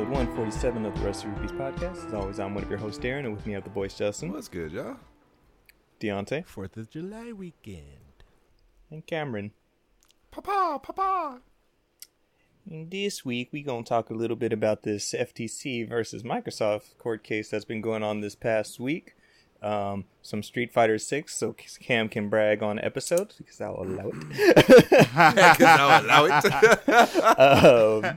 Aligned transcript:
episode 0.00 0.16
147 0.16 0.86
of 0.86 0.94
the 0.94 1.00
Rusty 1.02 1.28
Rupees 1.28 1.52
podcast. 1.52 2.06
As 2.06 2.14
always, 2.14 2.40
I'm 2.40 2.54
one 2.54 2.64
of 2.64 2.70
your 2.70 2.78
hosts, 2.78 3.04
Darren, 3.04 3.26
and 3.26 3.36
with 3.36 3.44
me 3.44 3.52
I 3.52 3.56
have 3.56 3.64
the 3.64 3.70
boys 3.70 3.92
Justin, 3.92 4.32
What's 4.32 4.48
good, 4.48 4.72
y'all? 4.72 4.96
Deontay, 6.00 6.46
Fourth 6.46 6.78
of 6.78 6.88
July 6.88 7.32
weekend. 7.32 8.24
and 8.90 9.06
Cameron. 9.06 9.50
Papa, 10.30 10.80
papa. 10.82 11.40
And 12.70 12.90
this 12.90 13.26
week, 13.26 13.50
we're 13.52 13.62
going 13.62 13.84
to 13.84 13.88
talk 13.90 14.08
a 14.08 14.14
little 14.14 14.36
bit 14.36 14.54
about 14.54 14.84
this 14.84 15.12
FTC 15.12 15.86
versus 15.86 16.22
Microsoft 16.22 16.96
court 16.96 17.22
case 17.22 17.50
that's 17.50 17.66
been 17.66 17.82
going 17.82 18.02
on 18.02 18.22
this 18.22 18.34
past 18.34 18.80
week. 18.80 19.16
Um, 19.62 20.06
some 20.22 20.42
Street 20.42 20.72
Fighter 20.72 20.96
6, 20.96 21.36
so 21.36 21.54
Cam 21.78 22.08
can 22.08 22.30
brag 22.30 22.62
on 22.62 22.78
episodes, 22.78 23.34
because 23.36 23.60
I'll 23.60 23.82
allow 23.82 24.12
it. 24.14 24.16
Because 25.10 25.60
I'll 25.60 26.04
allow 26.04 26.24
it. 26.24 28.06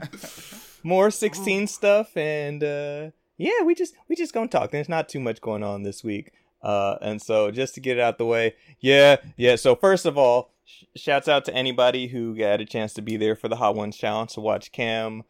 more 0.84 1.10
16 1.10 1.66
stuff 1.66 2.16
and 2.16 2.62
uh 2.62 3.10
yeah 3.38 3.62
we 3.64 3.74
just 3.74 3.94
we 4.08 4.14
just 4.14 4.32
gonna 4.32 4.46
talk 4.46 4.70
there's 4.70 4.88
not 4.88 5.08
too 5.08 5.18
much 5.18 5.40
going 5.40 5.62
on 5.64 5.82
this 5.82 6.04
week 6.04 6.30
uh 6.62 6.96
and 7.02 7.20
so 7.20 7.50
just 7.50 7.74
to 7.74 7.80
get 7.80 7.96
it 7.98 8.00
out 8.00 8.18
the 8.18 8.24
way 8.26 8.54
yeah 8.80 9.16
yeah 9.36 9.56
so 9.56 9.74
first 9.74 10.04
of 10.06 10.16
all 10.16 10.52
sh- 10.64 10.84
shouts 10.94 11.26
out 11.26 11.44
to 11.44 11.52
anybody 11.54 12.06
who 12.08 12.36
got 12.36 12.60
a 12.60 12.64
chance 12.64 12.92
to 12.92 13.02
be 13.02 13.16
there 13.16 13.34
for 13.34 13.48
the 13.48 13.56
hot 13.56 13.74
ones 13.74 13.96
challenge 13.96 14.32
to 14.34 14.40
watch 14.40 14.70
cam 14.72 15.22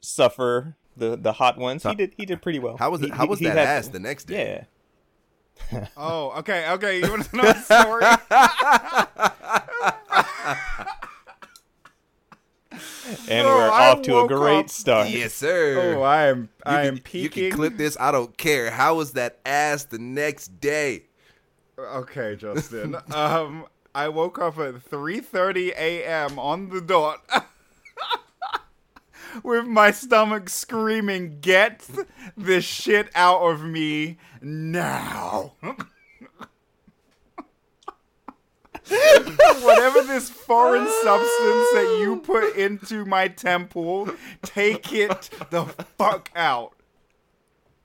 suffer 0.00 0.74
the 0.96 1.16
the 1.16 1.34
hot 1.34 1.58
ones 1.58 1.82
he 1.84 1.94
did 1.94 2.12
he 2.16 2.26
did 2.26 2.42
pretty 2.42 2.58
well 2.58 2.76
how 2.76 2.90
was 2.90 3.00
it? 3.02 3.06
He- 3.06 3.12
How 3.12 3.26
was 3.26 3.38
he 3.38 3.44
that 3.44 3.56
had- 3.56 3.66
ass 3.68 3.88
the 3.88 4.00
next 4.00 4.24
day? 4.24 4.66
yeah 5.72 5.86
Oh, 5.96 6.30
okay, 6.38 6.70
okay. 6.70 7.00
You 7.00 7.10
want 7.10 7.24
to 7.30 7.36
know 7.36 7.42
the 7.42 7.54
story? 7.54 8.04
and 13.30 13.46
No, 13.46 13.54
we're 13.54 13.70
I 13.70 13.90
off 13.90 14.02
to 14.02 14.20
a 14.20 14.26
great 14.28 14.58
up- 14.60 14.70
start 14.70 15.08
Yes, 15.08 15.34
sir. 15.34 15.94
oh, 15.96 16.02
I 16.02 16.26
am, 16.26 16.42
you 16.42 16.48
I 16.66 16.76
can, 16.76 16.86
am 16.86 16.98
peeking. 16.98 17.22
You 17.44 17.50
can 17.50 17.50
clip 17.58 17.76
this. 17.76 17.96
I 18.00 18.10
don't 18.10 18.36
care. 18.36 18.70
How 18.70 18.94
was 18.96 19.12
that 19.12 19.38
ass 19.46 19.84
the 19.84 19.98
next 19.98 20.60
day? 20.60 21.04
Okay, 21.78 22.34
Justin. 22.36 22.96
um, 23.14 23.66
I 23.94 24.08
woke 24.08 24.38
up 24.38 24.58
at 24.58 24.74
3:30 24.74 25.68
a.m. 25.76 26.38
on 26.38 26.68
the 26.70 26.80
dot. 26.80 27.20
With 29.44 29.66
my 29.66 29.90
stomach 29.90 30.48
screaming, 30.48 31.38
"Get 31.40 31.86
this 32.36 32.64
shit 32.64 33.10
out 33.14 33.42
of 33.42 33.62
me 33.62 34.16
now!" 34.40 35.52
Whatever 39.62 40.02
this 40.02 40.30
foreign 40.30 40.86
substance 41.02 41.66
that 41.74 41.98
you 42.00 42.20
put 42.24 42.56
into 42.56 43.04
my 43.04 43.28
temple, 43.28 44.10
take 44.42 44.92
it 44.92 45.30
the 45.50 45.64
fuck 45.98 46.30
out. 46.34 46.74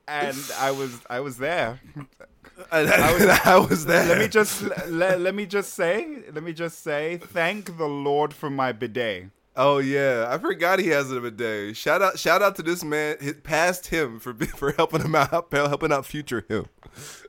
And 0.06 0.36
I 0.58 0.70
was, 0.70 1.00
I 1.08 1.20
was 1.20 1.38
there. 1.38 1.80
I 2.70 3.58
was, 3.58 3.84
there. 3.84 4.06
Let 4.06 4.18
me 4.18 4.28
just 4.28 4.62
let, 4.88 5.20
let 5.20 5.34
me 5.34 5.46
just 5.46 5.74
say, 5.74 6.22
let 6.32 6.42
me 6.42 6.52
just 6.52 6.82
say, 6.82 7.16
thank 7.16 7.76
the 7.78 7.86
Lord 7.86 8.32
for 8.32 8.50
my 8.50 8.72
bidet. 8.72 9.26
Oh 9.56 9.78
yeah, 9.78 10.26
I 10.28 10.38
forgot 10.38 10.78
he 10.78 10.88
has 10.88 11.10
a 11.10 11.20
bidet. 11.20 11.76
Shout 11.76 12.02
out, 12.02 12.18
shout 12.18 12.42
out 12.42 12.56
to 12.56 12.62
this 12.62 12.82
man, 12.84 13.16
his, 13.20 13.34
past 13.42 13.88
him 13.88 14.20
for 14.20 14.34
for 14.34 14.72
helping 14.72 15.02
him 15.02 15.14
out, 15.14 15.48
helping 15.50 15.92
out 15.92 16.06
future 16.06 16.44
him. 16.48 16.66
F- 16.94 17.26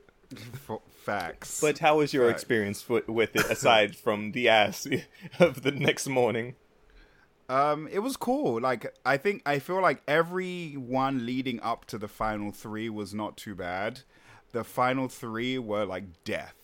facts. 1.05 1.61
but 1.61 1.79
how 1.79 1.97
was 1.97 2.13
your 2.13 2.25
Right. 2.25 2.33
experience 2.35 2.87
with, 2.89 3.07
with 3.07 3.35
it 3.35 3.45
aside 3.51 3.95
from 3.95 4.31
the 4.33 4.49
ass 4.49 4.87
of 5.39 5.61
the 5.63 5.71
next 5.71 6.07
morning 6.07 6.55
um, 7.47 7.87
it 7.91 7.99
was 7.99 8.17
cool. 8.17 8.59
Like 8.59 8.91
I 9.05 9.17
think 9.17 9.43
I 9.45 9.59
feel 9.59 9.79
like 9.79 10.01
every 10.07 10.73
one 10.73 11.27
leading 11.27 11.59
up 11.61 11.85
to 11.85 11.99
the 11.99 12.07
final 12.07 12.51
three 12.51 12.89
was 12.89 13.13
not 13.13 13.37
too 13.37 13.53
bad. 13.53 13.99
The 14.51 14.63
final 14.63 15.07
three 15.07 15.59
were 15.59 15.85
like 15.85 16.05
death. 16.23 16.55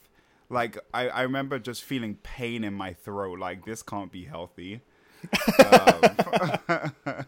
Like 0.50 0.80
I, 0.92 1.08
I 1.10 1.22
remember 1.22 1.60
just 1.60 1.84
feeling 1.84 2.16
pain 2.24 2.64
in 2.64 2.74
my 2.74 2.94
throat. 2.94 3.38
Like 3.38 3.64
this 3.64 3.84
can't 3.84 4.12
be 4.12 4.26
healthy. 4.26 4.82
um, 5.72 7.26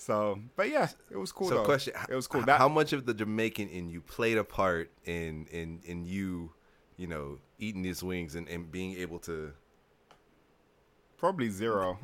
so, 0.00 0.40
but 0.56 0.70
yeah, 0.70 0.88
it 1.10 1.18
was 1.18 1.30
cool. 1.30 1.48
So, 1.48 1.56
though. 1.56 1.64
question: 1.64 1.92
It 2.08 2.14
was 2.14 2.26
cool. 2.26 2.40
That, 2.40 2.56
How 2.56 2.70
much 2.70 2.94
of 2.94 3.04
the 3.04 3.12
Jamaican 3.12 3.68
in 3.68 3.90
you 3.90 4.00
played 4.00 4.38
a 4.38 4.44
part 4.44 4.90
in 5.04 5.46
in 5.52 5.80
in 5.84 6.06
you, 6.06 6.54
you 6.96 7.06
know, 7.06 7.38
eating 7.58 7.82
these 7.82 8.02
wings 8.02 8.34
and, 8.34 8.48
and 8.48 8.72
being 8.72 8.94
able 8.94 9.18
to? 9.20 9.52
Probably 11.18 11.50
zero. 11.50 11.98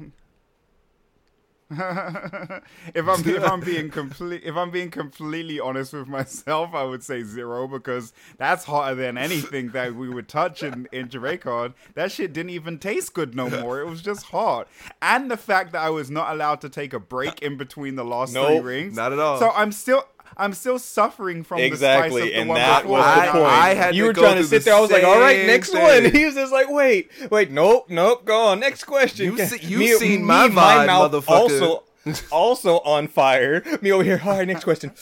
If 1.69 3.09
I'm 3.09 3.29
if 3.29 3.45
I'm 3.45 3.61
being 3.65 3.91
complete 3.91 4.43
if 4.45 4.57
I'm 4.57 4.71
being 4.71 4.91
completely 4.91 5.59
honest 5.59 5.93
with 5.93 6.07
myself, 6.07 6.75
I 6.75 6.85
would 6.85 7.03
say 7.03 7.23
zero 7.23 7.67
because 7.67 8.13
that's 8.39 8.65
hotter 8.65 8.95
than 8.95 9.19
anything 9.19 9.71
that 9.71 9.95
we 9.95 10.09
would 10.09 10.29
touch 10.29 10.63
in 10.63 10.89
in 10.93 11.09
Jamaica. 11.09 11.75
That 11.95 12.13
shit 12.13 12.33
didn't 12.33 12.51
even 12.51 12.79
taste 12.79 13.15
good 13.15 13.35
no 13.35 13.51
more. 13.51 13.81
It 13.81 13.87
was 13.89 14.01
just 14.03 14.27
hot, 14.27 14.69
and 15.03 15.31
the 15.31 15.37
fact 15.37 15.73
that 15.73 15.83
I 15.83 15.91
was 15.91 16.11
not 16.11 16.33
allowed 16.33 16.61
to 16.61 16.69
take 16.69 16.93
a 16.93 17.01
break 17.01 17.43
in 17.43 17.57
between 17.57 17.97
the 17.97 18.05
last 18.05 18.33
three 18.33 18.43
Nope, 18.43 18.65
rings. 18.65 18.95
not 18.97 19.13
at 19.13 19.19
all. 19.19 19.39
So 19.39 19.51
I'm 19.51 19.73
still 19.73 20.05
I'm 20.37 20.53
still 20.53 20.79
suffering 20.79 21.43
from 21.45 21.59
the 21.59 21.67
spice 21.69 21.73
exactly 21.73 22.23
of 22.23 22.29
the 22.29 22.35
and 22.35 22.49
one 22.49 22.59
that 22.59 22.83
before. 22.83 22.99
was 22.99 23.07
I- 23.07 23.27
the 23.27 23.33
point 23.33 23.45
I 23.47 23.75
had 23.75 23.95
you 23.95 24.03
to 24.03 24.07
were 24.09 24.13
go 24.15 24.23
trying 24.23 24.37
to 24.37 24.45
sit 24.45 24.59
the 24.61 24.65
there 24.67 24.75
i 24.75 24.81
was 24.81 24.91
like 24.91 25.05
all 25.05 25.19
right 25.21 25.47
next 25.47 25.71
thing. 25.71 25.83
one 26.05 26.13
he 26.13 26.25
was 26.25 26.35
just 26.35 26.53
like 26.53 26.71
wait 26.71 27.11
wait 27.31 27.51
nope 27.51 27.87
nope 27.91 28.25
go 28.25 28.47
on 28.47 28.61
next 28.61 28.85
question 28.85 29.27
You 29.27 29.47
see- 29.47 29.67
you 29.67 29.79
Me- 29.79 29.93
seen 29.95 30.21
me, 30.21 30.27
my 30.27 30.49
vibe, 30.49 30.87
mouth 30.87 31.13
motherfucker. 31.13 31.29
also 31.31 31.85
also 32.31 32.79
on 32.81 33.09
fire 33.09 33.63
me 33.83 33.91
over 33.93 34.05
here 34.05 34.21
all 34.25 34.33
right 34.39 34.47
next 34.47 34.65
question 34.65 34.93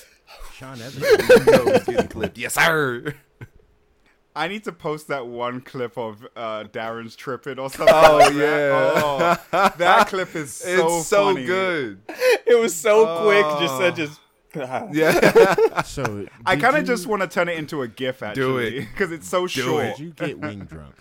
Sean 0.54 0.80
Evans. 0.80 0.96
You 0.96 1.08
know 1.52 1.64
it's 1.72 1.84
getting 1.84 2.08
clipped. 2.08 2.38
Yes, 2.38 2.54
sir. 2.54 3.12
I 4.36 4.46
need 4.48 4.62
to 4.64 4.72
post 4.72 5.08
that 5.08 5.26
one 5.26 5.60
clip 5.60 5.98
of 5.98 6.24
uh, 6.36 6.64
Darren's 6.72 7.14
tripping 7.16 7.58
or 7.58 7.70
something. 7.70 7.92
Oh, 7.94 8.16
like 8.18 8.32
yeah. 8.34 8.38
That. 8.68 9.40
Oh, 9.52 9.72
that 9.78 10.06
clip 10.08 10.34
is 10.36 10.52
so 10.54 10.98
it's 10.98 11.06
so 11.08 11.34
funny. 11.34 11.44
good. 11.46 12.00
it 12.46 12.58
was 12.58 12.74
so 12.74 13.22
quick 13.22 13.44
just 13.60 13.74
Oh. 13.74 13.78
said 13.80 13.96
just 13.96 14.20
Yeah. 14.54 15.54
So 15.84 16.26
I 16.46 16.56
kind 16.56 16.76
of 16.76 16.82
you- 16.82 16.86
just 16.86 17.06
want 17.06 17.22
to 17.22 17.28
turn 17.28 17.48
it 17.48 17.58
into 17.58 17.82
a 17.82 17.88
GIF 17.88 18.22
actually, 18.22 18.78
it. 18.78 18.88
because 18.92 19.12
it's 19.12 19.28
so 19.28 19.46
short. 19.46 19.96
Did 19.96 19.98
you 19.98 20.10
get 20.10 20.38
wing 20.38 20.60
drunk? 20.70 20.94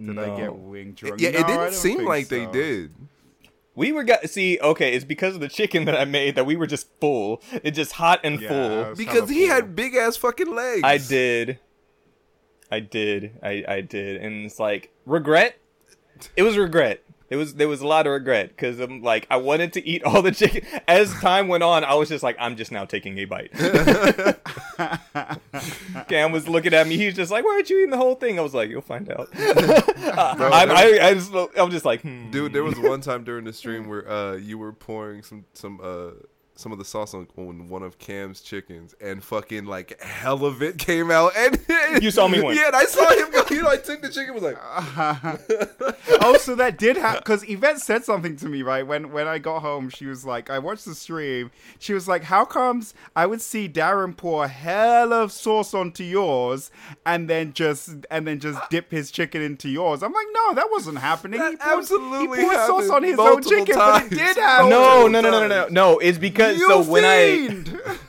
Did 0.00 0.18
I 0.18 0.36
get 0.36 0.54
wing 0.54 0.92
drunk? 0.92 1.20
yeah, 1.20 1.30
No, 1.30 1.38
it 1.40 1.46
didn't 1.46 1.72
seem 1.72 1.96
think 1.98 2.08
like 2.08 2.28
they 2.28 2.46
did. 2.46 2.94
we 3.74 3.90
were 3.92 4.04
got 4.04 4.28
see 4.30 4.58
okay 4.60 4.94
it's 4.94 5.04
because 5.04 5.34
of 5.34 5.40
the 5.40 5.48
chicken 5.48 5.84
that 5.86 5.94
i 5.96 6.04
made 6.04 6.34
that 6.36 6.44
we 6.46 6.54
were 6.56 6.66
just 6.66 6.88
full 7.00 7.40
it's 7.64 7.76
just 7.76 7.92
hot 7.92 8.20
and 8.24 8.40
Yeah, 8.40 8.48
full 8.86 8.94
Because 8.96 9.28
he 9.28 9.46
full. 9.46 9.54
had 9.56 9.74
big 9.76 9.94
ass 9.94 10.16
fucking 10.16 10.54
legs. 10.54 10.82
I 10.84 10.98
did. 10.98 11.58
I 12.70 12.80
did. 12.80 13.38
I, 13.42 13.64
I 13.66 13.80
did. 13.80 14.20
And 14.22 14.44
it's 14.44 14.58
like 14.58 14.92
regret. 15.06 15.56
It 16.36 16.42
was 16.42 16.56
regret. 16.58 17.02
It 17.30 17.36
was 17.36 17.54
there 17.54 17.68
was 17.68 17.82
a 17.82 17.86
lot 17.86 18.06
of 18.06 18.12
regret 18.12 18.48
because 18.48 18.80
I'm 18.80 19.02
like 19.02 19.26
I 19.30 19.36
wanted 19.36 19.74
to 19.74 19.86
eat 19.86 20.02
all 20.02 20.22
the 20.22 20.32
chicken. 20.32 20.62
As 20.88 21.12
time 21.20 21.48
went 21.48 21.62
on, 21.62 21.84
I 21.84 21.94
was 21.94 22.08
just 22.08 22.22
like 22.22 22.36
I'm 22.40 22.56
just 22.56 22.72
now 22.72 22.86
taking 22.86 23.18
a 23.18 23.26
bite. 23.26 23.52
Cam 26.08 26.32
was 26.32 26.48
looking 26.48 26.72
at 26.72 26.86
me. 26.86 26.96
He 26.96 27.04
was 27.06 27.14
just 27.14 27.30
like, 27.30 27.44
"Why 27.44 27.52
aren't 27.52 27.68
you 27.68 27.78
eating 27.78 27.90
the 27.90 27.98
whole 27.98 28.14
thing?" 28.14 28.38
I 28.38 28.42
was 28.42 28.54
like, 28.54 28.70
"You'll 28.70 28.80
find 28.80 29.10
out." 29.10 29.28
I, 29.34 30.66
I, 30.68 31.08
I, 31.08 31.14
just, 31.14 31.30
I'm 31.56 31.70
just 31.70 31.84
like, 31.84 32.00
hmm. 32.00 32.30
Dude, 32.30 32.54
there 32.54 32.64
was 32.64 32.78
one 32.78 33.02
time 33.02 33.24
during 33.24 33.44
the 33.44 33.52
stream 33.52 33.88
where 33.88 34.10
uh 34.10 34.36
you 34.36 34.56
were 34.56 34.72
pouring 34.72 35.22
some 35.22 35.44
some 35.52 35.80
uh 35.82 36.12
some 36.58 36.72
of 36.72 36.78
the 36.78 36.84
sauce 36.84 37.14
on, 37.14 37.28
on 37.36 37.68
one 37.68 37.84
of 37.84 38.00
Cam's 38.00 38.40
chickens 38.40 38.92
and 39.00 39.22
fucking 39.22 39.64
like 39.64 40.02
hell 40.02 40.44
of 40.44 40.60
it 40.60 40.76
came 40.76 41.08
out 41.08 41.30
and 41.36 41.56
You 42.02 42.10
saw 42.10 42.26
me 42.26 42.40
once. 42.40 42.58
Yeah, 42.58 42.66
and 42.66 42.76
I 42.76 42.84
saw 42.84 43.08
him 43.10 43.30
go, 43.30 43.44
you 43.50 43.62
know, 43.62 43.68
I 43.68 43.76
took 43.76 44.02
the 44.02 44.08
chicken 44.08 44.34
was 44.34 44.42
like 44.42 44.58
oh, 46.20 46.36
so 46.40 46.56
that 46.56 46.76
did 46.76 46.96
happen 46.96 47.20
because 47.24 47.48
Yvette 47.48 47.78
said 47.78 48.04
something 48.04 48.34
to 48.36 48.46
me 48.46 48.62
right 48.62 48.84
when 48.84 49.12
when 49.12 49.28
I 49.28 49.38
got 49.38 49.60
home. 49.60 49.88
She 49.88 50.06
was 50.06 50.24
like, 50.24 50.50
I 50.50 50.58
watched 50.58 50.84
the 50.84 50.96
stream. 50.96 51.52
She 51.78 51.94
was 51.94 52.08
like, 52.08 52.24
"How 52.24 52.44
comes 52.44 52.92
I 53.14 53.26
would 53.26 53.40
see 53.40 53.68
Darren 53.68 54.16
pour 54.16 54.44
a 54.44 54.48
hell 54.48 55.12
of 55.12 55.30
sauce 55.30 55.74
onto 55.74 56.02
yours 56.02 56.70
and 57.06 57.30
then 57.30 57.52
just 57.52 57.90
and 58.10 58.26
then 58.26 58.40
just 58.40 58.58
dip 58.68 58.90
his 58.90 59.12
chicken 59.12 59.42
into 59.42 59.68
yours?" 59.68 60.02
I'm 60.02 60.12
like, 60.12 60.26
"No, 60.32 60.54
that 60.54 60.68
wasn't 60.72 60.98
happening. 60.98 61.38
That 61.38 61.52
he 61.52 61.56
poured, 61.56 61.78
absolutely 61.78 62.38
he 62.38 62.44
poured 62.44 62.56
sauce 62.66 62.90
on 62.90 63.02
his 63.04 63.18
own 63.18 63.24
multiple 63.26 63.50
chicken, 63.50 63.76
but 63.76 64.04
it 64.06 64.10
did 64.10 64.36
happen." 64.36 64.70
no, 64.70 65.06
no, 65.06 65.20
no, 65.20 65.30
no, 65.30 65.40
no, 65.40 65.46
no, 65.46 65.60
times. 65.62 65.72
no. 65.72 65.98
It's 65.98 66.18
because 66.18 66.47
You 66.47 66.47
so 66.56 66.82
when 66.82 67.04
I! 67.04 67.96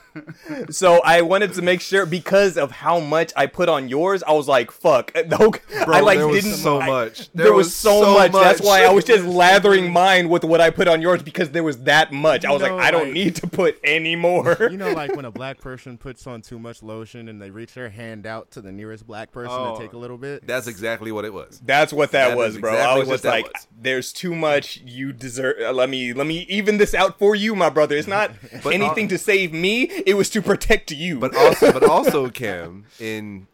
so 0.69 1.01
I 1.03 1.21
wanted 1.21 1.53
to 1.53 1.61
make 1.61 1.81
sure 1.81 2.05
because 2.05 2.57
of 2.57 2.71
how 2.71 2.99
much 2.99 3.31
I 3.35 3.45
put 3.47 3.69
on 3.69 3.89
yours. 3.89 4.23
I 4.23 4.31
was 4.33 4.47
like, 4.47 4.71
"Fuck!" 4.71 5.11
No, 5.27 5.37
Bro, 5.85 5.95
I 5.95 5.99
like 6.01 6.19
there 6.19 6.31
didn't 6.31 6.55
so 6.55 6.79
I- 6.81 6.87
much. 6.87 7.31
There, 7.33 7.53
was, 7.53 7.73
so, 7.75 8.13
much. 8.13 8.31
That's 8.31 8.61
why 8.61 8.83
I 8.85 8.91
was 8.91 9.05
just 9.05 9.23
lathering 9.25 9.91
mine 9.91 10.29
with 10.29 10.43
what 10.43 10.61
I 10.61 10.69
put 10.69 10.87
on 10.87 11.01
yours 11.01 11.23
because 11.23 11.51
there 11.51 11.63
was 11.63 11.83
that 11.83 12.11
much. 12.11 12.45
I 12.45 12.51
was 12.51 12.61
know, 12.61 12.75
like, 12.75 12.85
I 12.85 12.91
don't 12.91 13.05
like- 13.05 13.13
need 13.13 13.35
to 13.37 13.47
put 13.47 13.79
any 13.83 14.15
more. 14.15 14.57
You 14.69 14.77
know, 14.77 14.91
like 14.93 15.15
when 15.15 15.25
a 15.25 15.31
black 15.39 15.59
person 15.59 15.97
puts 15.97 16.25
on 16.27 16.41
too 16.41 16.59
much 16.59 16.83
lotion 16.83 17.29
and 17.29 17.41
they 17.41 17.49
reach 17.51 17.73
their 17.73 17.89
hand 17.89 18.25
out 18.25 18.51
to 18.51 18.61
the 18.61 18.71
nearest 18.71 19.05
black 19.07 19.31
person 19.31 19.51
Oh. 19.51 19.75
to 19.75 19.81
take 19.81 19.93
a 19.93 19.97
little 19.97 20.17
bit. 20.17 20.45
That's 20.45 20.67
exactly 20.67 21.11
what 21.11 21.25
it 21.25 21.33
was. 21.33 21.59
That's 21.65 21.91
what 21.93 22.11
that, 22.11 22.29
That 22.29 22.37
was, 22.37 22.55
is 22.55 22.61
bro. 22.61 22.75
I 22.75 22.97
was 22.97 23.07
just 23.07 23.23
like, 23.25 23.45
was. 23.45 23.67
"There's 23.79 24.11
too 24.13 24.35
much. 24.35 24.77
You 24.85 25.11
deserve. 25.13 25.55
Uh, 25.61 25.71
let 25.73 25.89
me 25.89 26.13
let 26.13 26.27
me 26.27 26.45
even 26.49 26.77
this 26.77 26.93
out 26.93 27.17
for 27.19 27.35
you, 27.35 27.55
my 27.55 27.69
brother. 27.69 27.95
It's 27.95 28.07
not 28.07 28.31
But, 28.63 28.73
anything 28.73 29.05
uh, 29.05 29.09
to 29.09 29.17
save 29.17 29.53
me. 29.53 29.98
It 30.05 30.15
was 30.15 30.29
to 30.31 30.41
protect 30.41 30.91
you." 30.91 31.19
But 31.19 31.35
also, 31.35 31.71
but 31.71 31.83
also, 31.83 32.29
Cam, 32.29 32.85
in 32.99 33.47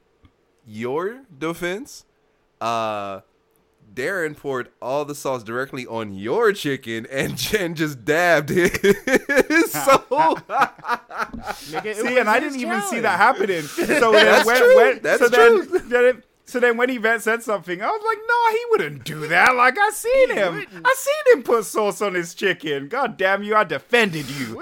your 0.67 1.21
defense, 1.37 2.05
uh, 2.61 3.21
Darren 3.93 4.35
poured 4.35 4.69
all 4.81 5.05
the 5.05 5.15
sauce 5.15 5.43
directly 5.43 5.85
on 5.87 6.13
your 6.13 6.51
chicken 6.53 7.05
and 7.11 7.37
Jen 7.37 7.75
just 7.75 8.03
dabbed 8.03 8.49
it. 8.53 8.73
so 9.69 9.97
Nigga, 11.69 11.95
See, 11.95 12.17
and 12.19 12.29
I 12.29 12.39
didn't 12.39 12.59
even 12.59 12.81
see 12.83 12.99
that 13.01 13.17
happening. 13.17 13.61
So 13.75 14.11
then 14.11 14.25
That's 14.25 14.45
when, 14.45 14.57
true. 14.57 14.75
when 14.75 14.99
That's 15.01 15.19
so 15.21 15.29
true. 15.29 15.65
Then, 15.65 15.89
then 15.89 16.05
it, 16.05 16.25
so 16.45 16.59
then 16.59 16.77
when 16.77 16.89
Yvette 16.89 17.21
said 17.21 17.41
something, 17.43 17.81
I 17.81 17.87
was 17.87 18.03
like, 18.05 18.19
"No, 18.27 18.51
he 18.51 18.65
wouldn't 18.71 19.03
do 19.03 19.27
that. 19.27 19.55
Like 19.55 19.77
I 19.79 19.89
seen 19.91 20.29
him. 20.31 20.55
wouldn't. 20.55 20.85
I 20.85 20.93
seen 20.95 21.37
him 21.37 21.43
put 21.43 21.65
sauce 21.65 22.01
on 22.01 22.13
his 22.13 22.35
chicken. 22.35 22.87
God 22.87 23.17
damn 23.17 23.41
you! 23.43 23.55
I 23.55 23.63
defended 23.63 24.29
you. 24.29 24.61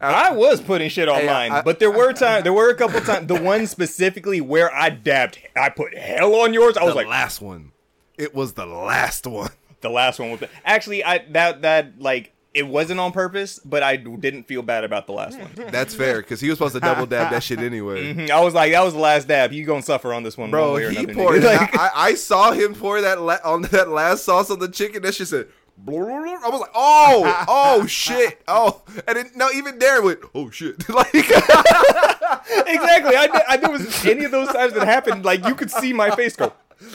Wouldn't. 0.00 0.16
I 0.18 0.30
was 0.32 0.60
putting 0.60 0.88
shit 0.88 1.08
on 1.08 1.20
Hey, 1.20 1.26
mine, 1.26 1.52
I- 1.52 1.62
but 1.62 1.78
there 1.78 1.90
were 1.90 2.12
times, 2.12 2.44
there 2.44 2.52
were 2.52 2.70
a 2.70 2.74
couple 2.74 3.00
times. 3.00 3.26
The 3.26 3.40
one 3.40 3.66
specifically 3.90 4.40
where 4.40 4.74
I 4.74 4.90
dabbed, 4.90 5.38
I 5.56 5.68
put 5.70 5.96
hell 5.96 6.34
on 6.36 6.54
yours. 6.54 6.76
I 6.76 6.84
was 6.84 6.92
the 6.92 6.96
like, 6.98 7.06
last 7.08 7.40
one. 7.40 7.72
It 8.18 8.34
was 8.34 8.52
the 8.54 8.66
last 8.66 9.26
one. 9.26 9.50
the 9.80 9.90
last 9.90 10.18
one 10.18 10.30
was 10.32 10.42
actually 10.64 11.02
I 11.04 11.18
that 11.30 11.62
that 11.62 12.00
like 12.00 12.32
it 12.52 12.66
wasn't 12.66 12.98
on 12.98 13.12
purpose, 13.12 13.60
but 13.64 13.82
I 13.84 13.94
didn't 13.94 14.42
feel 14.42 14.60
bad 14.62 14.82
about 14.82 15.06
the 15.06 15.12
last 15.12 15.38
one. 15.38 15.48
That's 15.70 15.94
fair 15.94 16.18
because 16.18 16.40
he 16.40 16.48
was 16.48 16.58
supposed 16.58 16.74
to 16.74 16.80
double 16.80 17.06
dab 17.06 17.30
that 17.30 17.44
shit 17.44 17.60
anyway. 17.60 18.12
Mhm. 18.12 18.28
I 18.30 18.40
was 18.40 18.54
like, 18.54 18.72
that 18.72 18.82
was 18.82 18.92
the 18.92 18.98
last 18.98 19.28
dab. 19.28 19.52
You 19.52 19.64
gonna 19.64 19.82
suffer 19.82 20.12
on 20.12 20.24
this 20.24 20.36
one, 20.36 20.50
Bro, 20.50 20.72
one 20.72 20.74
way 20.74 20.84
or 20.86 20.90
he 20.90 20.96
another, 20.96 21.14
poured. 21.14 21.44
Like, 21.44 21.78
I, 21.78 21.86
I- 21.86 21.90
I 22.08 22.14
saw 22.14 22.50
him 22.50 22.74
pour 22.74 23.00
that 23.02 23.20
la- 23.20 23.38
on 23.44 23.62
that 23.62 23.88
last 23.88 24.24
sauce 24.24 24.50
on 24.50 24.58
the 24.58 24.68
chicken. 24.68 25.02
That 25.02 25.14
shit 25.14 25.28
said. 25.28 25.46
I 25.88 26.48
was 26.50 26.60
like, 26.60 26.70
oh, 26.74 27.44
oh 27.48 27.86
shit, 27.86 28.42
oh, 28.48 28.82
and 29.06 29.16
then 29.16 29.30
no, 29.36 29.50
even 29.50 29.78
Darren 29.78 30.04
went, 30.04 30.20
oh 30.34 30.50
shit, 30.50 30.88
like, 30.88 31.14
exactly. 31.14 33.16
I, 33.16 33.28
did- 33.32 33.42
I 33.48 33.56
there 33.56 33.70
was 33.70 34.04
any 34.04 34.24
of 34.24 34.30
those 34.30 34.48
times 34.48 34.74
that 34.74 34.86
happened, 34.86 35.24
like 35.24 35.46
you 35.46 35.54
could 35.54 35.70
see 35.70 35.92
my 35.92 36.14
face 36.14 36.36
go. 36.36 36.52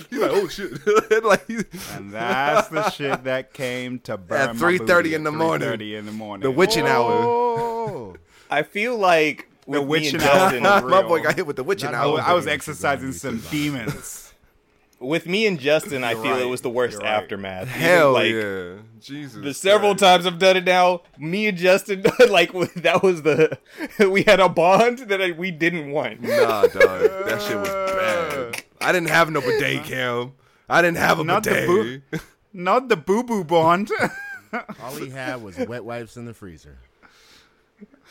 he's 0.09 0.19
like, 0.19 0.31
oh 0.33 0.47
shit, 0.47 0.71
and 1.11 1.25
like, 1.25 1.47
And 1.93 2.11
that's 2.11 2.67
the 2.69 2.89
shit 2.91 3.23
that 3.23 3.53
came 3.53 3.99
to 3.99 4.17
burn. 4.17 4.49
At 4.49 4.55
3:30 4.55 5.13
in 5.13 5.23
the 5.23 5.31
morning. 5.31 5.67
3:30 5.69 5.99
in 5.99 6.05
the 6.05 6.11
morning. 6.11 6.43
the 6.43 6.51
witching 6.51 6.85
hour. 6.85 7.11
Oh. 7.11 8.15
I 8.49 8.63
feel 8.63 8.97
like 8.97 9.47
with 9.65 9.81
me 9.81 9.85
witching 9.87 10.15
and 10.15 10.23
hour. 10.23 10.51
Justin, 10.51 10.89
My 10.89 11.01
boy 11.01 11.21
got 11.21 11.35
hit 11.35 11.47
with 11.47 11.55
the 11.55 11.63
witching 11.63 11.91
Not 11.91 12.05
hour. 12.05 12.21
I 12.21 12.33
was 12.33 12.47
exercising 12.47 13.11
some 13.11 13.39
demons. 13.51 14.24
With 15.05 15.27
me 15.27 15.45
and 15.47 15.59
Justin, 15.59 16.03
I 16.03 16.11
You're 16.11 16.23
feel 16.23 16.37
it 16.37 16.45
was 16.49 16.61
the 16.61 16.69
worst 16.69 16.97
right. 16.99 17.07
aftermath. 17.07 17.67
Even, 17.69 17.81
Hell 17.81 18.13
like, 18.13 18.31
yeah, 18.31 18.73
Jesus. 18.99 19.43
The 19.43 19.53
several 19.53 19.91
Christ. 19.95 20.03
times 20.03 20.25
I've 20.25 20.39
done 20.39 20.57
it 20.57 20.65
now, 20.65 21.01
me 21.17 21.47
and 21.47 21.57
Justin, 21.57 22.03
like 22.29 22.51
that 22.75 23.01
was 23.03 23.21
the 23.23 23.57
we 24.09 24.23
had 24.23 24.39
a 24.39 24.49
bond 24.49 24.99
that 24.99 25.21
I, 25.21 25.31
we 25.31 25.51
didn't 25.51 25.91
want. 25.91 26.21
Nah, 26.21 26.63
dog, 26.67 26.73
that 26.73 27.41
shit 27.41 27.57
was 27.57 27.69
bad. 27.69 28.63
I 28.81 28.91
didn't 28.91 29.09
have 29.09 29.29
no 29.31 29.41
bidet 29.41 29.83
cam. 29.85 30.33
I 30.69 30.81
didn't 30.81 30.97
have 30.97 31.19
a 31.19 31.23
Not 31.23 31.43
the 31.43 31.49
bidet. 31.51 31.67
boo- 32.11 32.19
Not 32.53 32.89
the 32.89 32.95
boo 32.97 33.23
boo 33.23 33.43
bond. 33.43 33.91
All 34.81 34.95
he 34.95 35.09
had 35.09 35.41
was 35.43 35.57
wet 35.57 35.83
wipes 35.83 36.15
in 36.17 36.25
the 36.25 36.33
freezer. 36.33 36.77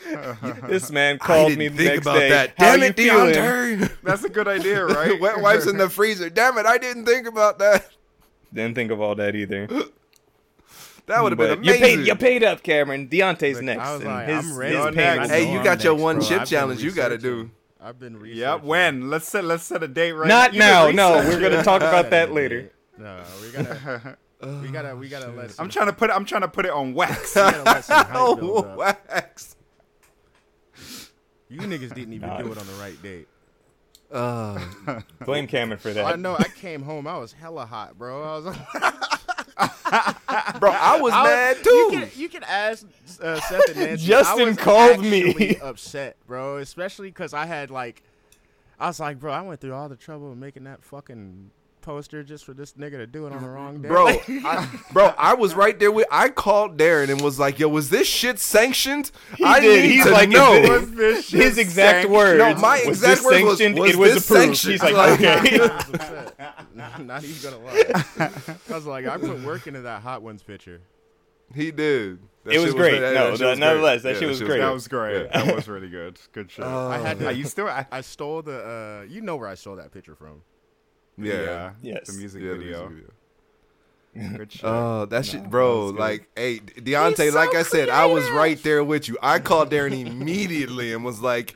This 0.67 0.91
man 0.91 1.17
called 1.19 1.57
me 1.57 1.67
the 1.67 1.77
think 1.77 1.89
next 1.93 2.01
about 2.01 2.19
day. 2.19 2.29
that. 2.29 2.53
How 2.57 2.71
Damn 2.71 2.79
you 2.81 2.85
it, 2.87 2.95
feeling? 2.95 3.33
Deontay. 3.33 3.91
That's 4.03 4.23
a 4.23 4.29
good 4.29 4.47
idea, 4.47 4.85
right? 4.85 5.19
Wet 5.19 5.41
wipes 5.41 5.67
in 5.67 5.77
the 5.77 5.89
freezer. 5.89 6.29
Damn 6.29 6.57
it, 6.57 6.65
I 6.65 6.77
didn't 6.77 7.05
think 7.05 7.27
about 7.27 7.59
that. 7.59 7.87
Didn't 8.53 8.75
think 8.75 8.91
of 8.91 9.01
all 9.01 9.15
that 9.15 9.35
either. 9.35 9.67
That 11.07 11.21
would 11.21 11.33
have 11.33 11.37
been 11.37 11.59
But 11.59 11.65
you 11.65 11.75
amazing. 11.75 11.97
paid, 11.99 12.07
you 12.07 12.15
paid 12.15 12.43
up, 12.43 12.63
Cameron. 12.63 13.07
Deontay's 13.07 13.57
Look, 13.57 13.65
next. 13.65 13.79
I 13.79 13.93
was 13.93 14.01
and 14.01 14.09
like, 14.09 14.27
his, 14.27 14.37
I'm 14.51 14.57
ready. 14.57 14.75
his 14.75 14.95
next. 14.95 15.29
Hey, 15.29 15.51
you 15.51 15.59
on. 15.59 15.63
got 15.63 15.83
your 15.83 15.93
next, 15.93 16.03
one 16.03 16.15
bro. 16.17 16.25
chip 16.27 16.41
I've 16.41 16.47
challenge 16.47 16.83
you 16.83 16.91
gotta 16.91 17.17
do. 17.19 17.51
I've 17.79 17.99
been 17.99 18.17
researching. 18.17 18.39
Yep. 18.41 18.63
When? 18.63 19.09
Let's 19.11 19.27
set 19.27 19.43
let's 19.43 19.63
set 19.63 19.83
a 19.83 19.87
date 19.87 20.13
right 20.13 20.27
Not 20.27 20.55
now. 20.55 20.89
No, 20.89 21.17
we're 21.17 21.39
gonna 21.39 21.63
talk 21.63 21.83
about 21.83 22.09
that 22.09 22.31
later. 22.31 22.71
No, 22.97 23.21
we 23.39 23.51
gotta, 23.51 24.17
we 24.63 24.67
gotta, 24.69 24.95
we 24.95 25.07
gotta 25.09 25.27
oh, 25.27 25.33
let. 25.33 25.53
I'm 25.59 25.69
trying 25.69 25.87
to 25.87 25.93
put 25.93 26.09
it, 26.09 26.13
I'm 26.13 26.25
trying 26.25 26.41
to 26.41 26.47
put 26.47 26.65
it 26.65 26.71
on 26.71 26.95
wax. 26.95 27.35
we 27.35 27.41
gotta 27.41 27.61
let 27.63 27.85
some 27.85 27.97
hype 28.05 28.13
build 28.13 28.39
Oh, 28.41 28.75
wax. 28.75 29.54
You 31.55 31.61
niggas 31.67 31.93
didn't 31.93 32.13
even 32.13 32.29
Nah. 32.29 32.37
do 32.41 32.51
it 32.51 32.57
on 32.57 32.67
the 32.67 32.73
right 32.73 33.01
date. 33.01 33.27
Uh, 34.11 34.59
Blame 35.25 35.47
Cameron 35.47 35.79
for 35.79 35.91
that. 35.93 36.05
I 36.05 36.15
know. 36.15 36.35
I 36.37 36.43
came 36.45 36.81
home. 36.83 37.07
I 37.07 37.17
was 37.17 37.33
hella 37.33 37.65
hot, 37.65 37.97
bro. 37.97 38.23
I 38.23 38.37
was. 38.39 38.45
bro, 40.59 40.71
I 40.71 40.99
was 41.01 41.13
I 41.13 41.23
mad 41.23 41.57
was- 41.57 41.65
too. 41.65 41.71
You 41.71 41.89
can, 41.91 42.09
you 42.15 42.29
can 42.29 42.43
ask 42.43 42.85
uh, 43.21 43.39
Seth 43.41 43.69
and 43.69 43.77
Nancy. 43.77 44.05
Justin 44.05 44.41
I 44.41 44.45
was 44.49 44.57
called 44.57 45.01
me. 45.01 45.29
actually 45.29 45.59
upset, 45.59 46.17
bro. 46.27 46.57
Especially 46.57 47.09
because 47.09 47.33
I 47.33 47.45
had 47.45 47.71
like, 47.71 48.03
I 48.79 48.87
was 48.87 48.99
like, 48.99 49.19
bro, 49.19 49.31
I 49.31 49.41
went 49.41 49.61
through 49.61 49.73
all 49.73 49.89
the 49.89 49.95
trouble 49.95 50.31
of 50.31 50.37
making 50.37 50.65
that 50.65 50.83
fucking 50.83 51.51
poster 51.85 52.23
just 52.23 52.43
for 52.43 52.53
this 52.53 52.73
nigga 52.73 52.97
to 52.97 53.07
do 53.07 53.27
it 53.27 53.33
on 53.33 53.41
the 53.41 53.47
wrong 53.49 53.81
day. 53.81 53.87
Bro, 53.87 54.07
I, 54.27 54.67
bro, 54.91 55.13
I 55.17 55.35
was 55.35 55.53
right 55.53 55.77
there 55.79 55.91
with. 55.91 56.07
I 56.11 56.29
called 56.29 56.77
Darren 56.77 57.09
and 57.09 57.21
was 57.21 57.39
like, 57.39 57.59
"Yo, 57.59 57.69
was 57.69 57.89
this 57.89 58.07
shit 58.07 58.39
sanctioned?" 58.39 59.11
I 59.43 59.59
did. 59.59 59.83
need 59.83 59.91
He's 59.91 60.03
to 60.05 60.11
like, 60.11 60.27
is 60.29 60.33
know. 60.33 60.61
Was 60.69 60.91
this 60.91 61.25
shit 61.27 61.41
His 61.41 61.57
exact 61.57 62.01
sank- 62.03 62.09
words. 62.13 62.39
No, 62.39 62.55
my 62.55 62.79
was 62.87 62.97
exact 63.03 63.17
this 63.17 63.25
words 63.25 63.43
was, 63.43 63.57
sanctioned? 63.59 63.79
"Was 63.79 63.91
it 63.93 63.97
was 63.97 64.13
this 64.15 64.25
approved. 64.29 64.57
sanctioned?" 64.57 64.71
He's 64.73 64.83
like, 64.83 64.93
Like- 64.93 65.19
okay. 65.19 65.59
I 65.59 65.67
was 65.67 65.71
upset. 65.93 67.05
Not 67.05 67.23
even 67.23 67.51
gonna 67.51 67.63
lie. 67.65 68.43
I 68.69 68.73
was 68.73 68.85
like, 68.85 69.05
I 69.07 69.17
put 69.17 69.41
work 69.43 69.67
into 69.67 69.81
that 69.81 70.01
Hot 70.01 70.21
Ones 70.21 70.43
picture. 70.43 70.81
He 71.53 71.69
did. 71.71 72.19
That 72.43 72.53
It 72.55 72.57
was 72.59 72.67
shit 72.69 72.75
great. 72.77 72.99
that- 72.99 73.13
No, 73.13 73.29
that 73.31 73.37
shit 73.37 73.47
was 73.47 73.59
nonetheless, 73.59 74.01
great. 74.01 74.13
that 74.13 74.19
shit 74.19 74.27
was 74.27 74.39
that 74.39 74.45
great. 74.45 74.57
That 74.59 74.73
was 74.73 74.87
great. 74.87 75.31
That 75.31 75.55
was 75.55 75.67
really 75.67 75.89
good. 75.89 76.19
Good 76.33 76.49
shit. 76.51 76.65
I 76.65 76.97
had 76.97 77.21
Are 77.21 77.31
to. 77.31 77.35
you 77.37 77.45
still? 77.45 77.67
I, 77.67 77.85
I 77.91 78.01
stole 78.01 78.41
the. 78.41 79.03
Uh, 79.03 79.05
you 79.07 79.21
know 79.21 79.35
where 79.35 79.47
I 79.47 79.53
stole 79.55 79.75
that 79.77 79.91
picture 79.91 80.15
from? 80.15 80.41
Yeah. 81.17 81.71
Yes. 81.81 82.07
The 82.07 82.13
music 82.13 82.41
Yeah, 82.41 82.49
the 82.51 82.55
video. 82.57 82.89
music 82.89 83.07
video. 84.13 84.37
Good 84.37 84.51
shit. 84.53 84.61
Oh, 84.63 85.05
that 85.05 85.25
shit, 85.25 85.49
bro. 85.49 85.87
Like, 85.87 86.29
hey, 86.37 86.59
Deontay, 86.59 87.31
so 87.31 87.35
like 87.35 87.53
I 87.53 87.63
said, 87.63 87.89
I 87.89 88.05
was 88.05 88.29
right 88.31 88.61
there 88.63 88.81
with 88.83 89.09
you. 89.09 89.17
I 89.21 89.39
called 89.39 89.71
Darren 89.71 89.91
immediately 90.07 90.93
and 90.93 91.03
was 91.03 91.19
like, 91.19 91.53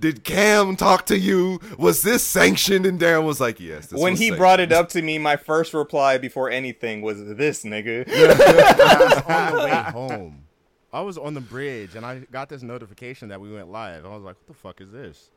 "Did 0.00 0.24
Cam 0.24 0.74
talk 0.74 1.06
to 1.06 1.16
you? 1.16 1.60
Was 1.78 2.02
this 2.02 2.24
sanctioned?" 2.24 2.84
And 2.84 2.98
Darren 2.98 3.24
was 3.24 3.40
like, 3.40 3.60
"Yes." 3.60 3.86
This 3.86 4.00
when 4.00 4.14
was 4.14 4.18
he 4.20 4.26
sanctioned." 4.26 4.38
brought 4.40 4.58
it 4.58 4.72
up 4.72 4.88
to 4.88 5.02
me, 5.02 5.18
my 5.18 5.36
first 5.36 5.72
reply 5.72 6.18
before 6.18 6.50
anything 6.50 7.00
was 7.02 7.24
this 7.36 7.62
nigga. 7.62 8.00
on 9.28 9.56
the 9.56 9.64
way 9.64 9.70
home. 9.92 10.44
I 10.92 11.02
was 11.02 11.16
on 11.16 11.34
the 11.34 11.40
bridge 11.40 11.94
and 11.94 12.04
I 12.04 12.18
got 12.32 12.48
this 12.48 12.62
notification 12.64 13.28
that 13.28 13.40
we 13.40 13.52
went 13.52 13.70
live. 13.70 14.04
I 14.04 14.08
was 14.08 14.24
like, 14.24 14.34
what 14.34 14.46
the 14.48 14.54
fuck 14.54 14.80
is 14.80 14.90
this? 14.90 15.30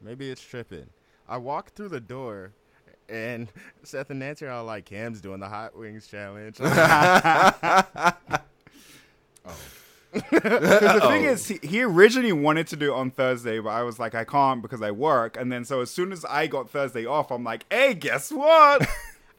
Maybe 0.00 0.30
it's 0.30 0.40
tripping. 0.40 0.86
I 1.28 1.36
walked 1.36 1.74
through 1.76 1.90
the 1.90 2.00
door 2.00 2.52
and 3.08 3.48
Seth 3.82 4.10
and 4.10 4.18
Nancy 4.20 4.46
are 4.46 4.50
all 4.50 4.64
like, 4.64 4.84
Cam's 4.84 5.20
doing 5.20 5.40
the 5.40 5.48
hot 5.48 5.76
wings 5.76 6.06
challenge. 6.06 6.58
Oh. 9.46 9.54
Because 10.30 10.30
the 10.40 11.00
thing 11.08 11.26
oh. 11.26 11.32
is, 11.32 11.48
he, 11.48 11.58
he 11.62 11.82
originally 11.82 12.32
wanted 12.32 12.68
to 12.68 12.76
do 12.76 12.92
it 12.94 12.96
on 12.96 13.10
Thursday, 13.10 13.58
but 13.58 13.70
I 13.70 13.82
was 13.82 13.98
like, 13.98 14.14
I 14.14 14.22
can't 14.24 14.62
because 14.62 14.80
I 14.80 14.92
work. 14.92 15.36
And 15.36 15.50
then 15.50 15.64
so 15.64 15.80
as 15.80 15.90
soon 15.90 16.12
as 16.12 16.24
I 16.24 16.46
got 16.46 16.70
Thursday 16.70 17.04
off, 17.04 17.32
I'm 17.32 17.42
like, 17.42 17.66
hey, 17.70 17.94
guess 17.94 18.30
what? 18.30 18.88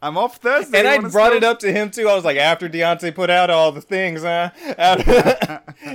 I'm 0.01 0.17
off 0.17 0.37
Thursday. 0.37 0.79
And 0.79 0.87
I 0.87 0.97
brought 0.99 1.27
still- 1.27 1.37
it 1.37 1.43
up 1.45 1.59
to 1.59 1.71
him 1.71 1.91
too. 1.91 2.09
I 2.09 2.15
was 2.15 2.25
like, 2.25 2.37
after 2.37 2.67
Deontay 2.67 3.15
put 3.15 3.29
out 3.29 3.49
all 3.49 3.71
the 3.71 3.81
things, 3.81 4.23
huh? 4.23 4.49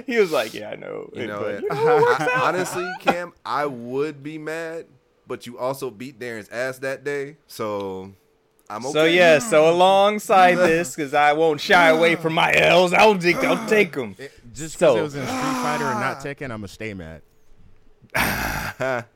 He 0.07 0.19
was 0.19 0.33
like, 0.33 0.55
yeah, 0.55 0.71
I 0.71 0.77
know. 0.77 1.11
You 1.13 1.27
know, 1.27 1.41
But, 1.41 1.55
it- 1.57 1.63
you 1.63 1.69
know, 1.69 2.05
I- 2.19 2.41
honestly, 2.43 2.91
Cam, 3.01 3.35
I 3.45 3.67
would 3.67 4.23
be 4.23 4.39
mad, 4.39 4.87
but 5.31 5.47
you 5.47 5.59
also 5.59 5.91
beat 5.91 6.19
Darren's 6.19 6.49
ass 6.51 6.79
that 6.81 7.05
day, 7.05 7.37
so 7.47 8.13
I'm 8.69 8.85
okay. 8.85 8.93
So 8.93 9.05
yeah, 9.05 9.39
so 9.39 9.71
alongside 9.71 10.57
this, 10.57 10.95
because 10.97 11.15
I 11.15 11.33
won't 11.35 11.61
shy 11.61 11.89
away 11.89 12.17
from 12.17 12.35
my 12.35 12.53
L's, 12.53 12.93
I'll 12.93 13.17
take, 13.19 13.37
I'll 13.37 13.69
take 13.69 13.93
them. 13.93 14.17
It- 14.19 14.33
just 14.53 14.77
because 14.79 14.95
So- 14.95 14.99
it 14.99 15.03
was 15.03 15.15
in 15.15 15.25
Street 15.25 15.39
Fighter 15.39 15.85
and 15.85 16.01
not 16.01 16.19
Tekken, 16.25 16.43
I'm 16.51 16.59
going 16.61 16.63
to 16.63 16.69
stay 16.69 16.93
mad. 16.93 17.23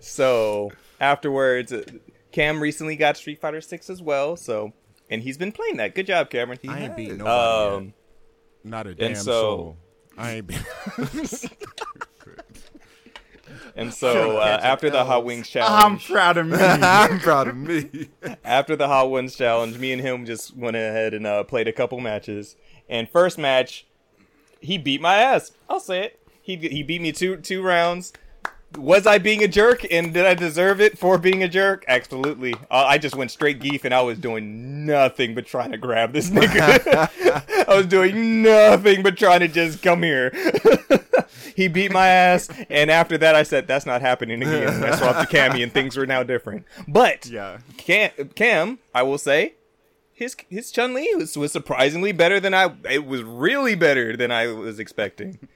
So 0.00 0.70
afterwards, 1.00 1.72
uh, 1.72 1.84
Cam 2.32 2.60
recently 2.60 2.96
got 2.96 3.16
Street 3.16 3.40
Fighter 3.40 3.60
Six 3.60 3.88
as 3.88 4.02
well. 4.02 4.36
So 4.36 4.72
and 5.08 5.22
he's 5.22 5.38
been 5.38 5.52
playing 5.52 5.76
that. 5.78 5.94
Good 5.94 6.06
job, 6.06 6.30
Cameron. 6.30 6.58
He 6.60 6.68
I 6.68 6.78
ain't 6.80 6.88
has. 6.88 6.96
beating 6.96 7.18
nobody 7.18 7.70
yet. 7.70 7.78
Um, 7.78 7.94
Not 8.64 8.86
a 8.86 8.94
damn 8.94 9.14
so- 9.14 9.22
soul. 9.22 9.76
I 10.16 10.32
ain't 10.34 10.46
beat. 10.46 10.62
And 13.76 13.92
so 13.92 14.38
uh, 14.38 14.60
after 14.62 14.88
the 14.88 15.04
hot 15.04 15.24
wings 15.24 15.48
challenge, 15.48 15.84
I'm 15.84 15.98
proud 15.98 16.36
of 16.36 16.46
me. 16.48 16.58
I'm 16.58 17.18
proud 17.18 17.48
of 17.48 17.56
me. 17.56 18.08
after 18.44 18.76
the 18.76 18.86
hot 18.86 19.10
wings 19.10 19.34
challenge, 19.34 19.78
me 19.78 19.92
and 19.92 20.00
him 20.00 20.24
just 20.26 20.56
went 20.56 20.76
ahead 20.76 21.12
and 21.12 21.26
uh, 21.26 21.42
played 21.44 21.66
a 21.66 21.72
couple 21.72 21.98
matches. 22.00 22.56
And 22.88 23.08
first 23.08 23.36
match, 23.36 23.86
he 24.60 24.78
beat 24.78 25.00
my 25.00 25.16
ass. 25.16 25.52
I'll 25.68 25.80
say 25.80 26.04
it. 26.04 26.20
He 26.40 26.56
he 26.56 26.82
beat 26.82 27.00
me 27.00 27.10
two 27.10 27.36
two 27.38 27.62
rounds. 27.62 28.12
Was 28.76 29.06
I 29.06 29.18
being 29.18 29.42
a 29.42 29.48
jerk, 29.48 29.86
and 29.90 30.12
did 30.12 30.26
I 30.26 30.34
deserve 30.34 30.80
it 30.80 30.98
for 30.98 31.16
being 31.16 31.42
a 31.42 31.48
jerk? 31.48 31.84
Absolutely. 31.86 32.54
Uh, 32.70 32.84
I 32.86 32.98
just 32.98 33.14
went 33.14 33.30
straight 33.30 33.60
Gief, 33.60 33.84
and 33.84 33.94
I 33.94 34.02
was 34.02 34.18
doing 34.18 34.84
nothing 34.84 35.34
but 35.34 35.46
trying 35.46 35.70
to 35.72 35.78
grab 35.78 36.12
this 36.12 36.30
nigga. 36.30 37.66
I 37.68 37.76
was 37.76 37.86
doing 37.86 38.42
nothing 38.42 39.02
but 39.02 39.16
trying 39.16 39.40
to 39.40 39.48
just 39.48 39.82
come 39.82 40.02
here. 40.02 40.32
he 41.56 41.68
beat 41.68 41.92
my 41.92 42.08
ass, 42.08 42.48
and 42.68 42.90
after 42.90 43.16
that, 43.18 43.34
I 43.34 43.44
said, 43.44 43.66
"That's 43.66 43.86
not 43.86 44.00
happening 44.00 44.42
again." 44.42 44.74
And 44.74 44.84
I 44.84 44.96
swapped 44.96 45.30
to 45.30 45.36
Cammy, 45.36 45.62
and 45.62 45.72
things 45.72 45.96
were 45.96 46.06
now 46.06 46.22
different. 46.22 46.64
But 46.88 47.26
yeah. 47.26 47.58
Cam, 47.76 48.10
Cam, 48.34 48.80
I 48.94 49.02
will 49.02 49.18
say, 49.18 49.54
his 50.12 50.36
his 50.48 50.70
Chun 50.70 50.94
Li 50.94 51.14
was, 51.14 51.36
was 51.36 51.52
surprisingly 51.52 52.12
better 52.12 52.40
than 52.40 52.54
I. 52.54 52.74
It 52.90 53.06
was 53.06 53.22
really 53.22 53.74
better 53.74 54.16
than 54.16 54.30
I 54.30 54.48
was 54.48 54.78
expecting. 54.78 55.48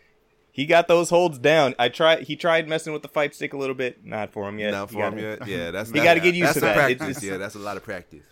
He 0.58 0.66
got 0.66 0.88
those 0.88 1.08
holds 1.08 1.38
down. 1.38 1.76
I 1.78 1.88
tried. 1.88 2.24
He 2.24 2.34
tried 2.34 2.68
messing 2.68 2.92
with 2.92 3.02
the 3.02 3.08
fight 3.08 3.32
stick 3.32 3.52
a 3.52 3.56
little 3.56 3.76
bit. 3.76 4.04
Not 4.04 4.32
for 4.32 4.48
him 4.48 4.58
yet. 4.58 4.72
Not 4.72 4.90
He 4.90 4.96
for 4.96 5.02
him 5.06 5.14
gotta- 5.14 5.22
yet. 5.22 5.46
Yeah, 5.46 5.70
that's 5.70 5.90
You 5.90 5.94
that- 6.00 6.04
gotta 6.04 6.20
get 6.20 6.34
used 6.34 6.48
that's 6.48 6.54
to 6.54 6.60
that. 6.62 6.70
It's- 6.90 6.98
Practice. 6.98 7.16
it's- 7.18 7.30
yeah, 7.30 7.36
that's 7.36 7.54
a 7.54 7.60
lot 7.60 7.76
of 7.76 7.84
practice. 7.84 8.24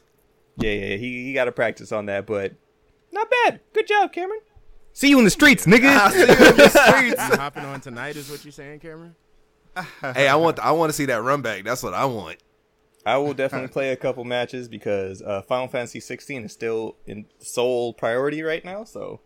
Yeah, 0.57 0.73
yeah. 0.73 0.97
He 0.97 1.25
he 1.27 1.33
got 1.35 1.45
to 1.45 1.53
practice 1.53 1.93
on 1.93 2.07
that, 2.07 2.27
but 2.27 2.55
not 3.13 3.31
bad. 3.31 3.61
Good 3.73 3.87
job, 3.87 4.13
Cameron. 4.13 4.41
See 4.93 5.09
you 5.11 5.19
in 5.19 5.25
the 5.25 5.31
streets, 5.31 5.67
nigga. 5.67 5.85
I 5.87 6.11
see 6.11 6.19
you 6.19 6.25
in 6.25 6.57
the 6.57 6.69
streets. 7.15 7.29
You 7.31 7.37
hopping 7.37 7.65
on 7.65 7.81
tonight 7.81 8.17
is 8.17 8.29
what 8.31 8.45
you're 8.45 8.51
saying, 8.53 8.81
Cameron? 8.81 9.15
hey, 10.01 10.27
I 10.27 10.35
want 10.35 10.59
I 10.59 10.73
want 10.73 10.89
to 10.91 10.95
see 10.95 11.05
that 11.07 11.23
run 11.23 11.43
back. 11.43 11.63
That's 11.65 11.83
what 11.83 11.95
I 11.95 12.07
want. 12.07 12.39
I 13.05 13.19
will 13.19 13.35
definitely 13.35 13.69
play 13.69 13.93
a 13.93 13.97
couple 13.97 14.25
matches 14.25 14.67
because 14.67 15.23
uh, 15.23 15.43
Final 15.43 15.69
Fantasy 15.69 16.01
16 16.01 16.45
is 16.47 16.53
still 16.53 16.97
in 17.07 17.27
sole 17.39 17.93
priority 17.93 18.43
right 18.43 18.65
now. 18.65 18.83
So 18.83 19.21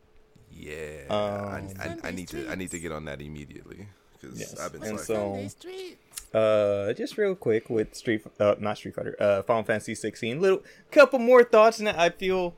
Yeah, 0.52 1.06
Um, 1.08 1.68
I, 1.78 1.88
I, 1.88 1.96
I 2.08 2.10
need 2.10 2.28
to 2.28 2.50
I 2.50 2.54
need 2.54 2.70
to 2.72 2.78
get 2.78 2.92
on 2.92 3.04
that 3.06 3.20
immediately 3.20 3.88
because 4.20 4.38
Yes, 4.38 4.58
I've 4.60 4.72
been 4.72 4.82
and 4.84 5.00
slacking. 5.00 5.48
so 5.50 6.38
uh, 6.38 6.92
just 6.92 7.16
real 7.18 7.34
quick 7.34 7.70
with 7.70 7.94
Street, 7.94 8.24
uh, 8.38 8.54
not 8.58 8.76
Street 8.76 8.94
Fighter, 8.94 9.16
uh, 9.20 9.42
Final 9.42 9.62
Fantasy 9.64 9.94
16. 9.94 10.40
Little 10.40 10.62
couple 10.90 11.18
more 11.18 11.42
thoughts, 11.42 11.78
and 11.80 11.88
I 11.88 12.10
feel, 12.10 12.54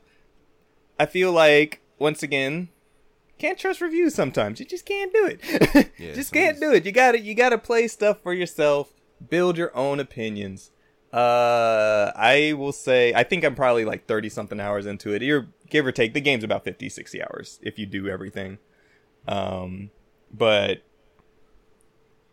I 0.99 1.05
feel 1.05 1.31
like 1.31 1.81
once 1.97 2.21
again, 2.21 2.69
can't 3.39 3.57
trust 3.57 3.81
reviews. 3.81 4.13
Sometimes 4.13 4.59
you 4.59 4.65
just 4.65 4.85
can't 4.85 5.11
do 5.13 5.25
it. 5.25 5.89
Yeah, 5.97 6.13
just 6.13 6.29
some 6.29 6.39
can't 6.39 6.59
do 6.59 6.71
it. 6.73 6.85
You 6.85 6.91
got 6.91 7.13
to 7.13 7.19
You 7.19 7.33
got 7.33 7.49
to 7.49 7.57
play 7.57 7.87
stuff 7.87 8.21
for 8.21 8.33
yourself. 8.33 8.91
Build 9.29 9.57
your 9.57 9.75
own 9.75 9.99
opinions. 9.99 10.71
Uh, 11.13 12.11
I 12.15 12.53
will 12.53 12.71
say, 12.71 13.13
I 13.13 13.23
think 13.23 13.45
I'm 13.45 13.53
probably 13.53 13.85
like 13.85 14.07
30 14.07 14.29
something 14.29 14.59
hours 14.59 14.87
into 14.87 15.13
it. 15.13 15.21
You're 15.21 15.47
give 15.69 15.85
or 15.85 15.91
take. 15.91 16.15
The 16.15 16.21
game's 16.21 16.43
about 16.43 16.63
50, 16.63 16.89
60 16.89 17.21
hours 17.21 17.59
if 17.61 17.77
you 17.77 17.85
do 17.85 18.07
everything. 18.07 18.57
Um, 19.27 19.91
but 20.33 20.81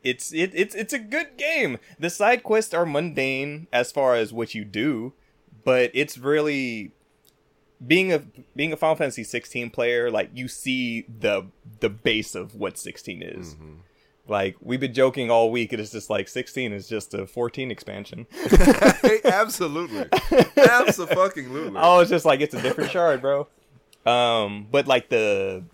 it's 0.02 0.32
it, 0.32 0.52
it's 0.54 0.74
it's 0.74 0.94
a 0.94 0.98
good 0.98 1.36
game. 1.36 1.78
The 1.98 2.08
side 2.08 2.42
quests 2.42 2.72
are 2.72 2.86
mundane 2.86 3.66
as 3.70 3.92
far 3.92 4.14
as 4.14 4.32
what 4.32 4.54
you 4.54 4.64
do, 4.64 5.12
but 5.62 5.90
it's 5.92 6.16
really 6.16 6.92
being 7.86 8.12
a 8.12 8.22
being 8.56 8.72
a 8.72 8.76
Final 8.76 8.96
Fantasy 8.96 9.24
16 9.24 9.68
player. 9.70 10.10
Like 10.10 10.30
you 10.32 10.48
see 10.48 11.02
the 11.02 11.48
the 11.80 11.90
base 11.90 12.34
of 12.34 12.54
what 12.54 12.78
16 12.78 13.22
is. 13.22 13.56
Like 14.30 14.56
we've 14.60 14.80
been 14.80 14.94
joking 14.94 15.30
all 15.30 15.50
week. 15.50 15.72
It 15.72 15.80
is 15.80 15.90
just 15.90 16.08
like 16.08 16.28
16 16.28 16.72
is 16.72 16.88
just 16.88 17.12
a 17.14 17.26
14 17.26 17.70
expansion. 17.70 18.26
Absolutely, 19.24 20.06
absolutely. 20.56 21.80
Oh, 21.80 21.98
it's 22.00 22.10
just 22.10 22.24
like 22.24 22.40
it's 22.40 22.54
a 22.54 22.62
different 22.62 22.90
shard, 22.90 23.20
bro. 23.20 23.48
Um, 24.06 24.68
but 24.70 24.86
like 24.86 25.08
the 25.08 25.64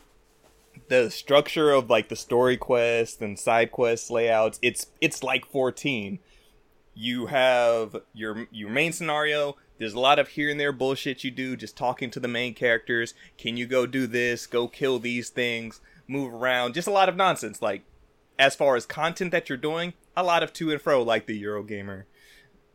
the 0.88 1.10
structure 1.10 1.70
of 1.70 1.90
like 1.90 2.08
the 2.08 2.16
story 2.16 2.56
quest 2.56 3.20
and 3.20 3.38
side 3.38 3.70
quest 3.70 4.10
layouts, 4.10 4.58
it's 4.62 4.86
it's 5.00 5.22
like 5.22 5.46
14. 5.46 6.18
You 6.94 7.26
have 7.26 7.96
your 8.14 8.46
your 8.50 8.70
main 8.70 8.92
scenario. 8.92 9.56
There's 9.78 9.94
a 9.94 10.00
lot 10.00 10.18
of 10.18 10.28
here 10.28 10.48
and 10.48 10.58
there 10.58 10.72
bullshit 10.72 11.22
you 11.22 11.30
do, 11.30 11.54
just 11.56 11.76
talking 11.76 12.10
to 12.10 12.20
the 12.20 12.28
main 12.28 12.54
characters. 12.54 13.12
Can 13.36 13.58
you 13.58 13.66
go 13.66 13.86
do 13.86 14.06
this? 14.06 14.46
Go 14.46 14.68
kill 14.68 14.98
these 14.98 15.28
things. 15.28 15.80
Move 16.08 16.32
around. 16.32 16.72
Just 16.72 16.88
a 16.88 16.92
lot 16.92 17.10
of 17.10 17.16
nonsense. 17.16 17.60
Like 17.60 17.82
as 18.38 18.54
far 18.54 18.76
as 18.76 18.86
content 18.86 19.32
that 19.32 19.48
you're 19.48 19.58
doing, 19.58 19.94
a 20.16 20.22
lot 20.22 20.42
of 20.42 20.52
to 20.54 20.70
and 20.70 20.80
fro, 20.80 21.02
like 21.02 21.26
the 21.26 21.42
Eurogamer 21.42 22.04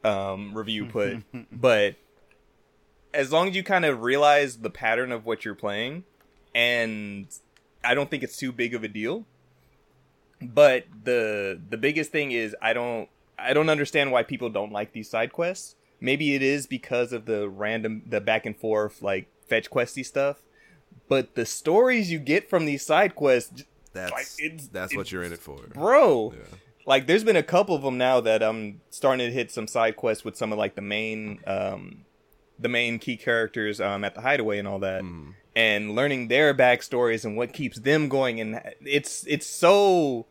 um, 0.03 0.57
review 0.57 0.85
put. 0.85 1.23
but 1.51 1.95
as 3.13 3.31
long 3.31 3.49
as 3.49 3.55
you 3.55 3.63
kind 3.63 3.85
of 3.85 4.01
realize 4.01 4.57
the 4.57 4.69
pattern 4.69 5.11
of 5.11 5.25
what 5.25 5.45
you're 5.45 5.55
playing, 5.55 6.03
and 6.53 7.27
I 7.83 7.93
don't 7.93 8.09
think 8.09 8.23
it's 8.23 8.37
too 8.37 8.51
big 8.51 8.73
of 8.73 8.83
a 8.83 8.87
deal. 8.87 9.25
But 10.41 10.85
the 11.03 11.59
the 11.69 11.77
biggest 11.77 12.11
thing 12.11 12.31
is 12.31 12.55
I 12.61 12.73
don't 12.73 13.09
I 13.37 13.53
don't 13.53 13.69
understand 13.69 14.11
why 14.11 14.23
people 14.23 14.49
don't 14.49 14.71
like 14.71 14.93
these 14.93 15.09
side 15.09 15.31
quests. 15.31 15.75
Maybe 15.99 16.33
it 16.33 16.41
is 16.41 16.65
because 16.65 17.13
of 17.13 17.25
the 17.25 17.47
random 17.47 18.03
the 18.07 18.21
back 18.21 18.45
and 18.45 18.57
forth 18.57 19.01
like 19.01 19.27
fetch 19.47 19.69
questy 19.69 20.05
stuff. 20.05 20.41
But 21.07 21.35
the 21.35 21.45
stories 21.45 22.11
you 22.11 22.19
get 22.19 22.49
from 22.49 22.65
these 22.65 22.85
side 22.85 23.15
quests, 23.15 23.63
That's 23.93 24.11
like, 24.11 24.25
it's- 24.39 24.69
that's 24.71 24.95
what 24.95 25.11
you're 25.11 25.23
in 25.23 25.33
it 25.33 25.39
for, 25.39 25.57
bro. 25.73 26.33
Yeah. 26.35 26.57
Like 26.85 27.07
there's 27.07 27.23
been 27.23 27.35
a 27.35 27.43
couple 27.43 27.75
of 27.75 27.83
them 27.83 27.97
now 27.97 28.21
that 28.21 28.41
I'm 28.41 28.81
starting 28.89 29.27
to 29.27 29.31
hit 29.31 29.51
some 29.51 29.67
side 29.67 29.95
quests 29.95 30.25
with 30.25 30.35
some 30.35 30.51
of 30.51 30.57
like 30.57 30.75
the 30.75 30.81
main 30.81 31.39
um 31.45 32.05
the 32.57 32.69
main 32.69 32.97
key 32.99 33.17
characters 33.17 33.79
um 33.79 34.03
at 34.03 34.15
the 34.15 34.21
hideaway 34.21 34.57
and 34.59 34.67
all 34.67 34.79
that. 34.79 35.03
Mm-hmm. 35.03 35.31
And 35.55 35.95
learning 35.95 36.29
their 36.29 36.53
backstories 36.53 37.25
and 37.25 37.35
what 37.37 37.53
keeps 37.53 37.77
them 37.79 38.09
going 38.09 38.39
and 38.39 38.61
it's 38.81 39.25
it's 39.27 39.45
so 39.45 40.25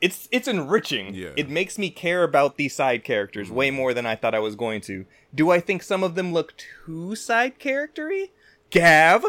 it's 0.00 0.28
it's 0.30 0.46
enriching. 0.46 1.14
Yeah. 1.14 1.30
It 1.36 1.48
makes 1.48 1.78
me 1.78 1.90
care 1.90 2.22
about 2.22 2.56
these 2.56 2.74
side 2.74 3.02
characters 3.02 3.50
way 3.50 3.70
more 3.70 3.94
than 3.94 4.04
I 4.06 4.14
thought 4.14 4.34
I 4.34 4.40
was 4.40 4.56
going 4.56 4.80
to. 4.82 5.06
Do 5.34 5.50
I 5.50 5.60
think 5.60 5.82
some 5.82 6.02
of 6.04 6.14
them 6.16 6.32
look 6.32 6.54
too 6.56 7.14
side 7.16 7.58
charactery? 7.58 8.30
Gav? 8.70 9.24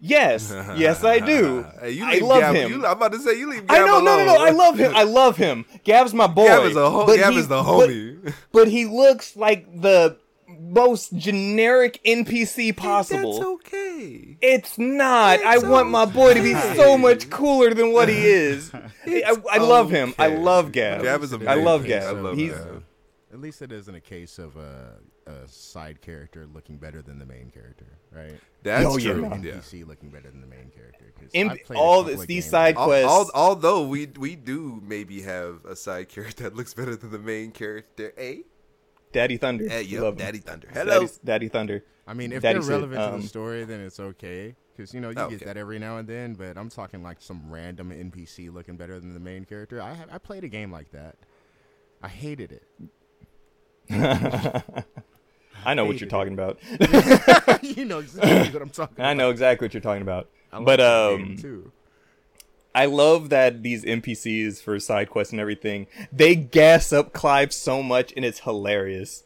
Yes. 0.00 0.52
yes 0.76 1.02
I 1.04 1.18
do. 1.18 1.66
Hey, 1.80 1.90
you 1.92 2.04
I 2.04 2.18
love 2.18 2.40
Gav, 2.40 2.54
him. 2.54 2.70
You, 2.72 2.86
I'm 2.86 2.92
about 2.96 3.12
to 3.12 3.18
say 3.20 3.38
you 3.38 3.50
leave. 3.50 3.64
I 3.68 3.78
Gav 3.78 3.86
know, 3.86 4.00
no, 4.00 4.16
no, 4.18 4.24
no. 4.26 4.36
I 4.44 4.50
love 4.50 4.78
him. 4.78 4.94
I 4.94 5.02
love 5.20 5.36
him. 5.36 5.64
Gav's 5.84 6.14
my 6.14 6.26
boy. 6.26 6.46
Gav 6.46 6.64
is 6.66 6.76
a 6.76 6.90
ho- 6.90 7.06
but 7.06 7.16
Gav 7.16 7.32
he- 7.32 7.38
is 7.40 7.48
the 7.48 7.62
but- 7.62 7.88
homie. 7.88 8.34
But, 8.52 8.68
he 8.68 8.84
looks 8.86 9.36
like 9.36 9.80
the 9.80 10.18
most 10.60 11.14
generic 11.16 12.00
NPC 12.04 12.76
possible. 12.76 13.32
That's 13.34 13.44
okay. 13.46 14.36
It's 14.40 14.78
not. 14.78 15.40
I 15.40 15.56
It's 15.56 15.64
want 15.64 15.88
my 15.90 16.04
boy 16.04 16.34
to 16.34 16.42
be 16.42 16.54
so 16.74 16.96
much 16.98 17.30
cooler 17.30 17.74
than 17.74 17.92
what 17.92 18.08
he 18.08 18.18
is. 18.26 18.72
I, 18.74 19.36
I 19.50 19.58
love 19.58 19.90
him. 19.90 20.14
I 20.18 20.28
love 20.28 20.72
Gav. 20.72 21.02
Gab 21.02 21.22
is 21.22 21.32
I 21.32 21.36
amazing. 21.36 21.64
love 21.64 21.86
I 21.90 22.10
love 22.12 22.36
He's 22.36 22.52
Gav. 22.52 22.82
At 23.32 23.40
least 23.40 23.62
it 23.62 23.70
isn't 23.72 23.94
a 23.94 24.00
case 24.00 24.38
of 24.38 24.56
a, 24.56 24.94
a 25.28 25.46
side 25.46 26.00
character 26.00 26.46
looking 26.52 26.76
better 26.78 27.02
than 27.02 27.18
the 27.18 27.26
main 27.26 27.50
character, 27.50 27.86
right? 28.10 28.38
That's 28.62 28.86
Oh, 28.86 28.98
true. 28.98 29.22
Yeah. 29.22 29.28
NPC 29.36 29.86
looking 29.86 30.08
better 30.10 30.30
than 30.30 30.40
the 30.40 30.46
main 30.46 30.70
character. 30.70 31.04
'cause 31.18 31.28
In- 31.32 31.50
I've 31.50 31.62
played 31.64 31.76
a 31.76 31.80
all 31.80 32.02
this- 32.02 32.24
these 32.26 32.48
side 32.48 32.76
where- 32.76 33.04
Al- 33.04 33.08
quests- 33.24 33.30
al- 33.34 33.40
although 33.48 33.86
we 33.86 34.06
we 34.18 34.34
do 34.36 34.80
maybe 34.84 35.22
have 35.22 35.64
a 35.64 35.76
side 35.76 36.08
character 36.14 36.44
that 36.44 36.56
looks 36.56 36.74
better 36.74 36.96
than 36.96 37.10
the 37.10 37.18
main 37.18 37.52
character, 37.52 38.12
eh? 38.16 38.38
Daddy 39.12 39.36
Thunder. 39.36 39.64
Eh, 39.70 39.78
We 39.80 39.84
yep, 39.84 40.02
love 40.02 40.14
him. 40.14 40.18
Daddy 40.18 40.38
Thunder. 40.38 40.68
Hello. 40.72 41.00
Daddy, 41.00 41.12
Daddy 41.24 41.48
Thunder. 41.48 41.84
I 42.06 42.14
mean, 42.14 42.32
if 42.32 42.42
Daddy 42.42 42.54
they're 42.54 42.62
said, 42.62 42.72
relevant 42.72 43.00
to 43.00 43.14
um, 43.14 43.20
the 43.22 43.26
story, 43.28 43.64
then 43.64 43.80
it's 43.80 43.98
okay. 44.00 44.54
Because, 44.76 44.92
you 44.94 45.00
know, 45.00 45.08
you 45.10 45.16
Oh, 45.18 45.28
get 45.28 45.36
okay. 45.36 45.44
that 45.46 45.56
every 45.56 45.78
now 45.78 45.96
and 45.98 46.06
then, 46.08 46.34
but 46.34 46.56
I'm 46.56 46.68
talking 46.68 47.02
like 47.02 47.20
some 47.20 47.50
random 47.50 47.90
NPC 47.90 48.48
looking 48.52 48.76
better 48.76 49.00
than 49.00 49.12
the 49.14 49.20
main 49.20 49.44
character. 49.44 49.80
I, 49.82 49.94
ha- 49.94 50.06
I 50.10 50.18
played 50.18 50.44
a 50.44 50.48
game 50.48 50.70
like 50.70 50.90
that. 50.92 51.16
I 52.02 52.08
hated 52.08 52.52
it. 52.52 52.62
I 55.64 55.74
know 55.74 55.84
what 55.84 56.00
you're 56.00 56.08
talking 56.08 56.32
about. 56.32 56.58
you 57.62 57.84
know 57.84 57.98
exactly 57.98 58.50
what 58.52 58.62
I'm 58.62 58.70
talking 58.70 59.04
I 59.04 59.14
know 59.14 59.30
exactly 59.30 59.66
what 59.66 59.74
you're 59.74 59.80
talking 59.80 60.02
about. 60.02 60.28
But 60.52 60.80
um, 60.80 61.36
too. 61.36 61.72
I 62.74 62.86
love 62.86 63.28
that 63.30 63.62
these 63.62 63.84
NPCs 63.84 64.62
for 64.62 64.78
side 64.78 65.10
quests 65.10 65.32
and 65.32 65.40
everything, 65.40 65.86
they 66.12 66.34
gas 66.36 66.92
up 66.92 67.12
Clive 67.12 67.52
so 67.52 67.82
much 67.82 68.12
and 68.16 68.24
it's 68.24 68.40
hilarious. 68.40 69.24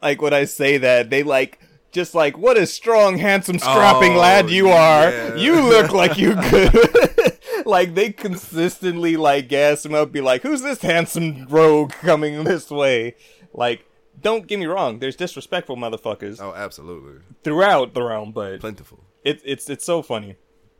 Like 0.00 0.22
when 0.22 0.32
I 0.32 0.44
say 0.44 0.78
that, 0.78 1.10
they 1.10 1.22
like 1.22 1.58
just 1.90 2.14
like 2.14 2.38
what 2.38 2.56
a 2.56 2.66
strong, 2.66 3.18
handsome, 3.18 3.58
strapping 3.58 4.12
Oh, 4.14 4.18
lad 4.20 4.50
you 4.50 4.68
are. 4.68 5.10
yeah. 5.10 5.34
You 5.34 5.60
look 5.68 5.92
like 5.92 6.16
you 6.18 6.34
could. 6.44 7.38
like 7.66 7.94
they 7.94 8.12
consistently 8.12 9.16
like 9.16 9.48
gas 9.48 9.84
him 9.84 9.94
up, 9.94 10.12
be 10.12 10.20
like, 10.20 10.42
"Who's 10.42 10.62
this 10.62 10.80
handsome 10.82 11.46
rogue 11.48 11.92
coming 11.92 12.44
this 12.44 12.70
way?" 12.70 13.16
Like, 13.52 13.84
don't 14.20 14.46
get 14.46 14.58
me 14.58 14.66
wrong, 14.66 14.98
there's 14.98 15.16
disrespectful 15.16 15.76
motherfuckers 15.76 16.40
Oh, 16.40 16.54
absolutely. 16.54 17.22
throughout 17.44 17.94
the 17.94 18.02
realm, 18.02 18.32
but 18.32 18.60
Plentiful. 18.60 19.04
it's 19.24 19.42
it's 19.44 19.68
it's 19.70 19.84
so 19.84 20.02
funny. 20.02 20.36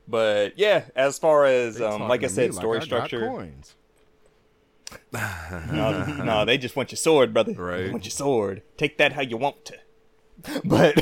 But 0.06 0.58
yeah, 0.58 0.84
as 0.96 1.18
far 1.18 1.44
as 1.44 1.80
um, 1.80 2.08
like 2.08 2.24
I 2.24 2.28
said, 2.28 2.54
story 2.54 2.78
I 2.78 2.82
structure. 2.84 3.20
coins. 3.28 3.74
no, 5.12 6.04
no, 6.24 6.44
they 6.46 6.56
just 6.56 6.74
want 6.74 6.90
your 6.90 6.96
sword, 6.96 7.34
brother. 7.34 7.52
They 7.52 7.90
want 7.90 8.04
your 8.04 8.10
sword. 8.10 8.62
Take 8.78 8.96
that 8.98 9.12
how 9.12 9.22
you 9.22 9.36
want 9.36 9.64
to. 9.66 9.74
But 10.64 10.94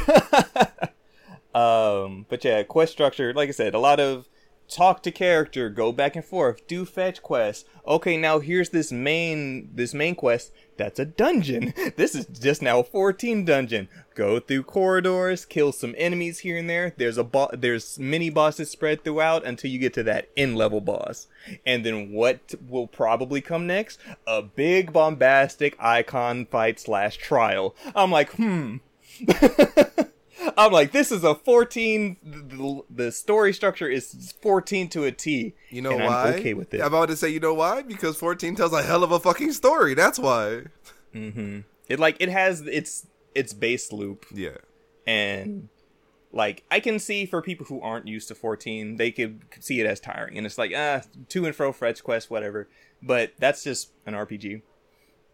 um 1.55 2.27
but 2.29 2.45
yeah, 2.45 2.63
quest 2.65 2.93
structure, 2.93 3.33
like 3.33 3.49
I 3.49 3.53
said, 3.53 3.75
a 3.75 3.79
lot 3.79 4.01
of 4.01 4.29
talk 4.69 5.03
to 5.03 5.11
character, 5.11 5.69
go 5.69 5.93
back 5.93 6.17
and 6.17 6.25
forth, 6.25 6.67
do 6.67 6.85
fetch 6.85 7.23
quests. 7.23 7.65
Okay, 7.87 8.17
now 8.17 8.41
here's 8.41 8.71
this 8.71 8.91
main 8.91 9.71
this 9.75 9.95
main 9.95 10.15
quest 10.15 10.53
that's 10.77 10.99
a 10.99 11.05
dungeon. 11.05 11.73
This 11.97 12.15
is 12.15 12.27
just 12.27 12.61
now 12.63 12.81
a 12.81 12.85
14 12.85 13.45
dungeon. 13.45 13.89
Go 14.15 14.39
through 14.41 14.65
corridors, 14.65 15.45
kill 15.45 15.73
some 15.73 15.95
enemies 15.97 16.41
here 16.41 16.59
and 16.59 16.69
there. 16.69 16.93
There's 16.97 17.17
a 17.17 17.25
bo- 17.25 17.51
there's 17.53 17.99
mini 17.99 18.29
bosses 18.29 18.71
spread 18.71 19.03
throughout 19.03 19.47
until 19.47 19.71
you 19.71 19.79
get 19.79 19.95
to 19.95 20.03
that 20.03 20.29
end 20.37 20.57
level 20.57 20.81
boss. 20.81 21.27
And 21.65 21.87
then 21.87 22.13
what 22.13 22.55
will 22.69 22.87
probably 22.87 23.41
come 23.41 23.67
next? 23.67 23.99
A 24.27 24.43
big 24.43 24.93
bombastic 24.93 25.77
icon 25.79 26.47
fight 26.47 26.79
slash 26.81 27.17
trial. 27.17 27.75
I'm 27.95 28.11
like, 28.11 28.33
hmm. 28.33 28.77
I'm 30.57 30.73
like, 30.73 30.93
this 30.93 31.11
is 31.13 31.25
a 31.25 31.35
14. 31.35 32.17
The, 32.23 32.83
the 32.91 33.13
story 33.13 33.53
structure 33.53 33.89
is 33.89 34.35
14 34.43 34.89
to 34.91 35.05
a 35.05 35.13
T. 35.13 35.55
You 35.71 35.83
know 35.83 35.97
why? 35.97 36.29
I'm 36.29 36.35
okay 36.35 36.55
with 36.55 36.73
it. 36.75 36.81
I'm 36.81 36.89
about 36.89 37.09
to 37.09 37.17
say, 37.17 37.29
you 37.29 37.41
know 37.41 37.55
why? 37.55 37.83
Because 37.83 38.17
14 38.17 38.57
tells 38.57 38.73
a 38.73 38.83
hell 38.83 39.03
of 39.05 39.13
a 39.13 39.21
fucking 39.21 39.53
story. 39.53 39.95
That's 39.95 40.19
why. 40.19 40.65
It 41.15 41.99
like 41.99 42.17
it 42.21 42.29
has 42.29 42.61
its 42.63 43.07
its 43.35 43.53
base 43.55 43.91
loop, 43.93 44.27
Yeah. 44.35 44.59
and 45.07 45.69
like 46.33 46.65
I 46.71 46.81
can 46.81 46.99
see 46.99 47.25
for 47.25 47.41
people 47.41 47.65
who 47.67 47.81
aren't 47.81 48.07
used 48.07 48.29
to 48.29 48.35
14, 48.35 48.97
they 48.97 49.11
could 49.11 49.51
could 49.51 49.65
see 49.65 49.81
it 49.81 49.87
as 49.87 49.99
tiring, 50.01 50.37
and 50.37 50.47
it's 50.47 50.59
like 50.59 50.73
ah, 50.77 51.03
to 51.31 51.47
and 51.47 51.55
fro 51.55 51.73
fetch 51.73 52.03
quest, 52.05 52.31
whatever. 52.31 52.69
But 53.03 53.33
that's 53.39 53.65
just 53.65 53.93
an 54.05 54.13
RPG. 54.15 54.63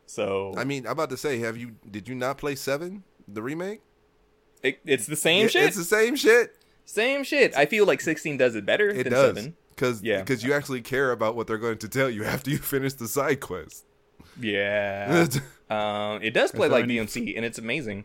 So 0.07 0.55
I 0.57 0.63
mean, 0.65 0.85
I'm 0.87 0.93
about 0.93 1.11
to 1.11 1.17
say, 1.17 1.39
have 1.41 1.57
you? 1.57 1.73
Did 1.91 2.07
you 2.09 2.15
not 2.15 2.39
play 2.39 2.55
Seven, 2.55 3.03
the 3.27 3.43
remake? 3.43 3.81
It, 4.63 4.81
it's 4.85 5.07
the 5.07 5.17
same 5.17 5.43
Yeah, 5.43 5.49
shit. 5.49 5.63
It's 5.65 5.77
the 5.77 5.85
same 5.85 6.17
shit. 6.17 6.57
same 6.85 7.25
shit. 7.25 7.57
I 7.57 7.67
feel 7.67 7.87
like 7.87 8.01
16 8.01 8.37
does 8.37 8.55
it 8.55 8.65
better 8.67 8.89
It 8.91 9.05
than 9.05 9.13
does. 9.13 9.37
7. 9.37 9.57
Because 9.71 10.03
Yeah. 10.03 10.19
because 10.21 10.45
you 10.45 10.53
actually 10.53 10.81
care 10.83 11.13
about 11.13 11.35
what 11.37 11.47
they're 11.47 11.59
going 11.59 11.79
to 11.79 11.89
tell 11.89 12.11
you 12.11 12.25
after 12.35 12.51
you 12.51 12.59
finish 12.59 12.93
the 12.95 13.09
side 13.09 13.41
quest. 13.41 13.85
Yeah. 14.41 15.27
um, 15.71 16.23
it 16.23 16.33
does 16.35 16.53
play 16.53 16.69
like 16.69 16.85
any- 16.85 16.97
DMC, 16.99 17.35
and 17.37 17.45
it's 17.45 17.59
amazing. 17.59 18.05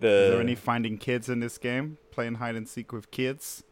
Is 0.00 0.30
there 0.32 0.40
any 0.40 0.54
finding 0.54 0.96
kids 0.96 1.28
in 1.28 1.40
this 1.40 1.58
game? 1.58 1.98
Playing 2.12 2.36
hide 2.36 2.54
and 2.56 2.68
seek 2.68 2.92
with 2.92 3.10
kids? 3.10 3.64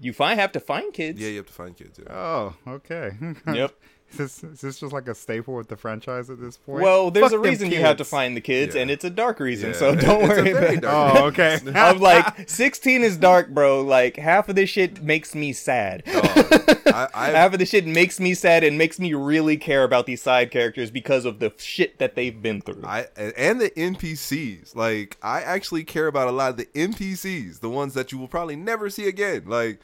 you 0.00 0.12
find 0.12 0.40
have 0.40 0.50
to 0.52 0.58
find 0.60 0.92
kids. 0.92 1.20
yeah, 1.20 1.28
you 1.28 1.36
have 1.36 1.46
to 1.46 1.52
find 1.52 1.76
kids. 1.76 1.98
Yeah. 2.02 2.12
Oh, 2.12 2.54
okay. 2.66 3.12
Yep. 3.46 3.72
Is 4.12 4.18
this, 4.18 4.44
is 4.44 4.60
this 4.60 4.78
just 4.78 4.92
like 4.92 5.08
a 5.08 5.14
staple 5.14 5.54
with 5.54 5.66
the 5.66 5.76
franchise 5.76 6.30
at 6.30 6.40
this 6.40 6.56
point? 6.56 6.82
Well, 6.84 7.10
there's 7.10 7.32
Fuck 7.32 7.32
a 7.32 7.38
reason 7.38 7.72
you 7.72 7.80
have 7.80 7.96
to 7.96 8.04
find 8.04 8.36
the 8.36 8.40
kids, 8.40 8.76
Yeah. 8.76 8.82
and 8.82 8.90
it's 8.90 9.04
a 9.04 9.10
dark 9.10 9.40
reason. 9.40 9.70
Yeah. 9.70 9.76
So 9.76 9.94
don't 9.96 10.22
worry 10.28 10.52
about. 10.52 10.80
dark 10.82 11.16
Oh, 11.16 11.24
okay. 11.28 11.58
I'm 11.74 11.98
like 11.98 12.48
16 12.48 13.02
is 13.02 13.16
dark, 13.16 13.48
bro. 13.48 13.80
Like 13.82 14.16
half 14.16 14.48
of 14.48 14.54
this 14.54 14.70
shit 14.70 15.02
makes 15.02 15.34
me 15.34 15.52
sad. 15.52 16.04
Dog, 16.04 16.22
I, 16.86 17.08
I, 17.12 17.26
half 17.30 17.54
of 17.54 17.58
the 17.58 17.66
shit 17.66 17.86
makes 17.86 18.20
me 18.20 18.34
sad 18.34 18.62
and 18.62 18.78
makes 18.78 19.00
me 19.00 19.14
really 19.14 19.56
care 19.56 19.82
about 19.82 20.06
these 20.06 20.22
side 20.22 20.52
characters 20.52 20.92
because 20.92 21.24
of 21.24 21.40
the 21.40 21.52
shit 21.56 21.98
that 21.98 22.14
they've 22.14 22.40
been 22.40 22.60
through. 22.60 22.82
I 22.84 23.06
and 23.16 23.60
the 23.60 23.70
NPCs. 23.70 24.76
Like 24.76 25.16
I 25.22 25.40
actually 25.42 25.82
care 25.82 26.06
about 26.06 26.28
a 26.28 26.32
lot 26.32 26.50
of 26.50 26.56
the 26.56 26.66
NPCs, 26.66 27.58
the 27.60 27.70
ones 27.70 27.94
that 27.94 28.12
you 28.12 28.18
will 28.18 28.28
probably 28.28 28.54
never 28.54 28.90
see 28.90 29.08
again. 29.08 29.44
Like 29.46 29.80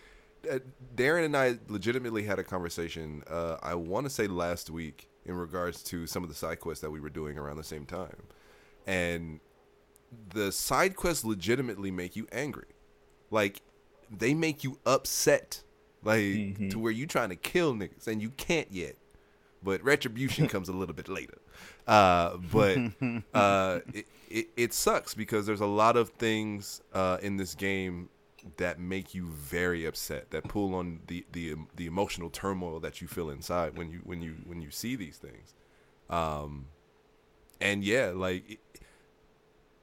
Darren 0.96 1.24
and 1.24 1.36
I 1.36 1.58
legitimately 1.68 2.24
had 2.24 2.38
a 2.38 2.44
conversation. 2.44 3.22
Uh, 3.28 3.56
I 3.62 3.74
want 3.74 4.06
to 4.06 4.10
say 4.10 4.26
last 4.26 4.70
week 4.70 5.08
in 5.24 5.34
regards 5.34 5.82
to 5.84 6.06
some 6.06 6.22
of 6.22 6.28
the 6.28 6.34
side 6.34 6.60
quests 6.60 6.82
that 6.82 6.90
we 6.90 7.00
were 7.00 7.10
doing 7.10 7.38
around 7.38 7.56
the 7.56 7.64
same 7.64 7.86
time, 7.86 8.22
and 8.86 9.40
the 10.30 10.50
side 10.50 10.96
quests 10.96 11.24
legitimately 11.24 11.90
make 11.90 12.16
you 12.16 12.26
angry. 12.32 12.68
Like 13.30 13.62
they 14.10 14.34
make 14.34 14.64
you 14.64 14.78
upset, 14.84 15.62
like 16.02 16.70
to 16.70 16.78
where 16.78 16.92
you're 16.92 17.06
trying 17.06 17.28
to 17.28 17.36
kill 17.36 17.74
niggas 17.74 18.06
and 18.06 18.20
you 18.20 18.30
can't 18.30 18.68
yet. 18.70 18.96
But 19.62 19.82
retribution 19.84 20.48
comes 20.54 20.68
a 20.68 20.72
little 20.72 20.94
bit 20.94 21.08
later. 21.08 21.38
Uh, 21.86 22.38
but 22.50 22.78
uh, 23.34 23.80
it, 23.92 24.06
it 24.28 24.48
it 24.56 24.72
sucks 24.74 25.14
because 25.14 25.46
there's 25.46 25.60
a 25.60 25.66
lot 25.66 25.96
of 25.96 26.10
things 26.10 26.80
uh, 26.92 27.18
in 27.22 27.36
this 27.36 27.54
game 27.54 28.08
that 28.56 28.78
make 28.78 29.14
you 29.14 29.26
very 29.26 29.84
upset 29.84 30.30
that 30.30 30.44
pull 30.44 30.74
on 30.74 31.00
the 31.06 31.24
the 31.32 31.54
the 31.76 31.86
emotional 31.86 32.30
turmoil 32.30 32.80
that 32.80 33.00
you 33.00 33.08
feel 33.08 33.30
inside 33.30 33.76
when 33.76 33.90
you 33.90 34.00
when 34.04 34.22
you 34.22 34.36
when 34.46 34.60
you 34.60 34.70
see 34.70 34.96
these 34.96 35.18
things 35.18 35.54
um 36.08 36.66
and 37.60 37.84
yeah 37.84 38.12
like 38.14 38.60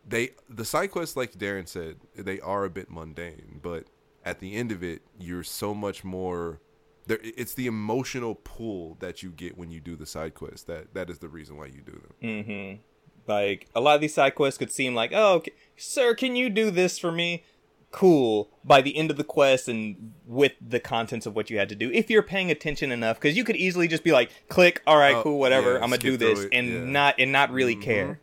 they 0.07 0.31
the 0.49 0.65
side 0.65 0.91
quests 0.91 1.15
like 1.15 1.33
darren 1.33 1.67
said 1.67 1.97
they 2.15 2.39
are 2.39 2.65
a 2.65 2.69
bit 2.69 2.89
mundane 2.89 3.59
but 3.61 3.85
at 4.23 4.39
the 4.39 4.55
end 4.55 4.71
of 4.71 4.83
it 4.83 5.01
you're 5.19 5.43
so 5.43 5.73
much 5.73 6.03
more 6.03 6.59
there 7.05 7.19
it's 7.23 7.53
the 7.53 7.67
emotional 7.67 8.35
pull 8.35 8.95
that 8.99 9.23
you 9.23 9.29
get 9.29 9.57
when 9.57 9.71
you 9.71 9.79
do 9.79 9.95
the 9.95 10.05
side 10.05 10.33
quests 10.33 10.63
that 10.63 10.93
that 10.93 11.09
is 11.09 11.19
the 11.19 11.29
reason 11.29 11.57
why 11.57 11.65
you 11.65 11.81
do 11.81 11.91
them 11.91 12.13
Mm-hmm. 12.23 12.81
Like 13.27 13.67
a 13.75 13.81
lot 13.81 13.95
of 13.95 14.01
these 14.01 14.13
side 14.13 14.35
quests 14.35 14.57
could 14.57 14.71
seem 14.71 14.95
like, 14.95 15.11
oh, 15.13 15.35
okay, 15.35 15.51
sir, 15.75 16.15
can 16.15 16.35
you 16.35 16.49
do 16.49 16.71
this 16.71 16.97
for 16.97 17.11
me? 17.11 17.43
Cool. 17.91 18.49
By 18.63 18.81
the 18.81 18.95
end 18.97 19.11
of 19.11 19.17
the 19.17 19.23
quest 19.23 19.67
and 19.67 20.13
with 20.25 20.53
the 20.61 20.79
contents 20.79 21.25
of 21.25 21.35
what 21.35 21.49
you 21.49 21.57
had 21.57 21.69
to 21.69 21.75
do, 21.75 21.89
if 21.91 22.09
you're 22.09 22.21
paying 22.23 22.51
attention 22.51 22.91
enough, 22.91 23.17
because 23.17 23.37
you 23.37 23.43
could 23.43 23.55
easily 23.55 23.87
just 23.87 24.03
be 24.03 24.11
like, 24.11 24.29
click, 24.49 24.81
all 24.85 24.97
right, 24.97 25.15
Oh, 25.15 25.23
cool, 25.23 25.39
whatever, 25.39 25.73
yeah, 25.73 25.83
I'm 25.83 25.89
gonna 25.89 25.97
do 25.97 26.17
this, 26.17 26.45
and 26.51 26.67
yeah. 26.67 26.83
not 26.83 27.15
and 27.17 27.31
not 27.31 27.51
really 27.51 27.75
care. 27.75 28.19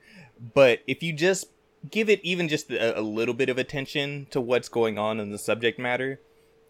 But 0.55 0.81
if 0.87 1.03
you 1.03 1.13
just 1.13 1.47
give 1.91 2.11
it 2.11 2.21
even 2.23 2.49
just 2.49 2.71
a, 2.71 2.99
a 2.99 3.01
little 3.01 3.35
bit 3.35 3.49
of 3.49 3.59
attention 3.59 4.27
to 4.31 4.41
what's 4.41 4.69
going 4.69 4.99
on 4.99 5.19
in 5.19 5.31
the 5.31 5.39
subject 5.39 5.79
matter, 5.79 6.21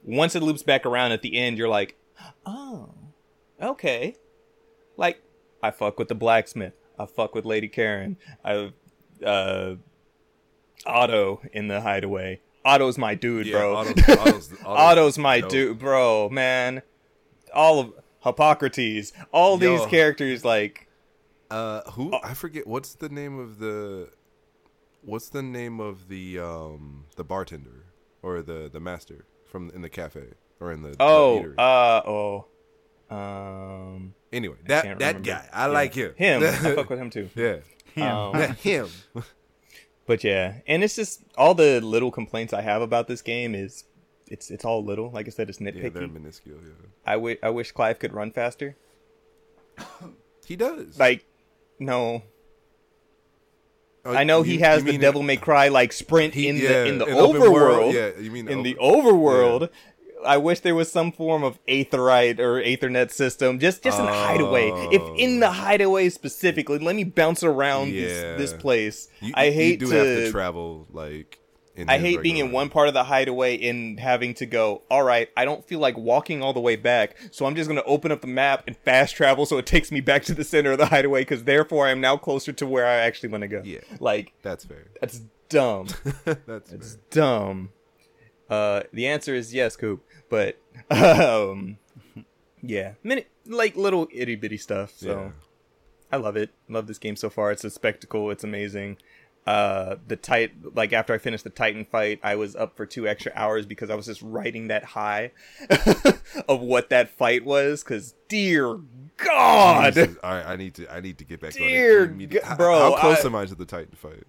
once 0.04 0.36
it 0.36 0.42
loops 0.42 0.62
back 0.62 0.86
around 0.86 1.12
at 1.12 1.22
the 1.22 1.36
end, 1.36 1.58
you're 1.58 1.68
like, 1.68 1.96
oh, 2.46 2.94
okay. 3.60 4.16
Like, 4.96 5.22
I 5.62 5.70
fuck 5.70 5.98
with 5.98 6.08
the 6.08 6.14
blacksmith. 6.14 6.74
I 6.98 7.06
fuck 7.06 7.34
with 7.34 7.44
Lady 7.44 7.68
Karen. 7.68 8.16
I, 8.44 8.72
uh, 9.24 9.76
Otto 10.86 11.40
in 11.52 11.68
the 11.68 11.80
hideaway. 11.80 12.40
Otto's 12.64 12.98
my 12.98 13.14
dude, 13.14 13.50
bro. 13.50 13.76
Otto's, 13.76 14.02
Otto's, 14.08 14.52
Otto's 14.64 15.18
my 15.18 15.40
dope. 15.40 15.50
dude, 15.50 15.78
bro, 15.78 16.28
man. 16.30 16.82
All 17.52 17.80
of 17.80 17.92
Harpocrates, 18.20 19.12
all 19.32 19.56
these 19.56 19.84
characters, 19.86 20.44
like, 20.44 20.88
Uh, 21.50 21.82
who 21.92 22.12
I 22.22 22.34
forget 22.34 22.66
what's 22.66 22.94
the 22.94 23.08
name 23.08 23.38
of 23.38 23.58
the 23.58 24.08
what's 25.02 25.28
the 25.28 25.42
name 25.42 25.78
of 25.80 26.08
the 26.08 26.38
um 26.38 27.04
the 27.16 27.22
bartender 27.24 27.84
or 28.22 28.40
the 28.42 28.70
the 28.72 28.80
master 28.80 29.26
from 29.44 29.70
in 29.74 29.82
the 29.82 29.90
cafe 29.90 30.24
or 30.58 30.72
in 30.72 30.82
the 30.82 30.90
the 30.90 30.96
oh, 31.00 31.42
eatery? 31.44 31.54
uh, 31.58 32.02
oh, 32.08 32.46
um, 33.14 34.14
anyway 34.32 34.56
that 34.66 34.84
that 34.98 35.16
remember. 35.16 35.20
guy 35.28 35.48
I 35.52 35.66
Yeah. 35.66 35.72
like 35.72 35.94
him 35.94 36.14
him. 36.16 36.42
I 36.42 36.50
fuck 36.74 36.88
with 36.90 36.98
him 36.98 37.10
too. 37.10 37.28
yeah 37.36 37.58
Um, 37.96 38.34
him 38.62 38.88
But 40.06 40.22
yeah, 40.22 40.56
and 40.66 40.84
it's 40.84 40.96
just 40.96 41.22
all 41.38 41.54
the 41.54 41.80
little 41.80 42.10
complaints 42.10 42.52
I 42.52 42.60
have 42.62 42.82
about 42.82 43.08
this 43.08 43.22
game 43.22 43.54
is 43.54 43.84
it's 44.28 44.50
it's 44.50 44.64
all 44.64 44.84
little. 44.84 45.10
Like 45.10 45.26
I 45.26 45.30
said, 45.30 45.48
it's 45.48 45.58
nitpicky. 45.58 45.82
yeah 45.84 45.88
they're 45.90 46.08
minuscule 46.08 46.58
yeah 46.62 46.72
I 47.06 47.12
wi- 47.14 47.38
I 47.42 47.50
wish 47.50 47.72
Clive 47.72 47.98
could 47.98 48.12
run 48.12 48.30
faster. 48.30 48.76
he 50.46 50.56
does 50.56 50.98
Like, 50.98 51.24
no, 51.78 52.22
Oh, 54.06 54.14
I 54.14 54.24
know 54.24 54.38
you- 54.42 54.52
he 54.52 54.58
has 54.58 54.84
the 54.84 54.98
Devil 54.98 55.22
May 55.22 55.38
Cry 55.38 55.68
like 55.68 55.90
sprint 55.92 56.34
he- 56.34 56.48
in 56.48 56.56
yeah, 56.56 56.68
the 56.68 56.84
in 56.86 56.98
the 56.98 57.06
in 57.06 57.14
open 57.14 57.40
world, 57.50 57.94
overworld. 57.94 57.94
yeah 57.94 58.22
you 58.22 58.30
mean 58.30 58.48
in 58.48 58.62
the 58.62 58.76
over- 58.76 59.10
overworld. 59.12 59.70
I 60.24 60.36
wish 60.38 60.60
there 60.60 60.74
was 60.74 60.90
some 60.90 61.12
form 61.12 61.42
of 61.44 61.58
Aetheryte 61.66 62.38
or 62.38 62.60
Aethernet 62.62 63.10
system, 63.10 63.58
just 63.58 63.82
just 63.82 63.98
in 63.98 64.06
hideaway. 64.06 64.70
If 64.92 65.02
in 65.18 65.40
the 65.40 65.50
hideaway 65.50 66.08
specifically, 66.08 66.78
let 66.78 66.96
me 66.96 67.04
bounce 67.04 67.42
around 67.44 67.92
Yeah. 67.92 68.36
this, 68.36 68.50
this 68.50 68.60
place. 68.60 69.08
you, 69.20 69.32
I 69.36 69.46
you 69.46 69.52
hate 69.52 69.80
do 69.80 69.86
to, 69.86 69.94
have 69.94 70.06
to 70.06 70.30
travel 70.30 70.86
like 70.90 71.38
in 71.76 71.90
I 71.90 71.98
hate 71.98 72.22
being 72.22 72.36
in 72.36 72.52
one 72.52 72.68
part 72.68 72.86
of 72.86 72.94
the 72.94 73.02
hideaway 73.04 73.60
and 73.68 73.98
having 73.98 74.34
to 74.34 74.46
go. 74.46 74.82
All 74.90 75.02
right, 75.02 75.28
I 75.36 75.44
don't 75.44 75.64
feel 75.66 75.80
like 75.80 75.96
walking 75.96 76.40
all 76.42 76.52
the 76.52 76.60
way 76.60 76.76
back, 76.76 77.16
so 77.32 77.46
I'm 77.46 77.56
just 77.56 77.68
gonna 77.68 77.82
open 77.84 78.12
up 78.12 78.20
the 78.20 78.26
map 78.28 78.64
and 78.66 78.76
fast 78.76 79.16
travel, 79.16 79.44
so 79.44 79.58
it 79.58 79.66
takes 79.66 79.90
me 79.90 80.00
back 80.00 80.22
to 80.24 80.34
the 80.34 80.44
center 80.44 80.72
of 80.72 80.78
the 80.78 80.86
hideaway. 80.86 81.22
Because 81.22 81.44
therefore, 81.44 81.88
I'm 81.88 82.00
now 82.00 82.16
closer 82.16 82.52
to 82.52 82.66
where 82.66 82.86
I 82.86 82.94
actually 82.94 83.30
want 83.30 83.42
to 83.42 83.48
go. 83.48 83.62
Yeah. 83.64 83.80
like 83.98 84.32
that's 84.42 84.64
fair 84.64 84.84
that's 85.00 85.20
dumb. 85.48 85.88
that's 86.46 86.70
fair. 86.70 87.00
dumb. 87.10 87.70
Uh, 88.48 88.82
the 88.92 89.06
answer 89.06 89.34
is 89.34 89.52
yes, 89.54 89.74
Coop. 89.74 90.04
But 90.34 90.58
um, 90.90 91.78
yeah, 92.62 92.94
many 93.02 93.26
like 93.46 93.76
little 93.76 94.08
itty 94.12 94.34
bitty 94.36 94.56
stuff. 94.56 94.92
So 94.96 95.06
Yeah. 95.08 95.30
I 96.12 96.16
love 96.16 96.36
it. 96.36 96.50
Love 96.68 96.86
this 96.86 96.98
game 96.98 97.16
so 97.16 97.30
far. 97.30 97.50
It's 97.52 97.64
a 97.64 97.70
spectacle. 97.70 98.30
It's 98.30 98.44
amazing. 98.44 98.96
uh 99.46 99.96
the 100.08 100.16
tight 100.16 100.52
like 100.74 100.92
after 100.94 101.12
I 101.12 101.18
finished 101.18 101.44
the 101.44 101.50
Titan 101.50 101.84
fight, 101.84 102.18
I 102.22 102.34
was 102.36 102.56
up 102.56 102.76
for 102.76 102.86
two 102.86 103.06
extra 103.06 103.30
hours 103.34 103.66
because 103.66 103.90
I 103.90 103.94
was 103.94 104.06
just 104.06 104.22
writing 104.22 104.68
that 104.68 104.84
high 104.84 105.32
of 106.48 106.60
what 106.60 106.88
that 106.90 107.10
fight 107.10 107.44
was. 107.44 107.82
Cause 107.82 108.14
dear 108.28 108.78
God, 109.18 109.94
Jesus, 109.94 110.16
right, 110.24 110.44
I 110.46 110.56
need 110.56 110.74
to. 110.74 110.92
I 110.92 111.00
need 111.00 111.18
to 111.18 111.24
get 111.24 111.40
back 111.40 111.52
Dear 111.52 112.02
on 112.02 112.08
it. 112.08 112.12
immediate- 112.12 112.42
G- 112.42 112.48
How- 112.48 112.56
bro, 112.56 112.78
how 112.94 112.96
close 113.00 113.22
I- 113.24 113.26
am 113.28 113.34
I 113.36 113.44
to 113.46 113.54
the 113.54 113.66
Titan 113.66 113.94
fight? 113.96 114.24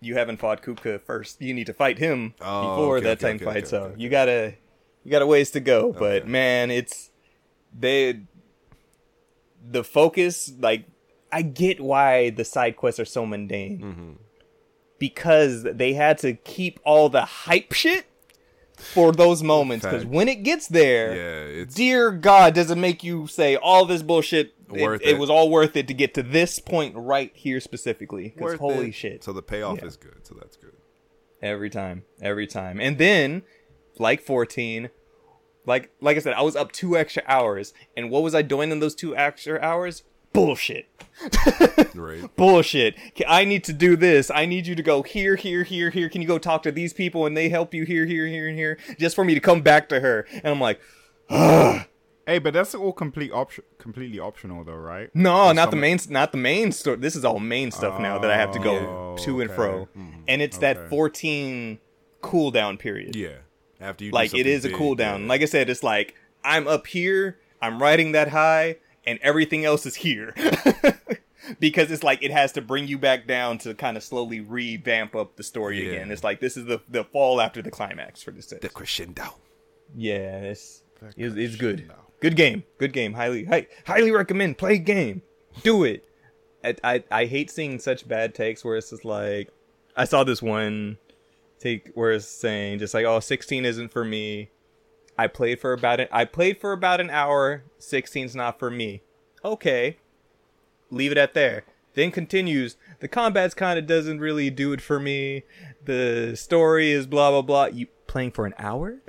you 0.00 0.14
haven't 0.14 0.36
fought 0.38 0.62
Kupka 0.62 1.00
first. 1.00 1.40
You 1.42 1.52
need 1.54 1.66
to 1.66 1.72
fight 1.72 1.98
him 1.98 2.34
Oh, 2.40 2.70
before 2.76 2.96
okay, 2.98 3.04
that 3.06 3.18
okay, 3.18 3.32
Titan 3.38 3.48
okay, 3.48 3.60
fight. 3.60 3.68
so 3.68 3.94
you 3.96 4.08
gotta 4.08 4.54
you 5.04 5.10
got 5.10 5.22
a 5.22 5.26
ways 5.26 5.50
to 5.52 5.60
go. 5.60 5.92
But 5.92 6.26
man, 6.28 6.70
it's 6.70 7.10
they 7.78 8.20
the 9.70 9.84
focus. 9.84 10.52
Like 10.58 10.84
I 11.32 11.42
get 11.42 11.80
why 11.80 12.30
the 12.30 12.44
side 12.44 12.76
quests 12.76 13.00
are 13.00 13.04
so 13.04 13.26
mundane 13.26 13.80
Mm-hmm. 13.80 14.12
because 14.98 15.62
they 15.62 15.92
had 15.94 16.18
to 16.18 16.34
keep 16.34 16.80
all 16.84 17.08
the 17.08 17.22
hype 17.24 17.72
shit 17.72 18.06
for 18.76 19.12
those 19.12 19.42
moments. 19.42 19.84
Because 19.84 20.04
when 20.06 20.28
it 20.28 20.42
gets 20.42 20.68
there, 20.68 21.14
Yeah, 21.14 21.62
it's 21.62 21.74
dear 21.74 22.10
God, 22.12 22.54
does 22.54 22.70
it 22.70 22.78
make 22.78 23.02
you 23.04 23.26
say 23.26 23.56
all 23.56 23.84
this 23.84 24.02
bullshit? 24.02 24.54
Worth 24.70 25.00
it 25.02 25.08
it. 25.14 25.18
was 25.18 25.30
all 25.30 25.48
worth 25.48 25.76
it 25.76 25.88
to 25.88 25.94
get 25.94 26.12
to 26.14 26.22
this 26.22 26.58
point 26.60 26.94
right 26.94 27.32
here 27.34 27.58
specifically. 27.58 28.34
Because 28.36 28.58
holy 28.58 28.88
it. 28.90 28.94
shit. 28.94 29.24
So 29.24 29.32
the 29.32 29.40
payoff 29.42 29.78
Yeah. 29.78 29.86
is 29.86 29.96
good. 29.96 30.26
So 30.26 30.34
that's 30.38 30.56
good. 30.58 30.72
Every 31.40 31.70
time, 31.70 32.02
every 32.20 32.46
time. 32.46 32.78
And 32.80 32.98
then, 32.98 33.44
like 34.00 34.20
14, 34.20 34.90
like 35.66 35.90
like 36.00 36.16
I 36.16 36.20
said, 36.20 36.34
I 36.34 36.42
was 36.42 36.56
up 36.56 36.72
two 36.72 36.96
extra 36.96 37.22
hours. 37.26 37.74
And 37.96 38.10
what 38.10 38.22
was 38.22 38.34
I 38.34 38.42
doing 38.42 38.70
in 38.70 38.80
those 38.80 38.94
two 38.94 39.16
extra 39.16 39.60
hours? 39.60 40.02
Bullshit. 40.32 40.88
Right. 41.94 42.34
Bullshit. 42.36 42.94
i 43.26 43.44
need 43.44 43.64
to 43.64 43.72
do 43.72 43.96
this. 43.96 44.30
I 44.30 44.46
need 44.46 44.66
you 44.66 44.76
to 44.76 44.82
go 44.82 45.02
here, 45.02 45.34
here, 45.34 45.64
here, 45.64 45.90
here. 45.90 46.08
Can 46.08 46.22
you 46.22 46.28
go 46.28 46.38
talk 46.38 46.62
to 46.62 46.70
these 46.70 46.92
people 46.92 47.26
and 47.26 47.36
they 47.36 47.48
help 47.48 47.74
you 47.74 47.84
here, 47.84 48.06
here, 48.06 48.26
here, 48.26 48.46
and 48.48 48.56
here? 48.56 48.78
Just 48.98 49.16
for 49.16 49.24
me 49.24 49.34
to 49.34 49.40
come 49.40 49.62
back 49.62 49.88
to 49.88 49.98
her. 50.00 50.26
And 50.30 50.46
I'm 50.46 50.60
like, 50.60 50.80
Hey, 51.28 52.38
but 52.38 52.52
that's 52.52 52.74
all 52.74 52.92
complete 52.92 53.32
option, 53.32 53.64
completely 53.78 54.20
optional 54.20 54.62
though, 54.62 54.74
right? 54.74 55.10
no, 55.14 55.48
For 55.48 55.54
not 55.54 55.70
the 55.70 55.76
main, 55.76 55.98
not 56.10 56.30
the 56.30 56.38
main 56.38 56.72
story. 56.72 56.98
This 56.98 57.16
is 57.16 57.24
all 57.24 57.40
main 57.40 57.70
stuff 57.70 57.98
now 57.98 58.18
that 58.18 58.30
I 58.30 58.36
have 58.36 58.52
to 58.52 58.58
go 58.58 58.76
Oh, 58.76 59.16
to 59.24 59.40
and 59.40 59.50
okay. 59.50 59.56
fro. 59.56 59.88
And 60.28 60.42
it's 60.42 60.58
that 60.58 60.76
mm-hmm. 60.76 60.86
Okay. 60.86 60.90
14 60.96 61.78
cooldown 62.22 62.78
period. 62.78 63.16
Yeah. 63.16 63.38
After 63.80 64.04
you 64.04 64.10
like 64.10 64.34
it 64.34 64.46
is 64.46 64.64
a 64.64 64.68
big, 64.68 64.76
cooldown. 64.76 65.22
yeah. 65.22 65.28
Like 65.28 65.42
I 65.42 65.46
said, 65.46 65.70
it's 65.70 65.82
like 65.82 66.14
I'm 66.44 66.66
up 66.66 66.86
here, 66.86 67.38
I'm 67.62 67.80
riding 67.80 68.12
that 68.12 68.28
high, 68.28 68.76
and 69.06 69.18
everything 69.22 69.64
else 69.64 69.86
is 69.86 69.96
here. 69.96 70.34
because 71.60 71.90
it's 71.90 72.02
like 72.02 72.22
it 72.22 72.30
has 72.30 72.52
to 72.52 72.60
bring 72.60 72.86
you 72.88 72.98
back 72.98 73.26
down 73.26 73.58
to 73.58 73.74
kind 73.74 73.96
of 73.96 74.02
slowly 74.02 74.40
revamp 74.40 75.14
up 75.14 75.36
the 75.36 75.42
story 75.42 75.82
Yeah. 75.86 75.92
again. 75.94 76.10
It's 76.10 76.24
like 76.24 76.40
this 76.40 76.56
is 76.56 76.66
the 76.66 76.80
the 76.88 77.04
fall 77.04 77.40
after 77.40 77.62
the 77.62 77.70
climax 77.70 78.22
for 78.22 78.30
this. 78.32 78.46
the 78.46 78.68
crescendo. 78.68 79.34
Yeah, 79.96 80.38
it's 80.40 80.82
it's, 81.16 81.36
it's 81.36 81.56
good. 81.56 81.90
Good 82.20 82.36
game. 82.36 82.64
Good 82.78 82.92
game. 82.92 83.14
Highly 83.14 83.44
hi, 83.44 83.68
highly 83.86 84.10
recommend. 84.10 84.58
Play 84.58 84.78
game. 84.78 85.22
Do 85.62 85.84
it. 85.84 86.04
I, 86.64 86.74
I 86.82 87.04
I 87.10 87.24
hate 87.26 87.50
seeing 87.50 87.78
such 87.78 88.06
bad 88.08 88.34
takes 88.34 88.64
where 88.64 88.76
it's 88.76 88.90
just 88.90 89.04
like 89.04 89.48
I 89.96 90.04
saw 90.04 90.24
this 90.24 90.42
one 90.42 90.98
take 91.58 91.90
where 91.94 92.12
it's 92.12 92.26
saying 92.26 92.78
just 92.78 92.94
like 92.94 93.04
oh 93.04 93.20
16 93.20 93.64
isn't 93.64 93.92
for 93.92 94.04
me. 94.04 94.50
I 95.16 95.26
played 95.26 95.60
for 95.60 95.72
about 95.72 95.98
it. 96.00 96.08
I 96.12 96.24
played 96.24 96.60
for 96.60 96.72
about 96.72 97.00
an 97.00 97.10
hour. 97.10 97.64
16's 97.80 98.36
not 98.36 98.58
for 98.58 98.70
me. 98.70 99.02
Okay. 99.44 99.96
Leave 100.90 101.10
it 101.10 101.18
at 101.18 101.34
there. 101.34 101.64
Then 101.94 102.12
continues. 102.12 102.76
The 103.00 103.08
combat's 103.08 103.54
kind 103.54 103.78
of 103.78 103.86
doesn't 103.86 104.20
really 104.20 104.50
do 104.50 104.72
it 104.72 104.80
for 104.80 105.00
me. 105.00 105.42
The 105.84 106.36
story 106.36 106.92
is 106.92 107.06
blah 107.06 107.30
blah 107.30 107.42
blah. 107.42 107.66
You 107.66 107.88
playing 108.06 108.30
for 108.32 108.46
an 108.46 108.54
hour? 108.58 108.98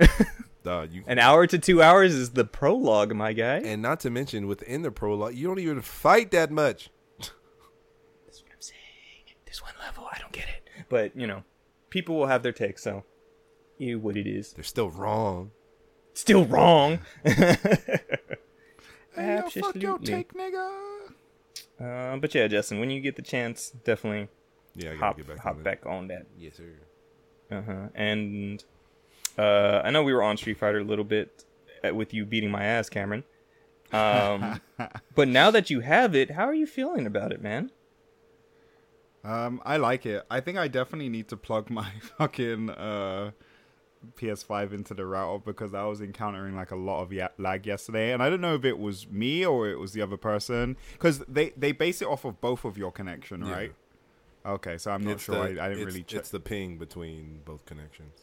Uh, 0.66 0.86
you 0.90 1.02
An 1.06 1.18
hour 1.18 1.46
to 1.46 1.58
two 1.58 1.82
hours 1.82 2.14
is 2.14 2.32
the 2.32 2.44
prologue, 2.44 3.14
my 3.14 3.32
guy. 3.32 3.56
and 3.56 3.80
not 3.80 3.98
to 4.00 4.10
mention 4.10 4.46
within 4.46 4.82
the 4.82 4.90
prologue, 4.90 5.34
you 5.34 5.46
don't 5.48 5.58
even 5.58 5.80
fight 5.80 6.30
that 6.32 6.50
much. 6.50 6.90
That's 7.18 8.42
what 8.42 8.52
I'm 8.52 8.60
saying. 8.60 8.78
This 9.46 9.62
one 9.62 9.72
level, 9.80 10.06
I 10.12 10.18
don't 10.18 10.32
get 10.32 10.44
it. 10.44 10.84
But, 10.90 11.16
you 11.16 11.26
know, 11.26 11.44
people 11.90 12.16
will 12.16 12.26
have 12.26 12.42
their 12.42 12.52
takes, 12.52 12.82
so 12.82 13.04
you 13.78 13.98
what 13.98 14.16
it 14.16 14.26
is. 14.26 14.52
They're 14.52 14.64
still 14.64 14.90
wrong. 14.90 15.50
Still 16.14 16.44
wrong. 16.44 17.00
Hey, 19.14 19.36
yo, 19.36 19.62
fuck 19.62 19.76
your 19.76 19.98
take, 19.98 20.32
nigga. 20.34 20.70
Uh, 21.80 22.16
but 22.18 22.34
yeah, 22.34 22.46
Justin, 22.46 22.78
when 22.78 22.90
you 22.90 23.00
get 23.00 23.16
the 23.16 23.22
chance, 23.22 23.70
definitely 23.84 24.28
Yeah, 24.74 24.94
hop, 24.94 25.16
get 25.16 25.26
back 25.26 25.38
hop 25.38 25.56
on 25.56 25.62
back 25.62 25.86
on 25.86 26.08
that. 26.08 26.26
Yes, 26.38 26.56
sir. 26.56 26.74
Uh-huh. 27.50 27.88
And 27.94 28.62
uh, 29.36 29.82
I 29.84 29.90
know 29.90 30.02
we 30.02 30.12
were 30.12 30.22
on 30.22 30.36
Street 30.36 30.58
Fighter 30.58 30.78
a 30.78 30.84
little 30.84 31.04
bit 31.04 31.44
uh, 31.84 31.94
with 31.94 32.14
you 32.14 32.24
beating 32.24 32.50
my 32.50 32.64
ass, 32.64 32.88
Cameron. 32.88 33.24
Um, 33.92 34.60
but 35.14 35.26
now 35.26 35.50
that 35.50 35.70
you 35.70 35.80
have 35.80 36.14
it, 36.14 36.30
how 36.32 36.44
are 36.44 36.54
you 36.54 36.66
feeling 36.66 37.06
about 37.06 37.32
it, 37.32 37.42
man? 37.42 37.72
Um, 39.24 39.60
I 39.64 39.76
like 39.76 40.06
it. 40.06 40.24
I 40.30 40.40
think 40.40 40.56
I 40.58 40.68
definitely 40.68 41.08
need 41.10 41.28
to 41.28 41.36
plug 41.36 41.68
my 41.70 41.90
fucking 42.18 42.70
uh, 42.70 43.32
PS5 44.16 44.72
into 44.72 44.94
the 44.94 45.04
router 45.04 45.42
because 45.44 45.74
I 45.74 45.84
was 45.84 46.00
encountering 46.00 46.56
like 46.56 46.70
a 46.70 46.76
lot 46.76 47.02
of 47.02 47.12
ya- 47.12 47.28
lag 47.38 47.66
yesterday, 47.66 48.12
and 48.12 48.22
I 48.22 48.30
don't 48.30 48.40
know 48.40 48.54
if 48.54 48.64
it 48.64 48.78
was 48.78 49.06
me 49.08 49.44
or 49.44 49.68
it 49.68 49.78
was 49.78 49.92
the 49.92 50.00
other 50.02 50.16
person 50.16 50.76
because 50.92 51.18
they 51.20 51.50
they 51.50 51.72
base 51.72 52.00
it 52.00 52.08
off 52.08 52.24
of 52.24 52.40
both 52.40 52.64
of 52.64 52.78
your 52.78 52.90
connection, 52.92 53.44
Yeah. 53.44 53.52
right? 53.52 53.74
Okay, 54.46 54.78
so 54.78 54.90
I'm 54.90 55.02
not 55.02 55.12
It's 55.12 55.24
sure. 55.24 55.34
the- 55.52 55.60
I, 55.60 55.66
I 55.66 55.68
didn't 55.68 55.84
really 55.84 56.02
check. 56.02 56.20
It's 56.20 56.30
the 56.30 56.40
ping 56.40 56.78
between 56.78 57.40
both 57.44 57.66
connections. 57.66 58.22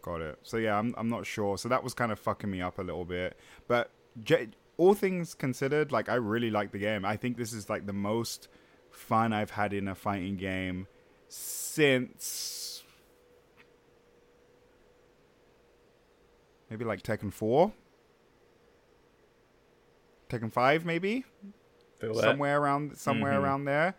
Got 0.00 0.22
it. 0.22 0.38
So 0.42 0.56
yeah, 0.56 0.78
I'm 0.78 0.94
I'm 0.96 1.10
not 1.10 1.26
sure. 1.26 1.58
So 1.58 1.68
that 1.68 1.84
was 1.84 1.92
kind 1.92 2.10
of 2.10 2.18
fucking 2.18 2.50
me 2.50 2.62
up 2.62 2.78
a 2.78 2.82
little 2.82 3.04
bit. 3.04 3.36
But 3.68 3.90
j- 4.24 4.48
all 4.78 4.94
things 4.94 5.34
considered, 5.34 5.92
like 5.92 6.08
I 6.08 6.14
really 6.14 6.50
like 6.50 6.72
the 6.72 6.78
game. 6.78 7.04
I 7.04 7.16
think 7.18 7.36
this 7.36 7.52
is 7.52 7.68
like 7.68 7.86
the 7.86 7.92
most 7.92 8.48
fun 8.94 9.32
I've 9.32 9.50
had 9.52 9.72
in 9.72 9.88
a 9.88 9.94
fighting 9.94 10.36
game 10.36 10.86
since 11.28 12.82
maybe 16.70 16.84
like 16.84 17.02
Tekken 17.02 17.32
4. 17.32 17.72
Tekken 20.30 20.50
5 20.52 20.84
maybe? 20.84 21.24
Somewhere 22.20 22.60
around 22.60 22.96
somewhere 22.96 23.34
Mhm. 23.34 23.42
around 23.42 23.64
there 23.66 23.94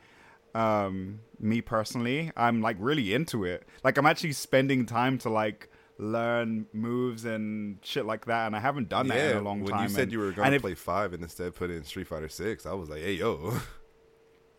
um 0.56 1.20
me 1.40 1.62
personally 1.62 2.32
i'm 2.38 2.62
like 2.62 2.78
really 2.80 3.12
into 3.12 3.44
it 3.44 3.68
like 3.84 3.98
i'm 3.98 4.06
actually 4.06 4.32
spending 4.34 4.86
time 4.86 5.18
to 5.18 5.28
like 5.28 5.68
learn 5.98 6.68
moves 6.74 7.26
and 7.26 7.80
shit 7.82 8.06
like 8.06 8.26
that 8.26 8.46
and 8.46 8.56
i 8.56 8.60
haven't 8.60 8.88
done 8.88 9.08
that 9.08 9.32
in 9.32 9.38
a 9.38 9.42
long 9.42 9.62
when 9.64 9.72
time 9.74 9.84
you 9.84 9.90
said 9.90 10.04
and- 10.04 10.12
you 10.12 10.20
were 10.20 10.32
gonna 10.32 10.52
if- 10.56 10.62
play 10.62 10.76
five 10.76 11.12
and 11.14 11.24
instead 11.24 11.56
put 11.56 11.72
in 11.72 11.84
Street 11.84 12.06
Fighter 12.08 12.28
Six, 12.30 12.68
I 12.68 12.74
was 12.74 12.88
like, 12.90 13.02
"Hey, 13.02 13.14
yo, 13.14 13.58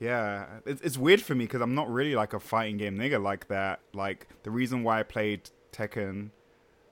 Yeah, 0.00 0.46
it's, 0.66 0.80
it's 0.82 0.98
weird 0.98 1.22
for 1.22 1.34
me 1.34 1.44
because 1.44 1.60
I'm 1.60 1.74
not 1.74 1.88
really 1.90 2.14
like 2.14 2.32
a 2.32 2.40
fighting 2.40 2.76
game 2.78 2.96
nigga 2.98 3.22
like 3.22 3.48
that. 3.48 3.80
Like 3.92 4.26
the 4.42 4.50
reason 4.50 4.82
why 4.82 5.00
I 5.00 5.02
played 5.02 5.50
Tekken 5.72 6.30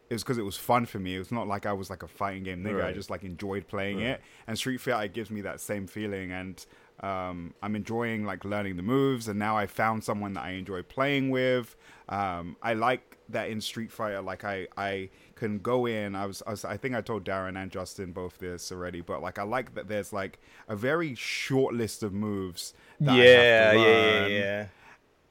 is 0.08 0.22
because 0.22 0.38
it 0.38 0.44
was 0.44 0.56
fun 0.56 0.86
for 0.86 0.98
me. 0.98 1.16
It's 1.16 1.32
not 1.32 1.48
like 1.48 1.66
I 1.66 1.72
was 1.72 1.90
like 1.90 2.02
a 2.02 2.08
fighting 2.08 2.44
game 2.44 2.62
nigga. 2.62 2.84
I 2.84 2.92
just 2.92 3.10
like 3.10 3.24
enjoyed 3.24 3.66
playing 3.66 3.98
Right. 3.98 4.06
it. 4.06 4.20
And 4.46 4.56
Street 4.56 4.80
Fighter 4.80 5.08
gives 5.12 5.30
me 5.30 5.40
that 5.42 5.60
same 5.60 5.86
feeling, 5.86 6.30
and 6.32 6.64
um, 7.00 7.54
I'm 7.62 7.74
enjoying 7.74 8.24
like 8.24 8.44
learning 8.44 8.76
the 8.76 8.82
moves. 8.82 9.26
And 9.28 9.38
now 9.38 9.56
I 9.56 9.66
found 9.66 10.04
someone 10.04 10.34
that 10.34 10.44
I 10.44 10.50
enjoy 10.50 10.82
playing 10.82 11.30
with. 11.30 11.74
Um, 12.08 12.56
I 12.62 12.74
like 12.74 13.18
that 13.30 13.48
in 13.48 13.60
Street 13.60 13.90
Fighter, 13.90 14.20
like 14.20 14.44
I 14.44 14.68
I 14.76 15.08
can 15.42 15.58
go 15.58 15.86
in. 15.86 16.14
I 16.14 16.26
was, 16.26 16.42
I 16.46 16.50
was 16.50 16.64
I 16.64 16.76
think 16.76 16.94
I 16.94 17.00
told 17.00 17.24
Darren 17.24 17.60
and 17.60 17.70
Justin 17.70 18.12
both 18.12 18.38
this 18.38 18.70
already, 18.70 19.00
but 19.00 19.20
like 19.22 19.38
I 19.38 19.42
like 19.42 19.74
that 19.74 19.88
there's 19.88 20.12
like 20.12 20.38
a 20.68 20.76
very 20.76 21.14
short 21.14 21.74
list 21.74 22.02
of 22.02 22.12
moves. 22.12 22.74
That 23.00 23.10
I 23.10 23.14
have 23.16 23.22
to 23.22 23.28
yeah, 23.28 23.72
yeah, 23.72 23.82
yeah, 23.82 24.26
yeah. 24.26 24.66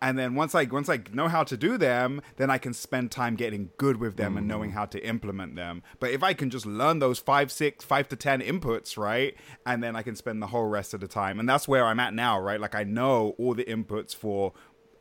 And 0.01 0.17
then 0.17 0.35
once 0.35 0.53
I 0.53 0.65
once 0.65 0.89
I 0.89 0.99
know 1.13 1.29
how 1.29 1.43
to 1.43 1.55
do 1.55 1.77
them, 1.77 2.21
then 2.35 2.49
I 2.49 2.57
can 2.57 2.73
spend 2.73 3.11
time 3.11 3.35
getting 3.35 3.69
good 3.77 3.97
with 3.97 4.17
them 4.17 4.35
and 4.35 4.47
knowing 4.47 4.71
mm. 4.71 4.73
how 4.73 4.85
to 4.87 5.07
implement 5.07 5.55
them. 5.55 5.83
But 5.99 6.09
if 6.09 6.23
I 6.23 6.33
can 6.33 6.49
just 6.49 6.65
learn 6.65 6.99
those 6.99 7.19
five, 7.19 7.51
six, 7.51 7.85
five 7.85 8.09
to 8.09 8.15
ten 8.15 8.41
inputs, 8.41 8.97
right, 8.97 9.35
and 9.65 9.81
then 9.81 9.95
I 9.95 10.01
can 10.01 10.15
spend 10.15 10.41
the 10.41 10.47
whole 10.47 10.67
rest 10.67 10.93
of 10.93 10.99
the 10.99 11.07
time, 11.07 11.39
and 11.39 11.47
that's 11.47 11.67
where 11.67 11.85
I'm 11.85 11.99
at 11.99 12.13
now, 12.13 12.39
right? 12.39 12.59
Like 12.59 12.75
I 12.75 12.83
know 12.83 13.35
all 13.37 13.53
the 13.53 13.63
inputs 13.63 14.13
for, 14.13 14.53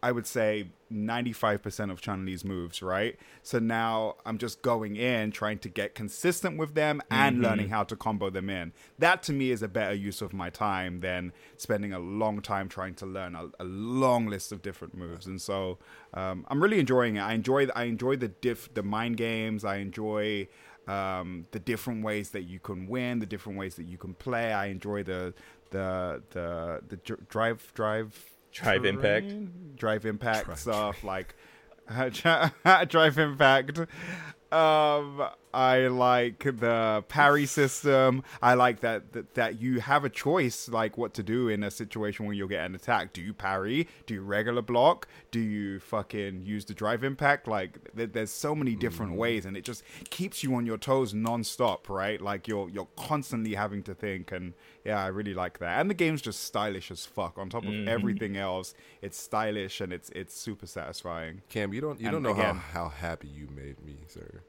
I 0.03 0.13
would 0.13 0.27
say. 0.27 0.69
95% 0.93 1.91
of 1.91 2.01
Chun 2.01 2.27
Li's 2.27 2.45
moves, 2.45 2.83
right? 2.83 3.19
So 3.43 3.59
now 3.59 4.17
I'm 4.27 4.39
just 4.39 4.63
going 4.63 4.97
in, 4.97 5.31
trying 5.31 5.59
to 5.61 5.69
get 5.69 5.95
consistent 5.95 6.59
with 6.59 6.75
them 6.75 7.01
and 7.11 7.41
learning 7.41 7.69
how 7.69 7.85
to 7.85 7.97
combo 7.97 8.31
them 8.31 8.51
in. 8.51 8.73
That 8.99 9.23
to 9.25 9.33
me 9.33 9.51
is 9.51 9.63
a 9.63 9.69
better 9.69 9.95
use 9.95 10.21
of 10.21 10.33
my 10.33 10.51
time 10.51 11.01
than 11.01 11.33
spending 11.57 11.93
a 11.93 11.99
long 11.99 12.41
time 12.43 12.69
trying 12.69 12.95
to 12.97 13.07
learn 13.07 13.35
a, 13.35 13.49
a 13.61 13.65
long 13.65 14.27
list 14.27 14.53
of 14.53 14.63
different 14.63 14.97
moves. 14.97 15.27
And 15.27 15.41
so 15.41 15.79
um, 16.15 16.45
I'm 16.49 16.63
really 16.63 16.81
enjoying 16.81 17.17
it. 17.17 17.21
I 17.21 17.35
enjoy 17.35 17.69
I 17.75 17.85
enjoy 17.85 18.17
the 18.17 18.29
diff 18.29 18.73
the 18.75 18.83
mind 18.83 19.17
games. 19.17 19.65
I 19.65 19.77
enjoy 19.77 20.49
um, 20.89 21.47
the 21.53 21.59
different 21.59 22.05
ways 22.05 22.31
that 22.31 22.43
you 22.43 22.59
can 22.59 22.89
win, 22.89 23.21
the 23.21 23.27
different 23.27 23.59
ways 23.59 23.77
that 23.77 23.85
you 23.85 23.99
can 23.99 24.15
play. 24.15 24.53
I 24.53 24.67
enjoy 24.67 25.03
the 25.05 25.35
the 25.71 26.23
the 26.31 26.83
the 26.89 26.97
dr- 26.97 27.29
drive 27.29 27.61
drive 28.53 28.83
Drive 28.83 28.85
Impact. 28.85 29.77
Drive 29.77 30.07
Impact 30.07 30.59
stuff 30.59 31.03
like 31.05 31.35
Drive 32.89 33.19
Impact. 33.19 33.79
Um, 34.53 35.23
I 35.53 35.89
like 35.89 36.45
the 36.45 37.05
parry 37.09 37.47
system. 37.47 38.23
I 38.41 38.55
like 38.55 38.81
that, 38.81 39.13
that 39.13 39.35
that 39.35 39.61
you 39.61 39.81
have 39.81 40.05
a 40.05 40.09
choice, 40.09 40.69
like 40.69 40.97
what 40.97 41.15
to 41.15 41.23
do 41.23 41.49
in 41.49 41.63
a 41.63 41.71
situation 41.71 42.27
when 42.27 42.37
you're 42.37 42.49
getting 42.49 42.75
attacked. 42.75 43.15
Do 43.15 43.21
you 43.21 43.33
parry? 43.33 43.89
Do 44.07 44.15
you 44.15 44.23
regular 44.23 44.63
block? 44.63 45.09
Do 45.31 45.41
you 45.41 45.81
fucking 45.81 46.43
use 46.43 46.65
the 46.65 46.75
drive 46.75 47.03
impact? 47.03 47.49
Like, 47.49 47.91
there, 47.95 48.07
there's 48.07 48.31
so 48.31 48.55
many 48.55 48.77
different 48.77 49.13
mm. 49.13 49.17
ways, 49.17 49.45
and 49.45 49.57
it 49.57 49.65
just 49.65 49.83
keeps 50.11 50.43
you 50.43 50.55
on 50.55 50.67
your 50.67 50.79
toes 50.79 51.15
non-stop, 51.15 51.89
right? 51.89 52.21
Like 52.21 52.47
you're 52.47 52.69
you're 52.69 52.89
constantly 52.97 53.55
having 53.55 53.83
to 53.85 53.95
think, 53.95 54.33
and 54.33 54.55
yeah, 54.85 55.03
I 55.03 55.09
really 55.09 55.35
like 55.35 55.59
that. 55.59 55.81
And 55.81 55.91
the 55.91 55.95
game's 55.95 56.23
just 56.23 56.45
stylish 56.45 56.91
as 56.91 57.05
fuck. 57.05 57.39
On 57.39 57.49
top 57.49 57.65
of 57.65 57.71
mm-hmm. 57.71 57.89
everything 57.89 58.37
else, 58.37 58.75
it's 59.03 59.19
stylish 59.19 59.81
and 59.81 59.93
it's 59.93 60.11
it's 60.11 60.35
super 60.35 60.67
satisfying. 60.67 61.43
Cam, 61.49 61.73
you 61.73 61.81
don't 61.81 62.01
you 62.01 62.07
And 62.07 62.15
don't 62.15 62.23
know 62.23 62.31
again- 62.31 62.57
how, 62.57 62.85
how 62.85 62.89
happy 62.89 63.29
you 63.29 63.49
made 63.55 63.85
me, 63.85 63.97
sir. 64.07 64.43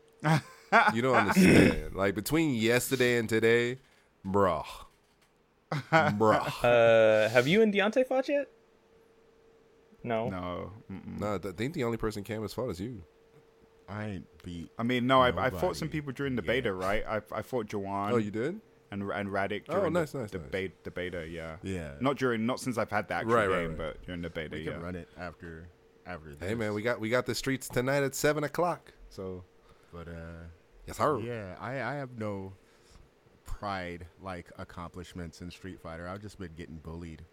You 0.94 1.02
don't 1.02 1.16
understand. 1.16 1.92
Like 1.96 2.16
between 2.16 2.56
yesterday 2.56 3.18
and 3.18 3.28
today, 3.28 3.80
bruh. 4.26 4.66
bruh. 5.72 6.54
Uh, 6.64 7.30
have 7.30 7.48
you 7.48 7.62
and 7.62 7.74
Deontay 7.74 8.08
fought 8.08 8.28
yet? 8.30 8.48
No. 10.04 10.30
No, 10.30 10.72
mm-mm. 10.92 11.20
No, 11.20 11.36
I 11.36 11.52
think 11.54 11.74
the 11.74 11.84
only 11.84 11.98
person 11.98 12.24
Cam 12.24 12.42
has 12.42 12.54
fought 12.54 12.70
is 12.70 12.80
you. 12.80 13.04
I 13.88 14.06
ain't 14.06 14.44
beat. 14.44 14.70
I 14.80 14.84
mean, 14.84 15.06
no, 15.06 15.22
I, 15.22 15.48
I 15.48 15.50
fought 15.50 15.76
some 15.76 15.90
people 15.90 16.14
during 16.14 16.36
the 16.36 16.42
yet. 16.42 16.48
beta, 16.48 16.74
right? 16.74 17.04
I 17.08 17.22
I 17.32 17.42
fought 17.42 17.68
Jawan. 17.68 18.12
Oh, 18.14 18.18
you 18.18 18.32
did? 18.32 18.62
and 18.92 19.04
and 19.12 19.30
Radic 19.30 19.64
Oh, 19.70 19.76
during 19.80 19.94
nice, 19.94 20.12
the, 20.12 20.20
nice, 20.20 20.32
the, 20.32 20.40
nice. 20.40 20.48
Beta, 20.50 20.74
the 20.84 20.92
beta, 20.92 21.28
yeah. 21.28 21.56
Yeah. 21.64 21.92
Not 22.02 22.18
during, 22.18 22.46
not 22.46 22.60
since 22.60 22.78
I've 22.78 22.90
had 22.92 23.08
the 23.08 23.14
actual 23.16 23.34
Right, 23.36 23.48
right, 23.50 23.62
game, 23.62 23.70
right. 23.70 23.78
but 23.78 24.06
during 24.06 24.22
the 24.22 24.30
beta, 24.30 24.56
We 24.56 24.64
yeah. 24.64 24.72
can 24.74 24.82
run 24.82 24.96
it 24.96 25.08
after 25.18 25.68
after. 26.06 26.36
This. 26.36 26.50
Hey 26.50 26.56
man, 26.56 26.74
we 26.74 26.82
got 26.82 27.00
we 27.00 27.10
got 27.10 27.26
the 27.26 27.36
streets 27.36 27.68
tonight 27.70 28.04
at 28.04 28.16
seven 28.16 28.44
o'clock. 28.44 28.92
So 29.10 29.44
But 29.92 30.08
uh, 30.08 30.46
yes, 30.88 30.98
sir. 30.98 31.20
yeah, 31.20 31.56
I 31.60 31.82
I 31.82 31.94
have 31.96 32.18
no 32.18 32.54
pride 33.46 34.08
like 34.22 34.48
accomplishments 34.58 35.42
in 35.42 35.52
Street 35.52 35.80
Fighter. 35.80 36.08
I've 36.08 36.22
just 36.22 36.40
been 36.40 36.54
getting 36.56 36.78
bullied. 36.78 37.24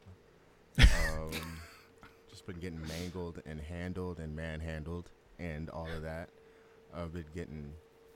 Um, 0.79 1.31
just 2.31 2.47
been 2.47 2.59
getting 2.59 2.81
mangled 2.87 3.43
and 3.47 3.61
handled 3.61 4.19
and 4.19 4.35
manhandled 4.35 5.11
and 5.39 5.71
all 5.71 5.89
of 5.89 6.03
that. 6.03 6.29
I've 6.95 7.13
been 7.13 7.25
getting 7.35 7.73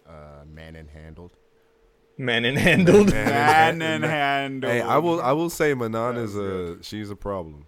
uh, 0.07 0.45
man 0.47 0.77
and 0.77 0.89
handled. 0.89 1.33
Man 2.19 2.45
and 2.45 2.59
handled. 2.59 3.11
Man 3.13 3.81
and 3.81 4.05
handle. 4.05 4.71
Hey, 4.71 4.83
I 4.83 4.99
will 4.99 5.21
I 5.23 5.33
will 5.33 5.49
say 5.49 5.73
Manon 5.73 6.17
is 6.17 6.35
was 6.35 6.79
a 6.81 6.83
she's 6.83 7.11
a 7.11 7.17
problem. 7.17 7.67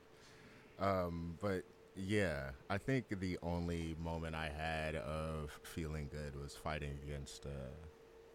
Um, 0.78 1.38
but 1.40 1.64
yeah, 1.96 2.50
I 2.68 2.78
think 2.78 3.20
the 3.20 3.38
only 3.42 3.94
moment 4.02 4.34
I 4.34 4.48
had 4.48 4.96
of 4.96 5.58
feeling 5.62 6.08
good 6.10 6.40
was 6.40 6.54
fighting 6.54 6.98
against 7.04 7.46
uh, 7.46 7.50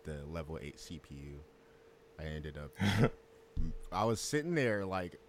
the 0.04 0.26
level 0.26 0.60
eight 0.62 0.78
CPU. 0.78 1.40
I 2.20 2.24
ended 2.24 2.58
up, 2.58 3.12
I 3.92 4.06
was 4.06 4.22
sitting 4.22 4.56
there 4.56 4.86
like 4.86 5.20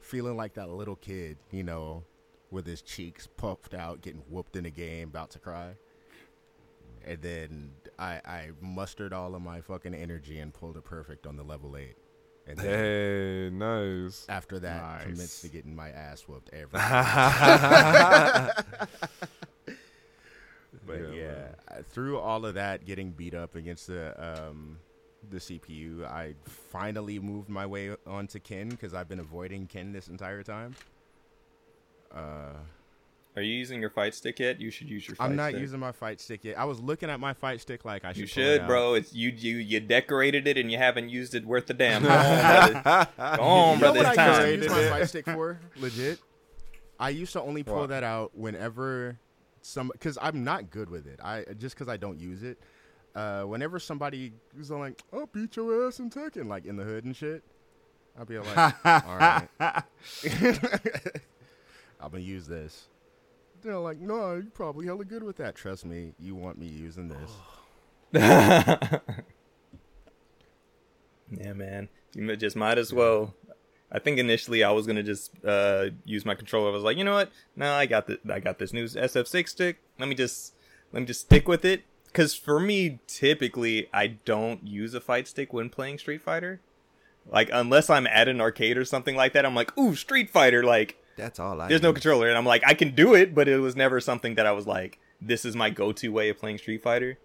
feeling 0.00 0.36
like 0.36 0.54
that 0.54 0.70
little 0.70 0.96
kid, 0.96 1.36
you 1.50 1.62
know, 1.62 2.04
with 2.50 2.66
his 2.66 2.82
cheeks 2.82 3.28
puffed 3.36 3.74
out, 3.74 4.00
getting 4.00 4.22
whooped 4.28 4.56
in 4.56 4.66
a 4.66 4.70
game, 4.70 5.08
about 5.08 5.30
to 5.30 5.38
cry. 5.38 5.72
And 7.06 7.20
then 7.20 7.72
I, 7.98 8.20
I 8.24 8.50
mustered 8.60 9.12
all 9.12 9.34
of 9.34 9.42
my 9.42 9.60
fucking 9.60 9.94
energy 9.94 10.38
and 10.38 10.54
pulled 10.54 10.76
a 10.76 10.80
perfect 10.80 11.26
on 11.26 11.36
the 11.36 11.42
level 11.42 11.76
eight. 11.76 11.96
And 12.46 12.58
then 12.58 12.66
Hey, 12.66 13.50
nice. 13.50 14.26
after 14.28 14.58
that, 14.60 14.82
Nice. 14.82 15.02
commenced 15.04 15.40
to 15.42 15.48
getting 15.48 15.74
my 15.74 15.90
ass 15.90 16.22
whooped 16.28 16.50
every 16.52 16.78
But 20.86 21.00
Yeah, 21.00 21.14
yeah, 21.14 21.48
through 21.92 22.18
all 22.18 22.44
of 22.44 22.54
that, 22.54 22.84
getting 22.84 23.10
beat 23.12 23.34
up 23.34 23.54
against 23.54 23.86
the 23.86 24.12
um, 24.22 24.78
the 25.30 25.38
CPU, 25.38 26.04
I 26.04 26.34
finally 26.44 27.18
moved 27.18 27.48
my 27.48 27.64
way 27.64 27.96
onto 28.06 28.38
Ken 28.38 28.68
because 28.68 28.92
I've 28.92 29.08
been 29.08 29.20
avoiding 29.20 29.66
Ken 29.66 29.92
this 29.92 30.08
entire 30.08 30.42
time. 30.42 30.74
Uh, 32.12 32.52
Are 33.36 33.42
you 33.42 33.52
using 33.52 33.80
your 33.80 33.90
fight 33.90 34.14
stick 34.14 34.38
yet? 34.38 34.60
You 34.60 34.70
should 34.70 34.88
use 34.88 35.08
your. 35.08 35.16
Fight 35.16 35.24
I'm 35.24 35.34
not 35.34 35.50
stick. 35.50 35.60
using 35.60 35.80
my 35.80 35.90
fight 35.90 36.20
stick 36.20 36.44
yet. 36.44 36.56
I 36.56 36.64
was 36.66 36.78
looking 36.78 37.10
at 37.10 37.18
my 37.18 37.32
fight 37.34 37.60
stick 37.60 37.84
like 37.84 38.04
I 38.04 38.12
should. 38.12 38.18
You 38.18 38.24
it 38.24 38.30
should, 38.30 38.60
out. 38.60 38.66
bro. 38.68 38.94
It's 38.94 39.12
you. 39.12 39.30
You 39.30 39.56
you 39.56 39.80
decorated 39.80 40.46
it 40.46 40.56
and 40.56 40.70
you 40.70 40.78
haven't 40.78 41.08
used 41.08 41.34
it 41.34 41.44
worth 41.44 41.66
the 41.66 41.74
damn. 41.74 42.02
Go 42.02 42.08
on, 42.10 43.08
brother. 43.18 43.34
Go 43.34 43.40
on, 43.42 43.78
You 43.78 43.78
know 43.78 43.92
what 43.92 44.06
I 44.06 44.10
used 44.10 44.14
to 44.14 44.14
time. 44.14 44.62
use 44.62 44.70
my 44.70 44.88
fight 44.88 45.08
stick 45.08 45.24
for? 45.26 45.58
Legit. 45.76 46.20
I 47.00 47.08
used 47.08 47.32
to 47.32 47.42
only 47.42 47.64
pull 47.64 47.88
that 47.88 48.04
out 48.04 48.36
whenever 48.36 49.18
some 49.62 49.88
because 49.92 50.16
I'm 50.22 50.44
not 50.44 50.70
good 50.70 50.88
with 50.88 51.08
it. 51.08 51.18
I 51.22 51.44
just 51.58 51.74
because 51.74 51.88
I 51.88 51.96
don't 51.96 52.20
use 52.20 52.44
it. 52.44 52.58
Uh, 53.16 53.42
whenever 53.42 53.78
somebody 53.80 54.32
is 54.58 54.70
like, 54.70 55.00
"I'll 55.12 55.26
beat 55.26 55.56
your 55.56 55.86
ass 55.88 55.98
in 55.98 56.08
Tekken," 56.10 56.46
like 56.46 56.66
in 56.66 56.76
the 56.76 56.84
hood 56.84 57.04
and 57.04 57.14
shit, 57.16 57.42
I'll 58.18 58.24
be 58.24 58.38
like, 58.38 58.56
"All 58.84 59.16
right, 59.16 59.48
I'm 62.00 62.10
gonna 62.10 62.18
use 62.20 62.46
this." 62.46 62.86
They're 63.64 63.78
like, 63.78 63.98
"No, 63.98 64.34
you're 64.34 64.44
probably 64.52 64.86
hella 64.86 65.06
good 65.06 65.22
with 65.22 65.36
that. 65.36 65.54
Trust 65.54 65.86
me, 65.86 66.12
you 66.18 66.34
want 66.34 66.58
me 66.58 66.66
using 66.66 67.08
this." 67.08 67.30
yeah, 68.12 68.90
man. 71.54 71.88
You 72.14 72.36
just 72.36 72.56
might 72.56 72.76
as 72.76 72.92
well. 72.92 73.34
I 73.90 73.98
think 74.00 74.18
initially 74.18 74.62
I 74.62 74.70
was 74.70 74.86
gonna 74.86 75.02
just 75.02 75.32
uh, 75.44 75.86
use 76.04 76.26
my 76.26 76.34
controller. 76.34 76.68
I 76.68 76.72
was 76.72 76.82
like, 76.82 76.98
you 76.98 77.04
know 77.04 77.14
what? 77.14 77.32
No, 77.56 77.72
I 77.72 77.86
got 77.86 78.06
the 78.06 78.18
I 78.30 78.38
got 78.38 78.58
this 78.58 78.72
new 78.74 78.84
SF6 78.84 79.48
stick. 79.48 79.78
Let 79.98 80.08
me 80.10 80.14
just 80.14 80.54
let 80.92 81.00
me 81.00 81.06
just 81.06 81.22
stick 81.22 81.48
with 81.48 81.64
it. 81.64 81.84
Because 82.06 82.34
for 82.34 82.60
me, 82.60 83.00
typically 83.06 83.88
I 83.94 84.08
don't 84.08 84.66
use 84.66 84.92
a 84.92 85.00
fight 85.00 85.26
stick 85.26 85.52
when 85.52 85.70
playing 85.70 85.98
Street 85.98 86.20
Fighter. 86.20 86.60
Like 87.26 87.48
unless 87.52 87.88
I'm 87.88 88.06
at 88.08 88.28
an 88.28 88.40
arcade 88.40 88.76
or 88.76 88.84
something 88.84 89.16
like 89.16 89.32
that, 89.32 89.46
I'm 89.46 89.54
like, 89.54 89.76
ooh, 89.78 89.94
Street 89.94 90.28
Fighter. 90.28 90.62
Like 90.62 90.98
That's 91.16 91.38
all 91.38 91.60
I 91.60 91.68
there's 91.68 91.82
no 91.82 91.92
controller, 91.92 92.28
and 92.28 92.36
I'm 92.36 92.46
like, 92.46 92.62
I 92.66 92.74
can 92.74 92.94
do 92.94 93.14
it, 93.14 93.34
but 93.34 93.48
it 93.48 93.58
was 93.58 93.76
never 93.76 94.00
something 94.00 94.34
that 94.34 94.46
I 94.46 94.52
was 94.52 94.66
like, 94.66 94.98
this 95.20 95.44
is 95.44 95.54
my 95.56 95.70
go-to 95.70 96.10
way 96.10 96.28
of 96.28 96.38
playing 96.38 96.58
Street 96.58 96.82
Fighter. 96.82 97.18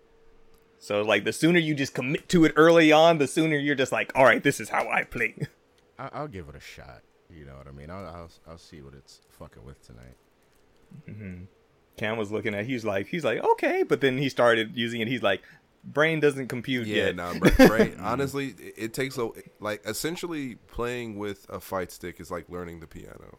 So 0.77 1.01
like, 1.01 1.23
the 1.25 1.33
sooner 1.33 1.59
you 1.59 1.75
just 1.75 1.93
commit 1.93 2.29
to 2.29 2.45
it 2.45 2.53
early 2.55 2.91
on, 2.91 3.17
the 3.17 3.27
sooner 3.27 3.57
you're 3.57 3.75
just 3.75 3.91
like, 3.91 4.11
all 4.15 4.23
right, 4.25 4.41
this 4.43 4.59
is 4.59 4.69
how 4.69 4.87
I 4.89 5.03
play. 5.03 5.35
I- 5.99 6.09
I'll 6.13 6.27
give 6.27 6.47
it 6.49 6.55
a 6.55 6.59
shot. 6.59 7.01
You 7.29 7.45
know 7.45 7.53
what 7.55 7.67
I 7.67 7.71
mean? 7.71 7.89
I'll 7.91 8.05
I'll, 8.05 8.29
I'll 8.47 8.57
see 8.57 8.81
what 8.81 8.93
it's 8.93 9.21
fucking 9.29 9.63
with 9.65 9.85
tonight. 9.85 10.15
Mm-hmm. 11.07 11.43
Cam 11.97 12.17
was 12.17 12.31
looking 12.31 12.55
at, 12.55 12.65
he's 12.65 12.85
like, 12.85 13.07
he's 13.07 13.25
like, 13.25 13.43
okay, 13.43 13.83
but 13.83 14.01
then 14.01 14.17
he 14.17 14.29
started 14.29 14.71
using 14.75 15.01
it. 15.01 15.07
He's 15.07 15.21
like, 15.21 15.41
brain 15.83 16.19
doesn't 16.21 16.47
compute 16.47 16.87
Yeah, 16.87 17.07
yet. 17.07 17.15
nah, 17.17 17.33
bro, 17.33 17.67
right. 17.67 17.93
Honestly, 17.99 18.55
it, 18.57 18.73
it 18.77 18.93
takes 18.93 19.17
a 19.17 19.29
like 19.59 19.81
essentially 19.85 20.55
playing 20.67 21.17
with 21.17 21.45
a 21.49 21.59
fight 21.59 21.91
stick 21.91 22.19
is 22.19 22.31
like 22.31 22.49
learning 22.49 22.79
the 22.79 22.87
piano. 22.87 23.37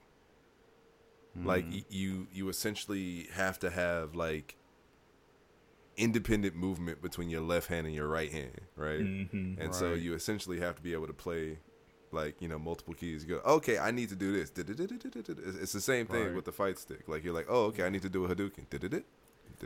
Like 1.37 1.65
you, 1.91 2.27
you 2.33 2.49
essentially 2.49 3.29
have 3.33 3.59
to 3.61 3.71
have 3.71 4.15
like 4.15 4.57
independent 5.97 6.57
movement 6.57 7.03
between 7.03 7.29
your 7.31 7.41
left 7.43 7.69
hand 7.69 7.87
and 7.87 7.95
your 7.95 8.09
right 8.09 8.31
hand, 8.33 8.61
right? 8.77 9.01
Mhm. 9.01 9.59
And 9.61 9.75
so 9.75 9.93
you 9.95 10.15
essentially 10.15 10.61
have 10.61 10.77
to 10.77 10.83
be 10.83 10.93
able 10.93 11.07
to 11.07 11.13
play 11.13 11.59
like 12.13 12.41
you 12.41 12.49
know 12.49 12.59
multiple 12.59 12.95
keys. 12.95 13.23
You 13.25 13.37
go, 13.37 13.41
okay, 13.57 13.79
I 13.79 13.91
need 13.91 14.09
to 14.09 14.17
do 14.17 14.33
this. 14.33 14.51
It's 14.57 15.57
it's 15.63 15.73
the 15.73 15.81
same 15.81 16.07
thing 16.07 16.27
Right. 16.27 16.35
with 16.35 16.45
the 16.47 16.53
fight 16.53 16.79
stick. 16.79 17.09
Like 17.09 17.23
you're 17.25 17.35
like, 17.35 17.47
oh, 17.49 17.67
okay, 17.67 17.85
I 17.85 17.89
need 17.91 18.03
to 18.03 18.09
do 18.09 18.25
a 18.25 18.29
Hadouken. 18.35 18.67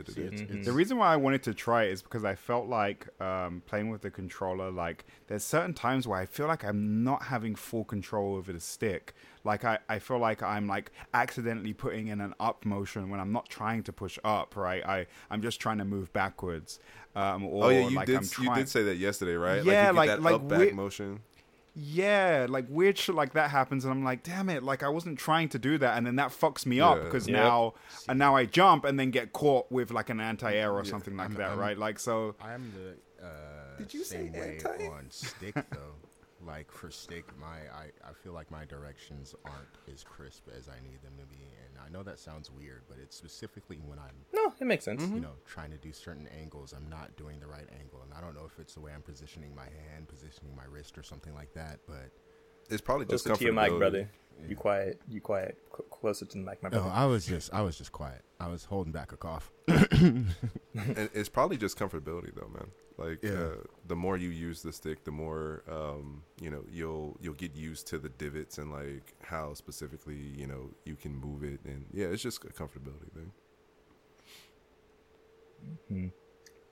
Mhm. 0.03 0.65
The 0.65 0.71
reason 0.71 0.97
why 0.97 1.13
I 1.13 1.15
wanted 1.15 1.43
to 1.43 1.53
try 1.53 1.83
it 1.85 1.91
is 1.91 2.01
because 2.01 2.25
I 2.25 2.35
felt 2.35 2.67
like 2.67 3.07
um, 3.21 3.61
playing 3.65 3.89
with 3.89 4.01
the 4.01 4.11
controller, 4.11 4.69
like 4.71 5.05
there's 5.27 5.43
certain 5.43 5.73
times 5.73 6.07
where 6.07 6.19
I 6.19 6.25
feel 6.25 6.47
like 6.47 6.63
I'm 6.63 7.03
not 7.03 7.23
having 7.23 7.55
full 7.55 7.83
control 7.85 8.35
over 8.35 8.51
the 8.53 8.59
stick. 8.59 9.13
Like 9.43 9.63
I, 9.63 9.79
I 9.87 9.99
feel 9.99 10.17
like 10.19 10.41
I'm 10.43 10.67
like 10.67 10.91
accidentally 11.13 11.73
putting 11.73 12.07
in 12.07 12.19
an 12.21 12.33
up 12.39 12.65
motion 12.65 13.09
when 13.09 13.19
I'm 13.19 13.31
not 13.31 13.47
trying 13.49 13.83
to 13.83 13.93
push 13.93 14.17
up, 14.23 14.55
right? 14.55 14.85
I, 14.85 15.07
I'm 15.29 15.41
just 15.41 15.59
trying 15.59 15.77
to 15.77 15.85
move 15.85 16.11
backwards. 16.13 16.79
Um, 17.15 17.45
or 17.45 17.65
Oh 17.65 17.69
yeah, 17.69 17.87
you 17.87 17.95
like 17.95 18.07
did. 18.07 18.15
I'm 18.17 18.43
you 18.43 18.53
did 18.55 18.67
say 18.69 18.83
that 18.83 18.95
yesterday, 18.97 19.35
right? 19.35 19.63
Yeah, 19.63 19.91
like, 19.91 19.95
like- 19.95 20.09
you 20.09 20.15
get 20.15 20.15
that 20.17 20.21
like 20.23 20.35
up 20.35 20.47
back 20.49 20.59
we- 20.59 20.71
motion. 20.71 21.19
Yeah, 21.75 22.47
like 22.49 22.65
weird 22.69 22.97
shit 22.97 23.15
like 23.15 23.33
that 23.33 23.49
happens, 23.51 23.83
and 23.83 23.91
I'm 23.93 24.03
like, 24.03 24.23
damn 24.23 24.47
it! 24.49 24.63
Like 24.63 24.81
I 24.81 24.87
wasn't 24.87 25.19
trying 25.19 25.49
to 25.49 25.59
do 25.59 25.77
that, 25.79 25.97
and 25.97 26.07
then 26.07 26.15
that 26.15 26.29
fucks 26.29 26.65
me 26.65 26.79
up 26.79 27.03
because 27.03 27.27
Yep. 27.27 27.35
now, 27.35 27.73
and 28.07 28.17
now 28.17 28.35
I 28.35 28.45
jump 28.45 28.85
and 28.85 28.97
then 28.99 29.11
get 29.11 29.33
caught 29.33 29.69
with 29.71 29.91
like 29.91 30.09
an 30.09 30.21
anti-air 30.21 30.71
or 30.71 30.83
Yeah. 30.85 30.89
something 30.91 31.17
like 31.17 31.29
I'm- 31.31 31.37
that, 31.37 31.49
I'm- 31.49 31.59
right? 31.59 31.77
Like 31.77 31.99
so, 31.99 32.35
I'm 32.41 32.71
the 32.73 33.25
uh, 33.25 33.77
Did 33.77 33.93
you 33.93 34.03
say 34.05 34.29
same 34.29 34.33
way 34.33 34.59
anti? 34.63 34.87
on 34.87 35.05
stick 35.09 35.53
though. 35.53 35.95
like 36.45 36.71
for 36.71 36.91
stick, 36.91 37.25
my 37.39 37.57
I, 37.73 37.85
I 38.07 38.13
feel 38.23 38.33
like 38.33 38.51
my 38.51 38.65
directions 38.65 39.33
aren't 39.45 39.67
as 39.93 40.03
crisp 40.03 40.47
as 40.57 40.69
I 40.69 40.79
need 40.87 41.01
them 41.01 41.13
to 41.19 41.25
be, 41.25 41.43
and 41.65 41.77
I 41.85 41.89
know 41.89 42.03
that 42.03 42.19
sounds 42.19 42.51
weird, 42.51 42.83
but 42.87 42.97
it's 43.01 43.15
specifically 43.15 43.79
when 43.85 43.99
I'm 43.99 44.15
No, 44.33 44.53
it 44.59 44.65
makes 44.65 44.85
sense. 44.85 45.01
you 45.01 45.07
mm-hmm. 45.07 45.21
know 45.21 45.31
trying 45.45 45.71
to 45.71 45.77
do 45.77 45.91
certain 45.91 46.27
angles, 46.39 46.73
I'm 46.75 46.89
not 46.89 47.15
doing 47.17 47.39
the 47.39 47.47
right 47.47 47.67
angle, 47.79 48.01
and 48.03 48.13
I 48.13 48.21
don't 48.21 48.35
know 48.35 48.45
if 48.45 48.59
it's 48.59 48.73
the 48.75 48.81
way 48.81 48.91
I'm 48.93 49.01
positioning 49.01 49.53
my 49.55 49.63
hand, 49.65 50.07
positioning 50.07 50.55
my 50.55 50.65
wrist, 50.69 50.97
or 50.97 51.03
something 51.03 51.33
like 51.33 51.53
that, 51.53 51.79
but 51.87 52.11
It's 52.69 52.81
probably 52.81 53.05
just 53.05 53.25
Close 53.25 53.37
to 53.39 53.43
your 53.45 53.53
mic, 53.53 53.71
comfortability. 53.71 53.77
brother. 53.79 54.09
You 54.47 54.55
quiet. 54.55 55.01
You 55.07 55.21
quiet. 55.21 55.57
Cl- 55.71 55.87
closer 55.89 56.25
to 56.25 56.37
the 56.37 56.43
mic, 56.43 56.61
my 56.61 56.69
brother. 56.69 56.87
No. 56.87 56.91
I 56.93 57.05
was 57.05 57.25
just 57.25 57.53
I 57.53 57.61
was 57.61 57.77
just 57.77 57.91
quiet. 57.93 58.21
I 58.39 58.47
was 58.49 58.65
holding 58.65 58.91
back 58.91 59.11
a 59.13 59.17
cough. 59.17 59.51
and 59.67 60.27
it's 60.73 61.29
probably 61.29 61.57
just 61.57 61.79
comfortability 61.79 62.33
though, 62.35 62.49
man. 62.53 62.67
Like 62.97 63.19
Yeah. 63.23 63.31
uh, 63.31 63.55
the 63.87 63.95
more 63.95 64.15
you 64.17 64.29
use 64.29 64.61
the 64.61 64.71
stick, 64.71 65.03
the 65.03 65.11
more 65.11 65.63
um, 65.69 66.23
you 66.41 66.49
know 66.49 66.63
you'll 66.71 67.17
you'll 67.21 67.33
get 67.33 67.53
used 67.55 67.87
to 67.87 67.97
the 67.99 68.07
divots 68.09 68.57
and 68.57 68.71
like 68.71 69.13
how 69.21 69.53
specifically 69.53 70.15
you 70.15 70.47
know 70.47 70.69
you 70.85 70.95
can 70.95 71.13
move 71.15 71.43
it, 71.43 71.59
and 71.65 71.85
yeah, 71.93 72.07
it's 72.07 72.23
just 72.23 72.43
a 72.45 72.47
comfortability 72.47 73.11
thing. 73.13 73.31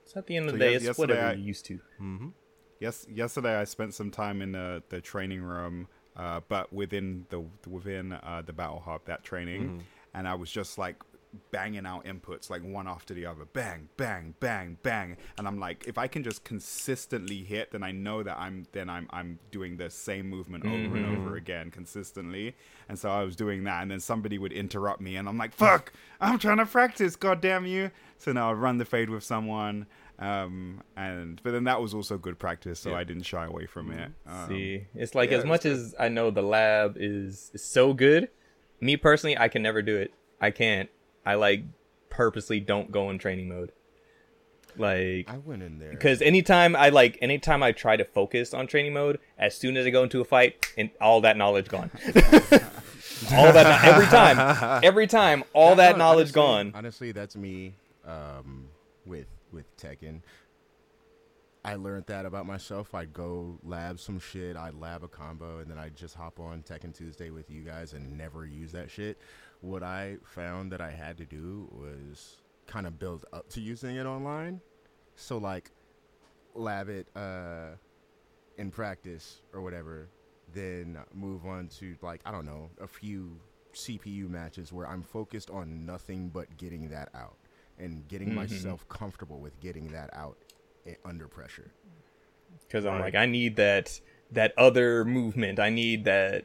So 0.06 0.18
at 0.18 0.26
the 0.26 0.36
end 0.36 0.46
of 0.46 0.50
So 0.52 0.56
the 0.58 0.64
day, 0.64 0.72
yes- 0.72 0.76
it's 0.80 0.84
yesterday 0.86 1.12
whatever 1.14 1.28
I- 1.28 1.32
you're 1.32 1.46
used 1.46 1.64
to. 1.66 1.74
Mm-hmm. 2.00 2.28
Yes, 2.80 3.06
yesterday 3.08 3.56
I 3.56 3.64
spent 3.64 3.94
some 3.94 4.10
time 4.10 4.42
in 4.42 4.52
the, 4.52 4.82
the 4.88 5.00
training 5.00 5.42
room, 5.42 5.88
uh, 6.16 6.40
but 6.48 6.72
within 6.72 7.24
the 7.30 7.44
within 7.68 8.12
uh, 8.12 8.42
the 8.44 8.52
battle 8.52 8.80
hub 8.80 9.04
that 9.06 9.24
training, 9.24 9.62
Mm-hmm. 9.62 9.78
and 10.14 10.28
I 10.28 10.34
was 10.34 10.50
just 10.50 10.76
like 10.78 10.96
banging 11.50 11.86
out 11.86 12.04
inputs 12.04 12.50
like 12.50 12.62
one 12.62 12.86
after 12.88 13.14
the 13.14 13.26
other, 13.26 13.44
bang, 13.52 13.88
bang, 13.96 14.34
bang, 14.40 14.78
bang, 14.82 15.16
and 15.38 15.46
I'm 15.46 15.58
like, 15.58 15.84
if 15.86 15.98
I 15.98 16.06
can 16.06 16.22
just 16.22 16.44
consistently 16.44 17.44
hit, 17.44 17.72
then 17.72 17.82
I 17.82 17.92
know 17.92 18.22
that 18.22 18.36
I'm 18.38 18.66
then 18.72 18.88
I'm 18.90 19.08
I'm 19.10 19.38
doing 19.50 19.76
the 19.76 19.90
same 19.90 20.28
movement 20.28 20.64
over 20.64 20.96
and 20.96 21.04
Mm-hmm. 21.04 21.20
over 21.26 21.36
again 21.36 21.70
consistently, 21.70 22.54
and 22.88 22.98
so 22.98 23.10
I 23.10 23.22
was 23.24 23.36
doing 23.36 23.64
that, 23.64 23.82
and 23.82 23.90
then 23.90 24.00
somebody 24.00 24.38
would 24.38 24.52
interrupt 24.52 25.00
me, 25.00 25.16
and 25.16 25.28
I'm 25.28 25.38
like, 25.38 25.54
fuck, 25.54 25.92
I'm 26.20 26.38
trying 26.38 26.58
to 26.58 26.66
practice, 26.66 27.16
god 27.16 27.40
damn 27.40 27.66
you! 27.66 27.90
So 28.18 28.32
now 28.32 28.50
I 28.50 28.52
run 28.52 28.78
the 28.78 28.84
fade 28.84 29.10
with 29.10 29.24
someone. 29.24 29.86
Um 30.18 30.80
and 30.96 31.40
but 31.42 31.50
then 31.50 31.64
that 31.64 31.80
was 31.82 31.92
also 31.92 32.16
good 32.18 32.38
practice, 32.38 32.78
so 32.78 32.90
Yeah. 32.90 32.98
I 32.98 33.04
didn't 33.04 33.24
shy 33.24 33.46
away 33.46 33.66
from 33.66 33.90
it. 33.90 34.12
Um, 34.26 34.48
See, 34.48 34.86
it's 34.94 35.14
like 35.16 35.32
yeah, 35.32 35.38
as 35.38 35.44
much 35.44 35.64
as 35.66 35.92
I 35.98 36.08
know 36.08 36.30
the 36.30 36.40
lab 36.42 36.96
is, 36.96 37.50
is 37.52 37.64
so 37.64 37.92
good. 37.92 38.28
Me 38.80 38.96
personally, 38.96 39.36
I 39.36 39.48
can 39.48 39.60
never 39.62 39.82
do 39.82 39.96
it. 39.96 40.14
I 40.40 40.52
can't. 40.52 40.88
I 41.26 41.34
like 41.34 41.64
purposely 42.10 42.60
don't 42.60 42.90
go 42.92 43.10
in 43.10 43.18
training 43.18 43.48
mode. 43.48 43.72
Like 44.76 45.28
I 45.30 45.38
went 45.38 45.62
in 45.62 45.78
there 45.78 45.90
because 45.90 46.20
anytime 46.20 46.74
I 46.74 46.88
like 46.88 47.16
anytime 47.22 47.62
I 47.62 47.70
try 47.72 47.96
to 47.96 48.04
focus 48.04 48.52
on 48.52 48.66
training 48.66 48.92
mode, 48.92 49.20
as 49.38 49.56
soon 49.56 49.76
as 49.76 49.86
I 49.86 49.90
go 49.90 50.02
into 50.02 50.20
a 50.20 50.24
fight, 50.24 50.66
and 50.76 50.90
all 51.00 51.20
that 51.20 51.36
knowledge 51.36 51.68
gone. 51.68 51.90
all 53.32 53.52
that 53.52 53.84
every 53.84 54.06
time, 54.06 54.80
every 54.82 55.06
time, 55.06 55.44
all 55.52 55.70
No, 55.70 55.76
that 55.76 55.92
no, 55.92 55.98
knowledge 55.98 56.36
honestly- 56.36 56.40
gone. 56.42 56.72
Honestly, 56.74 57.12
that's 57.12 57.36
me 57.36 57.74
um, 58.04 58.66
with 59.06 59.26
with 59.52 59.64
Tekken. 59.76 60.22
I 61.66 61.76
learned 61.76 62.06
that 62.08 62.26
about 62.26 62.44
myself. 62.44 62.94
I'd 62.94 63.14
go 63.14 63.58
lab 63.62 63.98
some 63.98 64.18
shit. 64.18 64.54
I'd 64.56 64.74
lab 64.74 65.02
a 65.02 65.08
combo, 65.08 65.60
and 65.60 65.70
then 65.70 65.78
I'd 65.78 65.96
just 65.96 66.14
hop 66.14 66.38
on 66.38 66.62
Tekken 66.62 66.94
Tuesday 66.94 67.30
with 67.30 67.48
you 67.48 67.62
guys 67.62 67.94
and 67.94 68.18
never 68.18 68.44
use 68.44 68.72
that 68.72 68.90
shit. 68.90 69.18
What 69.64 69.82
I 69.82 70.18
found 70.24 70.72
that 70.72 70.82
I 70.82 70.90
had 70.90 71.16
to 71.16 71.24
do 71.24 71.70
was 71.72 72.36
kind 72.66 72.86
of 72.86 72.98
build 72.98 73.24
up 73.32 73.48
to 73.50 73.62
using 73.62 73.96
it 73.96 74.04
online. 74.04 74.60
So 75.16 75.38
like, 75.38 75.70
lab 76.54 76.90
it 76.90 77.08
uh, 77.16 77.70
in 78.58 78.70
practice 78.70 79.40
or 79.54 79.62
whatever, 79.62 80.10
then 80.52 80.98
move 81.14 81.46
on 81.46 81.68
to 81.78 81.96
like 82.02 82.20
I 82.26 82.30
don't 82.30 82.44
know 82.44 82.68
a 82.78 82.86
few 82.86 83.40
CPU 83.72 84.28
matches 84.28 84.70
where 84.70 84.86
I'm 84.86 85.02
focused 85.02 85.48
on 85.48 85.86
nothing 85.86 86.28
but 86.28 86.58
getting 86.58 86.90
that 86.90 87.08
out 87.14 87.36
and 87.78 88.06
getting 88.06 88.28
Mhm. 88.28 88.34
myself 88.34 88.86
comfortable 88.90 89.40
with 89.40 89.58
getting 89.60 89.88
that 89.92 90.10
out 90.12 90.36
under 91.06 91.26
pressure. 91.26 91.70
because 92.68 92.84
I'm 92.84 93.00
like 93.00 93.14
I 93.14 93.24
need 93.24 93.56
that 93.56 93.98
that 94.30 94.52
other 94.58 95.06
movement. 95.06 95.58
I 95.58 95.70
need 95.70 96.04
that. 96.04 96.44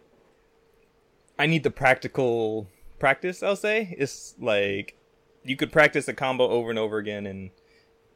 I 1.37 1.45
need 1.47 1.63
the 1.63 1.71
practical 1.71 2.67
practice. 2.99 3.41
I'll 3.43 3.55
say 3.55 3.95
it's 3.97 4.35
like 4.39 4.95
you 5.43 5.55
could 5.55 5.71
practice 5.71 6.07
a 6.07 6.13
combo 6.13 6.47
over 6.49 6.69
and 6.69 6.77
over 6.79 6.97
again 6.97 7.25
in 7.25 7.51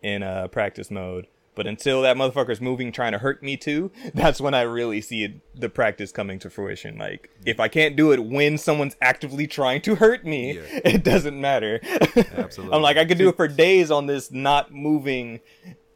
in 0.01 0.21
uh, 0.21 0.47
practice 0.49 0.91
mode, 0.91 1.27
but 1.55 1.65
until 1.65 2.01
that 2.01 2.17
motherfucker's 2.17 2.59
moving 2.59 2.91
trying 2.91 3.13
to 3.13 3.19
hurt 3.19 3.41
me 3.41 3.55
too, 3.55 3.89
that's 4.13 4.41
when 4.41 4.53
I 4.53 4.61
really 4.63 4.99
see 5.01 5.23
it, 5.23 5.33
the 5.59 5.69
practice 5.69 6.11
coming 6.11 6.39
to 6.39 6.49
fruition. 6.49 6.97
Like 6.97 7.29
if 7.45 7.59
I 7.59 7.69
can't 7.69 7.95
do 7.95 8.11
it 8.11 8.23
when 8.23 8.57
someone's 8.57 8.97
actively 9.01 9.47
trying 9.47 9.81
to 9.83 9.95
hurt 9.95 10.25
me, 10.25 10.55
Yeah. 10.55 10.61
it 10.85 11.03
doesn't 11.03 11.39
matter. 11.39 11.79
Absolutely. 12.35 12.75
I'm 12.75 12.81
like 12.81 12.97
I 12.97 13.05
could 13.05 13.17
do 13.17 13.29
it 13.29 13.37
for 13.37 13.47
days 13.47 13.89
on 13.91 14.07
this 14.07 14.31
not 14.31 14.73
moving, 14.73 15.39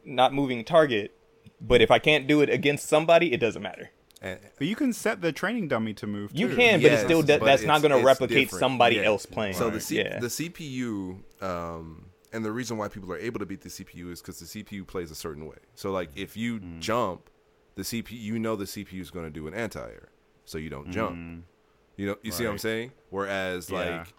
not 0.04 0.32
moving 0.32 0.64
target, 0.64 1.12
but 1.60 1.82
if 1.82 1.90
I 1.90 1.98
can't 1.98 2.26
do 2.26 2.40
it 2.40 2.48
against 2.48 2.88
somebody, 2.88 3.32
it 3.32 3.38
doesn't 3.40 3.62
matter. 3.62 3.90
And, 4.20 4.38
But 4.58 4.66
you 4.66 4.74
can 4.76 4.92
set 4.92 5.20
the 5.20 5.30
training 5.32 5.68
dummy 5.68 5.94
to 5.94 6.06
move. 6.06 6.30
You 6.34 6.48
too. 6.48 6.56
can, 6.56 6.80
but 6.80 6.90
Yes, 6.90 6.92
it's 7.00 7.02
still 7.04 7.22
but 7.22 7.44
that's 7.44 7.62
not 7.62 7.82
going 7.82 7.96
to 7.98 8.04
replicate 8.04 8.46
different. 8.46 8.60
somebody 8.60 8.96
Yeah. 8.96 9.02
else 9.02 9.26
playing. 9.26 9.54
So 9.54 9.70
the 9.70 9.80
C- 9.80 9.98
yeah. 9.98 10.18
the 10.18 10.26
CPU, 10.28 11.18
um, 11.40 12.06
and 12.32 12.44
the 12.44 12.50
reason 12.52 12.76
why 12.78 12.88
people 12.88 13.12
are 13.12 13.18
able 13.18 13.38
to 13.38 13.46
beat 13.46 13.60
the 13.60 13.68
CPU 13.70 14.10
is 14.10 14.20
because 14.20 14.40
the 14.40 14.46
CPU 14.46 14.84
plays 14.86 15.10
a 15.10 15.14
certain 15.14 15.46
way. 15.46 15.56
So 15.74 15.90
like 15.92 16.10
if 16.16 16.36
you 16.36 16.58
Mm. 16.60 16.80
jump, 16.80 17.30
the 17.76 17.82
CPU, 17.84 18.18
you 18.18 18.38
know 18.38 18.56
the 18.56 18.66
CPU 18.66 19.00
is 19.00 19.10
going 19.10 19.24
to 19.24 19.30
do 19.30 19.46
an 19.46 19.54
anti-air, 19.54 20.08
so 20.44 20.58
you 20.58 20.68
don't 20.68 20.90
jump. 20.90 21.16
Mm. 21.16 21.42
You 21.96 22.06
know, 22.06 22.16
you 22.22 22.32
see 22.32 22.44
what 22.44 22.50
I'm 22.52 22.58
saying? 22.58 22.92
Whereas 23.10 23.70
Yeah. 23.70 23.98
like, 23.98 24.14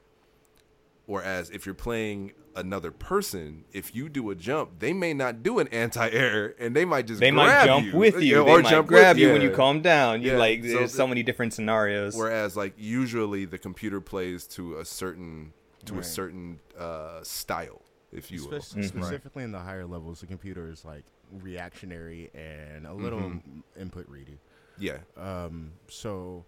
whereas 1.10 1.50
if 1.50 1.66
you're 1.66 1.76
playing 1.76 2.32
another 2.56 2.92
person, 2.92 3.64
if 3.74 3.96
you 3.96 4.10
do 4.10 4.30
a 4.30 4.36
jump, 4.36 4.80
they 4.80 4.94
may 4.94 5.14
not 5.14 5.42
do 5.44 5.60
an 5.60 5.68
anti-air, 5.70 6.54
and 6.60 6.76
they 6.76 6.86
might 6.86 7.08
just 7.08 7.20
they 7.20 7.32
might 7.32 7.46
grab 7.46 7.66
jump 7.68 7.86
you, 7.88 7.98
with 7.98 8.16
you, 8.22 8.38
Yeah, 8.40 8.44
they 8.44 8.52
or 8.52 8.62
might 8.62 8.70
jump 8.70 8.88
grab 8.88 9.16
with- 9.16 9.22
you 9.24 9.32
when 9.34 9.42
you 9.42 9.50
calm 9.52 9.82
down. 9.82 10.22
You 10.22 10.32
Yeah, 10.34 10.38
like 10.38 10.64
so 10.64 10.70
there's 10.80 10.94
so 10.94 11.08
many 11.08 11.24
different 11.24 11.54
scenarios. 11.54 12.16
Whereas 12.16 12.56
like 12.56 12.74
usually 12.78 13.46
the 13.46 13.58
computer 13.58 14.00
plays 14.02 14.46
to 14.48 14.78
a 14.78 14.86
certain 14.86 15.54
to 15.86 15.98
a 16.00 16.04
certain 16.04 16.60
uh, 16.78 17.24
style, 17.24 17.82
if 18.12 18.30
you 18.32 18.46
will. 18.48 18.62
Spec- 18.62 18.84
Specifically 18.84 19.44
in 19.44 19.52
the 19.52 19.60
higher 19.60 19.86
levels, 19.86 20.20
the 20.22 20.28
computer 20.28 20.70
is 20.70 20.84
like 20.86 21.06
reactionary 21.32 22.30
and 22.34 22.86
a 22.86 22.94
little 22.94 23.20
Mhm. 23.22 23.64
input 23.80 24.06
ready. 24.10 24.40
Yeah, 24.78 24.98
Um, 25.18 25.72
so 25.90 26.46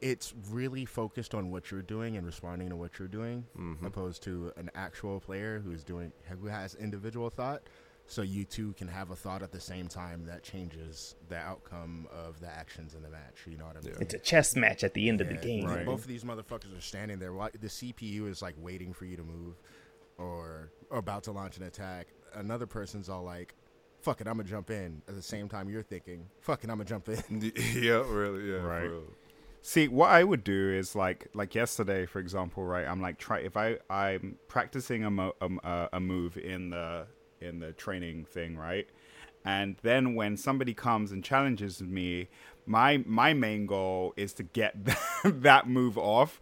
it's 0.00 0.32
really 0.50 0.84
focused 0.84 1.34
on 1.34 1.50
what 1.50 1.70
you're 1.70 1.82
doing 1.82 2.16
and 2.16 2.24
responding 2.26 2.70
to 2.70 2.76
what 2.76 2.98
you're 2.98 3.08
doing, 3.08 3.46
Mhm. 3.56 3.84
opposed 3.84 4.22
to 4.24 4.52
an 4.56 4.70
actual 4.74 5.20
player 5.20 5.58
who's 5.60 5.84
doing 5.84 6.12
who 6.28 6.46
has 6.46 6.74
individual 6.74 7.28
thought. 7.30 7.62
So 8.06 8.22
you 8.22 8.44
two 8.44 8.72
can 8.72 8.88
have 8.88 9.10
a 9.10 9.14
thought 9.16 9.40
at 9.42 9.52
the 9.52 9.60
same 9.60 9.86
time 9.86 10.24
that 10.26 10.42
changes 10.42 11.14
the 11.28 11.36
outcome 11.36 12.08
of 12.10 12.40
the 12.40 12.48
actions 12.48 12.94
in 12.94 13.02
the 13.02 13.08
match. 13.10 13.46
You 13.46 13.56
know 13.56 13.66
what 13.66 13.76
I 13.76 13.80
mean? 13.82 13.92
Yeah. 13.94 14.00
it's 14.00 14.14
a 14.14 14.18
chess 14.18 14.56
match 14.56 14.82
at 14.82 14.94
the 14.94 15.08
end 15.08 15.20
of 15.20 15.28
the 15.28 15.36
game. 15.36 15.66
Right. 15.66 15.84
Both 15.86 16.00
of 16.02 16.08
these 16.08 16.24
motherfuckers 16.24 16.76
are 16.76 16.80
standing 16.80 17.18
there. 17.20 17.30
The 17.60 17.68
CPU 17.68 18.26
is 18.26 18.42
like 18.42 18.56
waiting 18.58 18.92
for 18.92 19.04
you 19.04 19.16
to 19.16 19.22
move, 19.22 19.54
or, 20.18 20.70
or 20.90 20.98
about 20.98 21.22
to 21.24 21.32
launch 21.32 21.56
an 21.58 21.62
attack. 21.64 22.08
Another 22.34 22.66
person's 22.66 23.08
all 23.08 23.22
like, 23.22 23.54
"Fuck 24.00 24.20
it, 24.20 24.26
I'm 24.26 24.36
gonna 24.38 24.48
jump 24.48 24.70
in." 24.70 25.02
At 25.08 25.14
the 25.14 25.22
same 25.22 25.48
time, 25.48 25.68
you're 25.68 25.82
thinking, 25.82 26.28
"Fuck 26.40 26.64
it, 26.64 26.70
I'm 26.70 26.76
gonna 26.78 26.84
jump 26.86 27.08
in." 27.08 27.52
yeah, 27.74 28.02
really, 28.08 28.50
yeah, 28.50 28.56
Right. 28.58 28.82
For 28.86 28.90
real. 28.90 29.04
See, 29.62 29.88
what 29.88 30.10
I 30.10 30.24
would 30.24 30.42
do 30.42 30.70
is 30.72 30.96
like 30.96 31.28
like 31.34 31.54
yesterday, 31.54 32.06
for 32.06 32.18
example, 32.18 32.64
right? 32.64 32.86
I'm 32.86 33.00
like 33.02 33.18
try 33.18 33.40
if 33.40 33.56
I 33.56 33.78
I'm 33.90 34.38
practicing 34.48 35.04
a 35.04 35.10
mo- 35.10 35.34
a 35.92 36.00
move 36.00 36.36
in 36.38 36.70
the 36.70 37.06
in 37.40 37.58
the 37.60 37.72
training 37.72 38.24
thing, 38.24 38.56
right? 38.56 38.88
And 39.44 39.76
then 39.82 40.14
when 40.14 40.36
somebody 40.36 40.74
comes 40.74 41.12
and 41.12 41.22
challenges 41.24 41.82
me, 41.82 42.28
my 42.66 43.02
my 43.06 43.34
main 43.34 43.66
goal 43.66 44.14
is 44.16 44.32
to 44.34 44.42
get 44.42 44.76
that 45.24 45.68
move 45.68 45.98
off. 45.98 46.40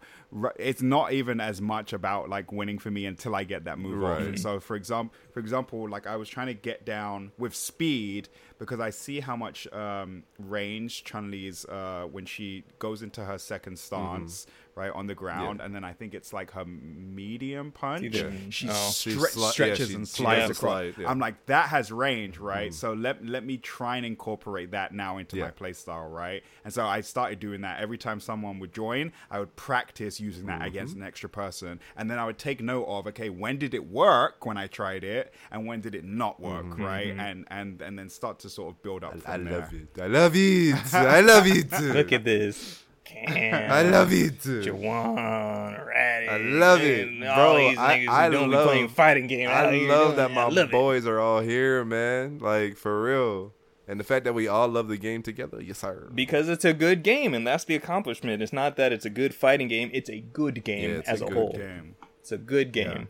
It's 0.57 0.81
not 0.81 1.11
even 1.13 1.39
as 1.39 1.59
much 1.59 1.91
about 1.91 2.29
like 2.29 2.51
winning 2.51 2.77
for 2.77 2.91
me 2.91 3.05
until 3.07 3.35
I 3.35 3.43
get 3.43 3.63
that 3.63 3.79
move 3.79 4.03
off. 4.03 4.19
Right. 4.19 4.27
And 4.27 4.39
so, 4.39 4.59
for 4.59 4.75
example, 4.75 5.15
for 5.31 5.39
example, 5.39 5.89
like 5.89 6.05
I 6.05 6.17
was 6.17 6.29
trying 6.29 6.47
to 6.47 6.53
get 6.53 6.85
down 6.85 7.31
with 7.39 7.55
speed 7.55 8.29
because 8.59 8.79
I 8.79 8.91
see 8.91 9.21
how 9.21 9.35
much 9.35 9.71
um, 9.73 10.23
range 10.37 11.03
Chun 11.03 11.31
Li's 11.31 11.65
uh, 11.65 12.07
when 12.11 12.25
she 12.25 12.63
goes 12.77 13.01
into 13.01 13.25
her 13.25 13.37
second 13.39 13.79
stance, 13.79 14.45
right 14.79 14.91
on 14.91 15.07
the 15.07 15.15
ground, 15.15 15.59
and 15.61 15.75
then 15.75 15.83
I 15.83 15.93
think 15.93 16.13
it's 16.13 16.31
like 16.31 16.51
her 16.51 16.65
medium 16.65 17.71
punch. 17.71 18.03
Either- 18.03 18.31
She 18.49 18.69
oh. 18.69 18.71
Stre- 18.71 19.15
sli- 19.17 19.35
yeah, 19.35 19.51
stretches 19.51 19.89
she- 19.89 19.95
and 19.95 20.07
slides 20.07 20.47
does 20.47 20.57
across. 20.57 20.71
slide, 20.71 20.93
yeah. 20.97 21.09
I'm 21.09 21.19
like, 21.19 21.45
that 21.47 21.69
has 21.69 21.91
range, 21.91 22.37
right? 22.37 22.71
Mm-hmm. 22.71 22.75
So 22.75 22.93
let 22.93 23.25
let 23.25 23.45
me 23.45 23.57
try 23.57 23.97
and 23.97 24.05
incorporate 24.05 24.71
that 24.71 24.93
now 24.93 25.17
into 25.17 25.37
Yeah. 25.37 25.45
my 25.45 25.51
playstyle, 25.51 26.09
right? 26.11 26.43
And 26.63 26.73
so 26.73 26.85
I 26.85 27.01
started 27.01 27.39
doing 27.39 27.61
that 27.61 27.81
every 27.81 27.97
time 27.97 28.19
someone 28.19 28.59
would 28.59 28.73
join. 28.73 29.11
I 29.29 29.39
would 29.39 29.55
practice 29.55 30.19
using 30.19 30.45
that 30.47 30.65
against 30.65 30.93
mm-hmm. 30.93 31.03
an 31.03 31.07
extra 31.07 31.29
person, 31.29 31.79
and 31.97 32.09
then 32.09 32.17
I 32.17 32.25
would 32.25 32.37
take 32.37 32.61
note 32.61 32.85
of, 32.85 33.07
okay, 33.07 33.29
when 33.29 33.57
did 33.57 33.73
it 33.73 33.85
work 33.89 34.45
when 34.45 34.57
I 34.57 34.67
tried 34.67 35.03
it, 35.03 35.33
and 35.51 35.65
when 35.67 35.81
did 35.81 35.93
it 35.95 36.05
not 36.05 36.39
work, 36.39 36.65
mm-hmm, 36.65 36.83
right? 36.83 37.15
And 37.17 37.45
and 37.49 37.81
and 37.81 37.99
then 37.99 38.09
start 38.09 38.39
to 38.39 38.49
sort 38.49 38.69
of 38.73 38.81
build 38.81 39.03
up. 39.03 39.15
I 39.25 39.35
From 39.35 39.49
love 39.49 39.71
there. 39.71 39.81
it. 39.81 40.01
I 40.01 40.07
love 40.07 40.33
it. 40.35 40.93
I 40.93 41.21
love 41.21 41.45
it. 41.47 41.71
Look 41.99 42.11
at 42.13 42.23
this. 42.23 42.83
Cam, 43.09 43.71
I 43.71 43.81
love 43.83 44.13
it. 44.13 44.39
Jawan, 44.39 45.85
Ratty. 45.85 46.27
I 46.27 46.37
love 46.37 46.81
it, 46.81 47.19
bro. 47.19 47.57
these 47.57 47.77
I- 47.77 47.97
niggas 47.99 48.07
I 48.09 48.27
love- 48.27 48.49
be 48.51 48.55
playing 48.69 48.87
fighting 48.89 49.27
games. 49.27 49.51
I 49.51 49.71
love 49.71 50.15
that 50.17 50.31
my 50.31 50.45
love 50.47 50.69
it. 50.69 50.71
boys 50.71 51.05
are 51.07 51.19
all 51.19 51.41
here, 51.41 51.83
man. 51.83 52.39
Like 52.39 52.77
for 52.77 53.01
real. 53.01 53.53
And 53.87 53.99
the 53.99 54.03
fact 54.03 54.23
that 54.25 54.33
we 54.33 54.47
all 54.47 54.67
love 54.67 54.87
the 54.87 54.97
game 54.97 55.23
together, 55.23 55.59
yes, 55.59 55.79
sir. 55.79 56.11
Because 56.13 56.47
it's 56.47 56.63
a 56.63 56.73
good 56.73 57.01
game, 57.01 57.33
and 57.33 57.47
that's 57.47 57.63
the 57.63 57.73
accomplishment. 57.73 58.43
It's 58.43 58.53
not 58.53 58.75
that 58.75 58.93
it's 58.93 59.05
a 59.05 59.09
good 59.09 59.33
fighting 59.33 59.67
game; 59.67 59.89
it's 59.93 60.09
a 60.11 60.19
good 60.19 60.63
game 60.63 60.91
Yeah, 60.97 61.01
as 61.11 61.21
a 61.21 61.25
a, 61.25 61.27
good 61.29 61.37
whole. 61.37 61.51
Game. 61.53 61.95
It's 62.19 62.31
a 62.31 62.37
good 62.37 62.71
game. 62.71 63.09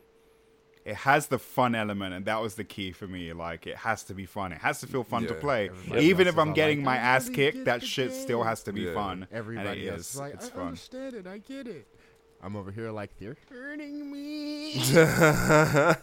It 0.85 0.95
has 0.95 1.27
the 1.27 1.37
fun 1.37 1.75
element, 1.75 2.13
and 2.15 2.25
that 2.25 2.41
was 2.41 2.55
the 2.55 2.63
key 2.63 2.91
for 2.93 3.05
me. 3.05 3.33
Like, 3.33 3.67
it 3.67 3.75
has 3.77 4.03
to 4.05 4.13
be 4.13 4.25
fun. 4.25 4.51
It 4.53 4.59
has 4.59 4.79
to 4.79 4.87
feel 4.87 5.03
fun 5.03 5.27
to 5.27 5.33
play. 5.35 5.69
Even 5.97 6.25
if 6.27 6.37
I'm 6.37 6.53
getting 6.53 6.79
like, 6.79 6.85
my 6.85 6.97
ass 6.97 7.29
kicked, 7.29 7.65
that 7.65 7.81
the 7.81 7.85
shit 7.85 8.13
still 8.13 8.43
has 8.43 8.63
to 8.63 8.73
be 8.73 8.81
Yeah. 8.81 8.93
fun. 8.93 9.27
Everybody 9.31 9.67
and 9.81 9.87
it 9.87 9.91
else 9.91 9.99
is. 10.01 10.09
is 10.15 10.19
like, 10.19 10.33
it's 10.35 10.47
I 10.47 10.51
fun. 10.51 10.67
understand 10.67 11.13
it. 11.15 11.27
I 11.27 11.37
get 11.39 11.67
it. 11.67 11.85
I'm 12.41 12.55
over 12.55 12.71
here 12.71 12.89
like 12.91 13.11
they're 13.19 13.35
hurting 13.51 14.09
me. 14.11 14.71
hey 14.73 14.83
man, 14.95 15.95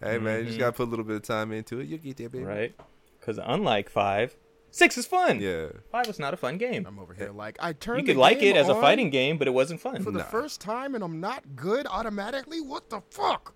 you 0.00 0.18
Mm-hmm. 0.20 0.46
just 0.48 0.58
gotta 0.58 0.72
put 0.72 0.88
a 0.88 0.90
little 0.90 1.04
bit 1.04 1.16
of 1.16 1.22
time 1.22 1.52
into 1.52 1.78
it. 1.80 1.86
You'll 1.88 1.98
get 2.00 2.16
there, 2.16 2.28
baby. 2.28 2.44
Right? 2.44 2.74
Because 3.20 3.38
unlike 3.42 3.88
five, 3.88 4.36
six 4.70 4.98
is 4.98 5.06
fun. 5.06 5.40
Yeah. 5.40 5.66
Five 5.90 6.06
was 6.08 6.18
not 6.18 6.34
a 6.34 6.36
fun 6.36 6.58
game. 6.58 6.84
I'm 6.86 6.98
over 6.98 7.14
here 7.14 7.30
like 7.30 7.56
I 7.60 7.72
turned. 7.72 8.00
You 8.00 8.06
could 8.14 8.18
like 8.20 8.42
it 8.42 8.56
as 8.56 8.68
a 8.68 8.74
fighting 8.74 9.10
game, 9.10 9.38
but 9.38 9.46
it 9.46 9.52
wasn't 9.52 9.80
fun. 9.80 10.02
for 10.02 10.10
the 10.10 10.18
Nah. 10.18 10.24
first 10.24 10.60
time, 10.60 10.94
and 10.94 11.02
I'm 11.04 11.20
not 11.20 11.56
good 11.56 11.86
automatically. 11.86 12.60
What 12.60 12.90
the 12.90 13.00
fuck? 13.10 13.54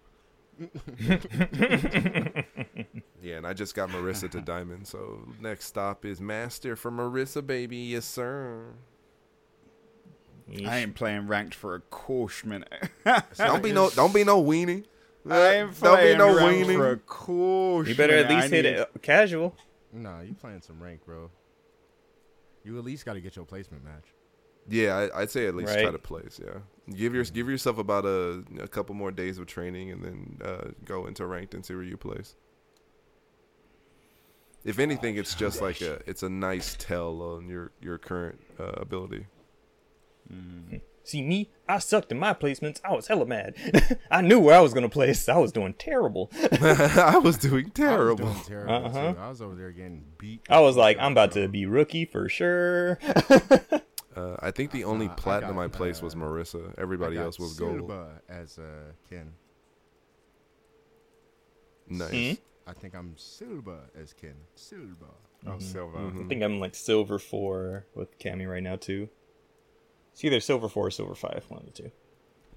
Yeah, 3.20 3.36
and 3.38 3.46
I 3.46 3.52
just 3.52 3.74
got 3.74 3.88
Marisa 3.90 4.30
to 4.30 4.40
Diamond, 4.40 4.86
so 4.86 5.20
next 5.40 5.66
stop 5.66 6.04
is 6.04 6.20
Master 6.20 6.76
for 6.76 6.90
Marisa, 6.90 7.44
baby. 7.44 7.76
Yes, 7.76 8.06
sir. 8.06 8.74
I 10.66 10.78
ain't 10.78 10.94
playing 10.94 11.26
ranked 11.26 11.54
for 11.54 11.74
a 11.74 11.80
course 11.80 12.44
minute. 12.44 12.72
Don't 13.36 13.62
be 13.62 13.72
no, 13.72 13.90
don't 13.90 14.14
be 14.14 14.24
no 14.24 14.42
weenie. 14.42 14.84
I 15.28 15.56
ain't 15.56 15.78
don't 15.80 15.96
be 15.96 16.02
playing 16.02 16.18
no 16.18 16.34
ranked 16.36 16.66
for 16.70 16.92
a 16.92 16.96
weenie. 16.96 17.06
course 17.06 17.88
You 17.88 17.94
better 17.96 18.16
at 18.16 18.30
least 18.30 18.46
I 18.46 18.48
hit 18.56 18.64
need- 18.64 18.70
it 18.76 18.80
uh, 18.80 18.86
casual. 19.02 19.54
Nah, 19.92 20.20
you 20.20 20.32
playing 20.34 20.62
some 20.62 20.82
rank, 20.82 21.04
bro. 21.04 21.30
You 22.64 22.78
at 22.78 22.84
least 22.84 23.04
got 23.04 23.14
to 23.14 23.20
get 23.20 23.36
your 23.36 23.44
placement 23.44 23.84
match. 23.84 24.04
Yeah, 24.68 25.08
I, 25.14 25.22
I'd 25.22 25.30
say 25.30 25.46
at 25.46 25.54
least 25.54 25.72
try 25.72 25.90
to 25.90 25.98
place. 25.98 26.38
Yeah, 26.44 26.58
give 26.94 27.14
your 27.14 27.24
give 27.24 27.48
yourself 27.48 27.78
about 27.78 28.04
a 28.04 28.44
a 28.60 28.68
couple 28.68 28.94
more 28.94 29.10
days 29.10 29.38
of 29.38 29.46
training, 29.46 29.90
and 29.90 30.02
then 30.04 30.38
uh, 30.44 30.68
go 30.84 31.06
into 31.06 31.24
ranked 31.26 31.54
and 31.54 31.64
see 31.64 31.74
where 31.74 31.82
you 31.84 31.96
place. 31.96 32.34
If 34.64 34.78
anything, 34.78 35.16
it's 35.16 35.34
just 35.34 35.62
like 35.62 35.80
a 35.80 36.00
it's 36.06 36.22
a 36.22 36.28
nice 36.28 36.76
tell 36.78 37.22
on 37.22 37.48
your 37.48 37.72
your 37.80 37.96
current 37.98 38.40
uh, 38.58 38.72
ability. 38.76 39.26
See 41.04 41.22
me, 41.22 41.48
I 41.66 41.78
sucked 41.78 42.12
in 42.12 42.18
my 42.18 42.34
placements. 42.34 42.82
I 42.84 42.92
was 42.94 43.06
hella 43.06 43.24
mad. 43.24 43.54
I 44.10 44.20
knew 44.20 44.38
where 44.38 44.54
I 44.54 44.60
was 44.60 44.74
gonna 44.74 44.90
place. 44.90 45.26
I 45.26 45.38
was 45.38 45.52
doing 45.52 45.72
terrible. 45.72 46.30
I 46.60 47.18
was 47.22 47.38
doing 47.38 47.66
I 47.66 47.70
terrible. 47.70 48.26
was 48.26 48.34
doing 48.46 48.60
terrible 48.66 48.86
Uh-huh. 48.88 49.12
too. 49.14 49.18
I 49.18 49.28
was 49.30 49.40
over 49.40 49.54
there 49.54 49.70
getting 49.72 50.04
beat. 50.18 50.42
I 50.50 50.60
was 50.60 50.76
like, 50.76 50.98
I'm 51.00 51.12
about 51.12 51.32
to 51.32 51.48
be 51.48 51.64
rookie 51.64 52.04
for 52.04 52.28
sure. 52.28 52.98
Uh, 54.49 54.51
I 54.51 54.53
think 54.53 54.70
the 54.70 54.84
only 54.84 55.07
Uh, 55.09 55.12
I 55.12 55.14
platinum 55.14 55.57
got, 55.57 55.62
I 55.62 55.68
placed 55.68 56.03
was 56.03 56.14
uh, 56.14 56.18
Marisa. 56.18 56.70
I 56.76 56.80
Everybody 56.80 57.16
got 57.16 57.24
else 57.24 57.38
was 57.38 57.55
gold. 57.59 57.92
As 58.28 58.59
uh, 58.59 58.92
Ken. 59.09 59.32
Nice. 61.88 62.11
Hmm? 62.38 62.42
I 62.70 62.72
think 62.74 62.94
I'm 62.94 63.14
Silva 63.16 63.80
as 63.99 64.12
Ken. 64.12 64.34
Silva. 64.55 65.07
Oh, 65.46 65.59
Silver. 65.59 65.99
Mm-hmm. 65.99 66.24
I 66.24 66.28
think 66.28 66.42
I'm 66.42 66.61
like 66.61 66.74
silver 66.74 67.18
four 67.18 67.86
with 67.94 68.18
Cammy 68.18 68.51
right 68.51 68.62
now 68.62 68.76
too. 68.76 69.09
It's 70.12 70.24
either 70.24 70.40
silver 70.40 70.68
four 70.68 70.88
or 70.88 70.90
silver 70.90 71.14
five, 71.14 71.44
one 71.49 71.61
of 71.61 71.66
the 71.66 71.72
two. 71.72 71.90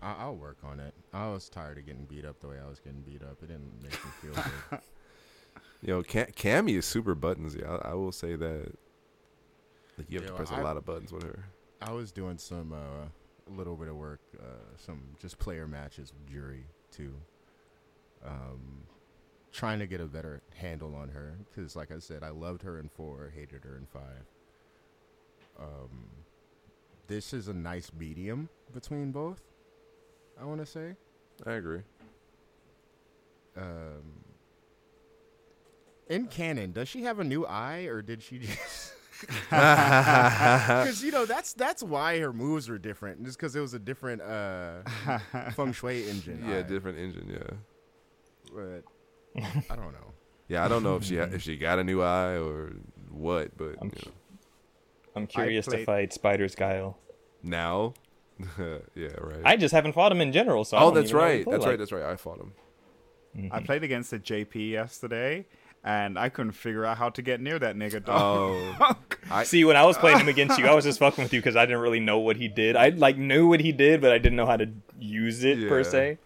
I- 0.02 0.16
I'll 0.20 0.36
work 0.36 0.58
on 0.64 0.80
it. 0.80 0.94
I 1.14 1.30
was 1.30 1.48
tired 1.48 1.78
of 1.78 1.86
getting 1.86 2.06
beat 2.06 2.26
up 2.26 2.40
the 2.40 2.48
way 2.48 2.58
I 2.64 2.68
was 2.68 2.80
getting 2.80 3.02
beat 3.02 3.22
up. 3.22 3.38
It 3.44 3.48
didn't 3.48 3.82
make 3.84 3.92
me 3.92 4.12
feel 4.22 4.34
good. 4.34 4.80
Yo, 5.84 6.04
Cam- 6.04 6.32
Cammy 6.32 6.78
is 6.78 6.86
super 6.86 7.16
buttonsy. 7.16 7.64
I, 7.66 7.92
I 7.92 7.94
will 7.94 8.12
say 8.12 8.36
that. 8.36 8.74
Like 9.98 10.10
you 10.10 10.20
have 10.20 10.28
to 10.28 10.34
press 10.34 10.52
a 10.52 10.56
I- 10.56 10.62
lot 10.62 10.76
of 10.78 10.86
buttons 10.86 11.12
with 11.14 11.24
her. 11.24 11.46
I 11.82 11.92
was 11.92 12.12
doing 12.12 12.38
some 12.38 12.74
uh, 12.74 13.06
a 13.52 13.52
little 13.56 13.76
bit 13.76 13.88
of 13.88 13.96
work, 13.96 14.22
uh, 14.40 14.78
some 14.78 15.02
just 15.20 15.40
player 15.40 15.68
matches 15.68 16.14
with 16.14 16.32
Juri 16.32 16.66
too. 16.92 17.14
Um, 18.26 18.84
trying 19.52 19.80
to 19.80 19.88
get 19.88 20.00
a 20.00 20.06
better 20.06 20.42
handle 20.56 20.96
on 20.96 21.10
her 21.10 21.36
because, 21.50 21.76
like 21.76 21.92
I 21.92 22.00
said, 22.00 22.24
I 22.24 22.30
loved 22.30 22.62
her 22.64 22.80
in 22.80 22.88
four, 22.90 23.32
hated 23.36 23.64
her 23.64 23.78
in 23.78 23.88
five. 23.88 24.26
Um, 25.60 26.08
this 27.08 27.34
is 27.34 27.48
a 27.48 27.54
nice 27.54 27.92
medium 27.98 28.48
between 28.74 29.12
both. 29.12 29.42
I 30.40 30.46
want 30.46 30.60
to 30.62 30.66
say. 30.66 30.96
I 31.46 31.54
agree. 31.54 31.82
Um, 33.58 34.24
in 36.10 36.28
canon, 36.28 36.72
does 36.72 36.88
she 36.88 37.04
have 37.04 37.20
a 37.20 37.24
new 37.24 37.46
eye, 37.46 37.82
or 37.84 38.02
did 38.02 38.22
she 38.22 38.40
just? 38.40 38.94
Because 39.50 41.04
you 41.04 41.12
know 41.12 41.26
that's 41.26 41.54
that's 41.54 41.84
why 41.84 42.20
her 42.20 42.34
moves 42.34 42.70
were 42.70 42.78
different, 42.78 43.24
just 43.24 43.38
because 43.38 43.56
it 43.56 43.60
was 43.60 43.74
a 43.74 43.80
different 43.80 44.22
uh, 44.22 44.84
feng 45.56 45.74
shui 45.74 46.08
engine. 46.10 46.44
Yeah, 46.48 46.60
eye. 46.60 46.62
different 46.64 47.00
engine. 47.00 47.30
Yeah. 47.30 47.58
But 48.54 48.84
I 49.70 49.76
don't 49.76 49.92
know. 49.94 50.14
Yeah, 50.48 50.66
I 50.66 50.68
don't 50.68 50.84
know 50.84 50.96
if 50.96 51.04
she 51.04 51.18
ha- 51.18 51.30
if 51.32 51.42
she 51.42 51.58
got 51.58 51.80
a 51.80 51.84
new 51.84 52.02
eye 52.02 52.38
or 52.38 52.74
what, 53.10 53.56
but 53.58 53.76
I'm, 53.82 53.88
you 53.88 54.02
know. 54.06 54.12
I'm 55.16 55.28
curious 55.28 55.66
to 55.68 55.86
fight 55.86 56.14
Spider's 56.14 56.56
Guile. 56.56 56.98
now, 57.44 57.94
yeah, 58.96 59.08
right. 59.20 59.42
I 59.46 59.58
just 59.58 59.74
haven't 59.74 59.94
fought 59.94 60.12
him 60.12 60.22
in 60.22 60.32
general, 60.32 60.64
so 60.64 60.78
I 60.78 60.82
oh, 60.82 60.84
don't 60.86 60.96
that's 60.96 61.10
even 61.10 61.18
know 61.18 61.24
what 61.24 61.32
he 61.32 61.38
right. 61.38 61.44
play 61.44 61.52
That's 61.54 61.62
like. 61.62 61.70
right. 61.70 61.80
That's 61.80 61.92
right. 61.92 62.04
I 62.04 62.16
fought 62.16 62.40
him. 62.40 62.54
I 63.52 63.62
played 63.62 63.84
against 63.84 64.12
a 64.12 64.20
JP 64.20 64.72
yesterday, 64.72 65.46
and 65.84 66.18
I 66.20 66.30
couldn't 66.30 66.52
figure 66.54 66.86
out 66.86 66.98
how 66.98 67.10
to 67.10 67.22
get 67.22 67.42
near 67.42 67.58
that 67.60 67.76
nigga. 67.76 68.04
Dog. 68.06 68.76
Oh, 68.80 68.96
I 69.32 69.44
See, 69.44 69.64
when 69.64 69.76
I 69.76 69.86
was 69.86 69.98
playing 69.98 70.20
him 70.20 70.28
against 70.28 70.58
you, 70.60 70.68
I 70.68 70.74
was 70.76 70.86
just 70.86 71.00
fucking 71.00 71.24
with 71.24 71.34
you 71.34 71.40
because 71.40 71.56
I 71.56 71.66
didn't 71.66 71.82
really 71.82 72.00
know 72.00 72.20
what 72.20 72.36
he 72.38 72.48
did. 72.48 72.76
I 72.76 72.90
like 72.90 73.18
knew 73.18 73.48
what 73.48 73.60
he 73.62 73.72
did, 73.72 74.02
but 74.02 74.12
I 74.12 74.18
didn't 74.18 74.36
know 74.36 74.46
how 74.46 74.58
to 74.58 74.70
use 75.00 75.44
it 75.44 75.68
per 75.68 75.78
Yeah. 75.80 75.84
se. 75.84 76.18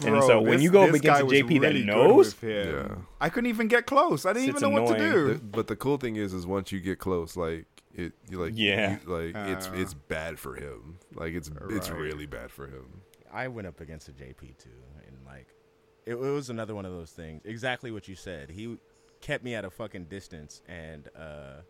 and 0.00 0.10
Bro, 0.16 0.26
so 0.26 0.40
when 0.40 0.52
this- 0.52 0.62
you 0.62 0.70
go 0.70 0.82
up 0.84 0.94
against 0.94 1.20
a 1.22 1.24
JP 1.24 1.60
that 1.60 1.68
really 1.68 1.80
good 1.80 1.86
knows. 1.86 2.34
Yeah. 2.42 2.96
I 3.20 3.28
couldn't 3.28 3.48
even 3.50 3.68
get 3.68 3.86
close. 3.86 4.24
I 4.26 4.32
didn't 4.32 4.48
It's 4.50 4.58
even 4.62 4.74
know 4.74 4.80
what 4.82 4.88
to 4.88 4.94
annoying. 5.04 5.26
The- 5.28 5.34
do. 5.34 5.40
but 5.52 5.66
the 5.68 5.76
cool 5.76 5.98
thing 5.98 6.16
is, 6.16 6.32
is 6.32 6.46
once 6.46 6.72
you 6.72 6.80
get 6.80 6.98
close, 6.98 7.36
like 7.36 7.66
it, 7.94 8.12
you 8.28 8.40
like 8.40 8.52
Yeah. 8.56 8.98
you- 9.06 9.12
like 9.12 9.36
it's 9.50 9.68
Uh. 9.68 9.72
it's 9.74 9.94
bad 9.94 10.38
for 10.38 10.56
him. 10.56 10.98
Like 11.14 11.32
it's 11.34 11.50
it's 11.70 11.90
really 11.90 12.26
bad 12.26 12.50
for 12.50 12.66
him. 12.66 13.02
I 13.32 13.48
went 13.48 13.66
up 13.68 13.80
against 13.80 14.08
a 14.08 14.12
JP 14.12 14.56
too, 14.58 14.70
and 15.06 15.16
like, 15.26 15.48
it, 16.06 16.12
it 16.14 16.16
was 16.16 16.50
another 16.50 16.74
one 16.74 16.84
of 16.84 16.92
those 16.92 17.10
things. 17.10 17.42
Exactly 17.44 17.90
what 17.90 18.08
you 18.08 18.14
said. 18.16 18.50
He 18.50 18.76
kept 19.24 19.42
me 19.42 19.54
at 19.54 19.64
a 19.64 19.70
fucking 19.70 20.04
distance, 20.04 20.62
and 20.68 21.08
uh, 21.18 21.62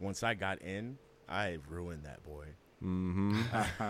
once 0.00 0.22
I 0.22 0.34
got 0.34 0.60
in, 0.62 0.98
I 1.28 1.58
ruined 1.68 2.04
that 2.04 2.22
boy. 2.22 2.46
Mm-hmm. 2.84 3.40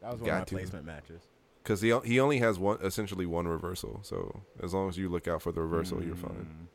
That 0.00 0.12
was 0.12 0.20
one 0.20 0.28
Got 0.28 0.42
of 0.42 0.46
to. 0.48 0.54
my 0.54 0.60
placement 0.60 0.84
matches. 0.84 1.22
Because 1.62 1.80
he 1.80 1.98
he 2.04 2.20
only 2.20 2.38
has 2.38 2.58
one 2.58 2.76
essentially 2.82 3.24
one 3.24 3.48
reversal. 3.48 4.00
So 4.02 4.42
as 4.62 4.74
long 4.74 4.90
as 4.90 4.98
you 4.98 5.08
look 5.08 5.26
out 5.26 5.40
for 5.40 5.50
the 5.50 5.62
reversal, 5.62 6.04
you're 6.04 6.14
fine. 6.14 6.68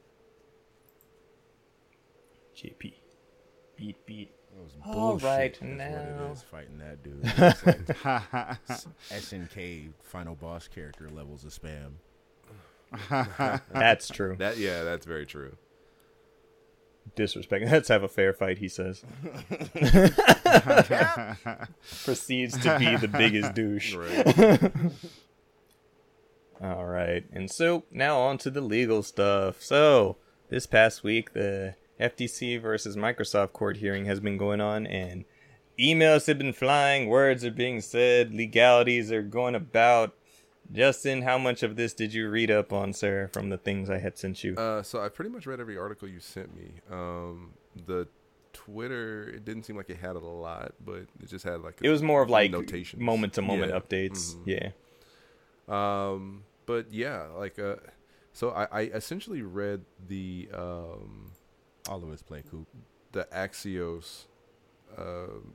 JP, 2.55 2.93
beat 3.77 4.05
beat. 4.07 4.31
It 4.51 4.63
was 4.63 4.71
All 4.83 5.11
bullshit. 5.11 5.27
right, 5.27 5.53
is 5.53 5.61
what 5.61 5.69
now. 5.69 6.27
it 6.27 6.31
is 6.31 6.41
fighting 6.41 6.79
that 6.79 7.03
dude. 7.03 7.21
It's 7.23 7.65
like 8.03 8.87
SNK 9.11 9.93
final 10.01 10.33
boss 10.35 10.67
character 10.67 11.07
levels 11.09 11.43
of 11.45 11.51
spam. 11.51 11.91
That's 13.09 14.09
true. 14.09 14.35
That 14.37 14.57
yeah, 14.57 14.83
that's 14.83 15.05
very 15.05 15.25
true. 15.25 15.55
Disrespect. 17.15 17.65
Let's 17.71 17.89
have 17.89 18.03
a 18.03 18.07
fair 18.07 18.33
fight. 18.33 18.59
He 18.59 18.67
says. 18.67 19.03
Proceeds 22.03 22.57
to 22.59 22.79
be 22.79 22.95
the 22.95 23.09
biggest 23.11 23.53
douche. 23.53 23.95
Right. 23.95 24.61
All 26.61 26.85
right. 26.85 27.25
And 27.31 27.49
so 27.49 27.85
now 27.91 28.19
on 28.19 28.37
to 28.39 28.49
the 28.49 28.61
legal 28.61 29.03
stuff. 29.03 29.61
So 29.61 30.17
this 30.49 30.65
past 30.65 31.03
week, 31.03 31.33
the 31.33 31.75
FTC 31.99 32.61
versus 32.61 32.95
Microsoft 32.95 33.53
court 33.53 33.77
hearing 33.77 34.05
has 34.05 34.19
been 34.19 34.37
going 34.37 34.61
on, 34.61 34.87
and 34.87 35.25
emails 35.79 36.27
have 36.27 36.37
been 36.37 36.53
flying, 36.53 37.07
words 37.07 37.45
are 37.45 37.51
being 37.51 37.81
said, 37.81 38.33
legalities 38.33 39.11
are 39.11 39.21
going 39.21 39.55
about. 39.55 40.15
Justin, 40.71 41.23
how 41.23 41.37
much 41.37 41.63
of 41.63 41.75
this 41.75 41.93
did 41.93 42.13
you 42.13 42.29
read 42.29 42.51
up 42.51 42.71
on, 42.71 42.93
sir, 42.93 43.27
from 43.33 43.49
the 43.49 43.57
things 43.57 43.89
I 43.89 43.97
had 43.97 44.17
sent 44.17 44.43
you? 44.43 44.55
Uh, 44.55 44.83
so 44.83 45.01
I 45.01 45.09
pretty 45.09 45.31
much 45.31 45.45
read 45.47 45.59
every 45.59 45.77
article 45.77 46.07
you 46.07 46.19
sent 46.19 46.55
me. 46.55 46.73
Um, 46.91 47.53
the 47.87 48.07
Twitter, 48.53 49.29
it 49.29 49.45
didn't 49.45 49.63
seem 49.63 49.75
like 49.77 49.89
it 49.89 49.97
had 49.97 50.15
a 50.15 50.19
lot, 50.19 50.73
but 50.85 51.05
it 51.21 51.27
just 51.27 51.43
had 51.43 51.61
like 51.61 51.79
it 51.81 51.89
was 51.89 52.03
more 52.03 52.21
of 52.21 52.29
like 52.29 52.51
notations. 52.51 53.01
moment 53.01 53.33
to 53.33 53.41
moment 53.41 53.71
updates. 53.71 54.35
Mhm. 54.35 54.43
Yeah. 54.45 54.69
Um, 55.67 56.43
but 56.65 56.91
yeah, 56.91 57.27
like 57.35 57.57
uh, 57.57 57.75
so 58.33 58.49
I, 58.51 58.67
I 58.71 58.81
essentially 58.81 59.41
read 59.41 59.81
the 60.07 60.49
um 60.53 61.31
All 61.87 62.03
of 62.03 62.11
us 62.11 62.21
play 62.21 62.43
Coop. 62.49 62.67
the 63.11 63.27
Axios, 63.33 64.25
um, 64.97 65.53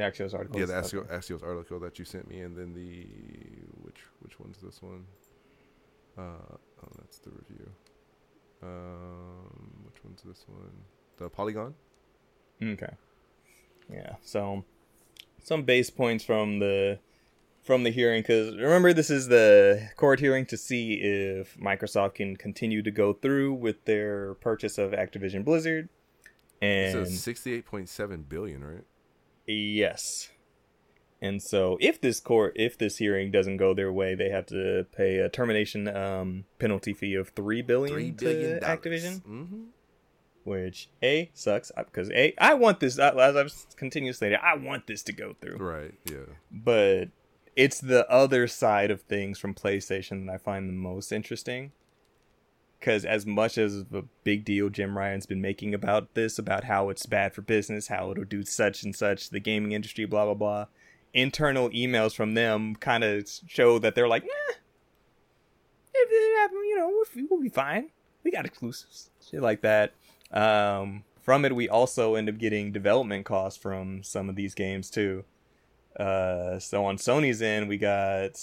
The 0.00 0.06
Axios 0.06 0.34
article. 0.34 0.58
yeah, 0.58 0.66
the. 0.66 0.72
Axios, 0.72 1.06
Axios 1.08 1.42
article 1.42 1.78
that 1.80 1.98
you 1.98 2.04
sent 2.04 2.28
me, 2.28 2.40
and 2.40 2.56
then 2.56 2.72
the 2.72 3.06
which 3.82 4.00
which 4.20 4.40
one's 4.40 4.58
this 4.58 4.80
one? 4.80 5.04
Uh, 6.16 6.22
oh, 6.22 6.88
that's 6.98 7.18
the 7.18 7.30
review. 7.30 7.70
Um, 8.62 9.82
which 9.84 10.02
one's 10.04 10.22
this 10.22 10.44
one? 10.48 10.72
The 11.18 11.28
Polygon. 11.28 11.74
Okay. 12.62 12.94
Yeah. 13.92 14.14
So 14.22 14.64
some 15.42 15.64
base 15.64 15.90
points 15.90 16.24
from 16.24 16.60
the 16.60 16.98
from 17.62 17.84
the 17.84 17.90
hearing 17.90 18.22
because 18.22 18.56
remember 18.56 18.94
this 18.94 19.10
is 19.10 19.28
the 19.28 19.90
court 19.96 20.20
hearing 20.20 20.46
to 20.46 20.56
see 20.56 20.94
if 20.94 21.58
Microsoft 21.58 22.14
can 22.14 22.36
continue 22.36 22.82
to 22.82 22.90
go 22.90 23.12
through 23.12 23.52
with 23.52 23.84
their 23.84 24.34
purchase 24.34 24.78
of 24.78 24.92
Activision 24.92 25.44
Blizzard. 25.44 25.88
And 26.62 26.92
says 26.92 27.22
sixty-eight 27.22 27.66
point 27.66 27.88
seven 27.88 28.22
billion, 28.22 28.64
right? 28.64 28.84
Yes. 29.52 30.30
And 31.22 31.42
so 31.42 31.76
if 31.80 32.00
this 32.00 32.18
court 32.18 32.54
if 32.56 32.78
this 32.78 32.96
hearing 32.96 33.30
doesn't 33.30 33.58
go 33.58 33.74
their 33.74 33.92
way, 33.92 34.14
they 34.14 34.30
have 34.30 34.46
to 34.46 34.86
pay 34.96 35.18
a 35.18 35.28
termination 35.28 35.86
um, 35.88 36.44
penalty 36.58 36.94
fee 36.94 37.14
of 37.14 37.28
3 37.30 37.60
billion 37.62 37.94
Three 37.94 38.12
to 38.12 38.60
Activision. 38.62 39.20
Mm-hmm. 39.22 39.62
which 40.44 40.88
a 41.02 41.30
sucks 41.34 41.70
because 41.76 42.10
a 42.12 42.34
I 42.38 42.54
want 42.54 42.80
this 42.80 42.98
as 42.98 43.36
I've 43.36 43.52
continuously 43.76 44.28
stated 44.28 44.38
I 44.42 44.56
want 44.56 44.86
this 44.86 45.02
to 45.04 45.12
go 45.12 45.34
through, 45.40 45.56
Right. 45.58 45.92
Yeah. 46.10 46.32
but 46.50 47.08
it's 47.54 47.80
the 47.80 48.08
other 48.10 48.46
side 48.46 48.90
of 48.90 49.02
things 49.02 49.38
from 49.38 49.52
PlayStation 49.54 50.26
that 50.26 50.32
I 50.34 50.38
find 50.38 50.68
the 50.68 50.72
most 50.72 51.12
interesting. 51.12 51.72
Because 52.80 53.04
as 53.04 53.26
much 53.26 53.58
as 53.58 53.84
a 53.92 54.02
big 54.24 54.44
deal 54.44 54.70
Jim 54.70 54.96
Ryan's 54.96 55.26
been 55.26 55.42
making 55.42 55.74
about 55.74 56.14
this, 56.14 56.38
about 56.38 56.64
how 56.64 56.88
it's 56.88 57.04
bad 57.04 57.34
for 57.34 57.42
business, 57.42 57.88
how 57.88 58.10
it'll 58.10 58.24
do 58.24 58.42
such 58.42 58.82
and 58.82 58.96
such, 58.96 59.28
the 59.28 59.38
gaming 59.38 59.72
industry, 59.72 60.06
blah 60.06 60.24
blah 60.24 60.34
blah, 60.34 60.66
internal 61.12 61.68
emails 61.70 62.14
from 62.14 62.34
them 62.34 62.74
kind 62.76 63.04
of 63.04 63.28
show 63.46 63.78
that 63.78 63.94
they're 63.94 64.08
like, 64.08 64.24
eh, 64.24 64.52
if 65.94 66.08
it 66.10 66.40
happen, 66.40 66.58
you 66.58 66.76
know, 66.76 67.04
we'll 67.30 67.40
be 67.40 67.48
fine. 67.48 67.90
We 68.24 68.30
got 68.30 68.46
exclusives, 68.46 69.10
shit 69.30 69.42
like 69.42 69.60
that. 69.62 69.92
Um, 70.30 71.04
from 71.20 71.44
it, 71.44 71.54
we 71.54 71.68
also 71.68 72.14
end 72.14 72.28
up 72.28 72.38
getting 72.38 72.72
development 72.72 73.26
costs 73.26 73.60
from 73.60 74.02
some 74.02 74.28
of 74.28 74.36
these 74.36 74.54
games 74.54 74.90
too. 74.90 75.24
Uh, 75.98 76.58
so 76.58 76.84
on 76.84 76.96
Sony's 76.96 77.42
end, 77.42 77.68
we 77.68 77.76
got 77.76 78.40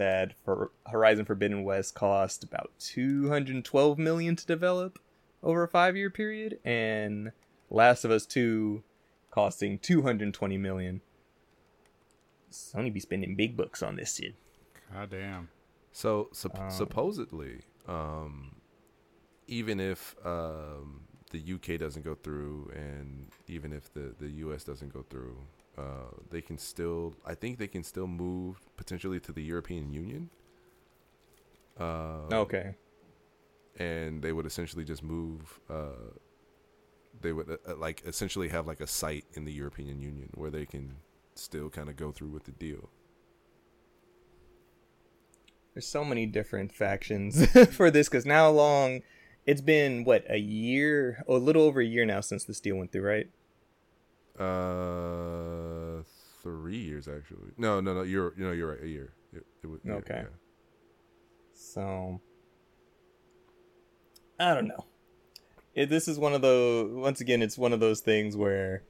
that 0.00 0.32
for 0.44 0.70
Horizon 0.86 1.26
Forbidden 1.26 1.62
West 1.62 1.94
cost 1.94 2.42
about 2.42 2.70
212 2.78 3.98
million 3.98 4.34
to 4.34 4.46
develop 4.46 4.98
over 5.42 5.62
a 5.62 5.68
five 5.68 5.94
year 5.96 6.08
period, 6.10 6.58
and 6.64 7.32
Last 7.70 8.04
of 8.04 8.10
Us 8.10 8.24
2 8.26 8.82
costing 9.30 9.78
220 9.78 10.56
million. 10.58 11.00
Sony 12.50 12.92
be 12.92 12.98
spending 12.98 13.36
big 13.36 13.56
bucks 13.56 13.82
on 13.82 13.96
this 13.96 14.16
shit. 14.16 14.34
God 14.92 15.10
damn. 15.10 15.48
So 15.92 16.28
sup- 16.32 16.58
Um, 16.58 16.70
supposedly, 16.70 17.60
um, 17.86 18.56
even 19.46 19.78
if 19.80 20.16
um, 20.24 21.02
the 21.30 21.38
UK 21.54 21.78
doesn't 21.78 22.04
go 22.04 22.14
through, 22.14 22.72
and 22.74 23.28
even 23.48 23.72
if 23.72 23.92
the 23.92 24.14
the 24.18 24.28
US 24.46 24.64
doesn't 24.64 24.92
go 24.92 25.04
through, 25.10 25.36
uh, 25.78 26.10
they 26.30 26.40
can 26.42 26.58
still. 26.58 27.14
I 27.24 27.34
think 27.34 27.58
they 27.58 27.68
can 27.68 27.82
still 27.82 28.06
move 28.06 28.60
potentially 28.76 29.20
to 29.20 29.32
the 29.32 29.42
European 29.42 29.92
Union. 29.92 30.30
Uh, 31.78 32.26
Okay. 32.32 32.74
and 33.78 34.22
they 34.22 34.32
would 34.32 34.46
essentially 34.46 34.84
just 34.84 35.02
move. 35.02 35.60
Uh, 35.68 36.12
they 37.20 37.32
would 37.32 37.50
uh, 37.50 37.56
uh, 37.72 37.76
like 37.76 38.02
essentially 38.06 38.48
have 38.48 38.66
like 38.66 38.80
a 38.80 38.86
site 38.86 39.24
in 39.34 39.44
the 39.44 39.52
European 39.52 40.00
Union 40.00 40.28
where 40.34 40.50
they 40.50 40.66
can 40.66 40.96
still 41.34 41.70
kind 41.70 41.88
of 41.88 41.96
go 41.96 42.12
through 42.12 42.28
with 42.28 42.44
the 42.44 42.52
deal. 42.52 42.90
There's 45.74 45.86
so 45.86 46.04
many 46.04 46.26
different 46.26 46.72
factions 46.72 47.46
for 47.70 47.90
this 47.90 48.08
because 48.08 48.26
now 48.26 48.50
long 48.50 49.02
it's 49.46 49.60
been 49.60 50.04
what 50.04 50.24
a 50.28 50.38
year, 50.38 51.22
a 51.28 51.34
little 51.34 51.62
over 51.62 51.80
a 51.80 51.84
year 51.84 52.04
now 52.04 52.20
since 52.20 52.44
this 52.44 52.60
deal 52.60 52.76
went 52.76 52.92
through, 52.92 53.02
right? 53.06 53.28
Uh, 54.38 55.49
three 56.42 56.78
years 56.78 57.08
actually. 57.08 57.50
No, 57.56 57.80
no, 57.80 57.94
no. 57.94 58.02
You're, 58.02 58.32
you 58.36 58.44
know, 58.44 58.52
you're 58.52 58.70
right. 58.70 58.82
A 58.82 58.88
year. 58.88 59.12
It, 59.32 59.44
it 59.62 59.66
was, 59.66 59.80
yeah, 59.84 59.92
Okay. 59.94 60.22
yeah. 60.22 60.36
So 61.52 62.20
I 64.38 64.54
don't 64.54 64.68
know. 64.68 64.86
It, 65.74 65.88
this 65.88 66.08
is 66.08 66.18
one 66.18 66.32
of 66.32 66.42
those. 66.42 66.92
Once 66.92 67.20
again, 67.20 67.42
it's 67.42 67.56
one 67.56 67.72
of 67.72 67.80
those 67.80 68.00
things 68.00 68.36
where 68.36 68.82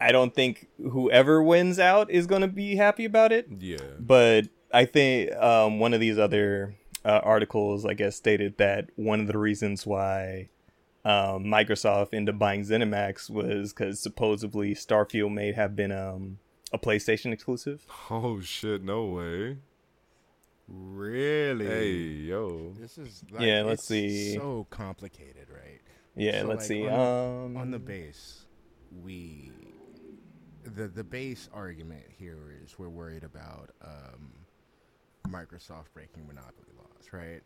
I 0.00 0.12
don't 0.12 0.34
think 0.34 0.66
whoever 0.78 1.42
wins 1.42 1.78
out 1.78 2.10
is 2.10 2.26
going 2.26 2.40
to 2.40 2.48
be 2.48 2.74
happy 2.76 3.04
about 3.04 3.30
it. 3.30 3.46
Yeah. 3.58 3.76
But 3.98 4.48
I 4.72 4.86
think 4.86 5.32
um, 5.36 5.78
one 5.78 5.94
of 5.94 6.00
these 6.00 6.18
other 6.18 6.74
uh, 7.04 7.20
articles, 7.22 7.84
I 7.84 7.94
guess, 7.94 8.16
stated 8.16 8.56
that 8.58 8.88
one 8.96 9.20
of 9.20 9.26
the 9.28 9.38
reasons 9.38 9.86
why 9.86 10.48
um, 11.04 11.44
Microsoft 11.44 12.12
into 12.12 12.32
buying 12.32 12.62
ZeniMax 12.62 13.30
was 13.30 13.72
because 13.72 14.00
supposedly 14.00 14.74
Starfield 14.74 15.32
may 15.32 15.52
have 15.52 15.74
been 15.74 15.92
um, 15.92 16.38
a 16.72 16.78
PlayStation 16.78 17.32
exclusive. 17.32 17.86
Oh 18.10 18.40
shit! 18.40 18.82
No 18.82 19.06
way. 19.06 19.56
Really? 20.68 21.66
Hey 21.66 21.92
yo. 21.92 22.74
This 22.78 22.96
is 22.98 23.24
Yeah, 23.38 23.62
let's 23.62 23.80
it's 23.82 23.88
see. 23.88 24.34
So 24.36 24.66
complicated, 24.70 25.48
right? 25.50 25.80
Yeah, 26.14 26.42
So, 26.42 26.48
let's 26.48 26.60
like, 26.62 26.68
see. 26.68 26.86
on- 26.88 27.46
um, 27.46 27.56
on 27.56 27.70
the 27.70 27.78
base, 27.78 28.46
we 29.02 29.50
the 30.62 30.86
the 30.86 31.02
base 31.02 31.48
argument 31.52 32.04
here 32.18 32.54
is 32.62 32.78
we're 32.78 32.88
worried 32.88 33.24
about 33.24 33.70
um, 33.82 34.30
Microsoft 35.28 35.86
breaking 35.94 36.26
monopoly 36.26 36.68
laws, 36.76 37.08
right? 37.12 37.40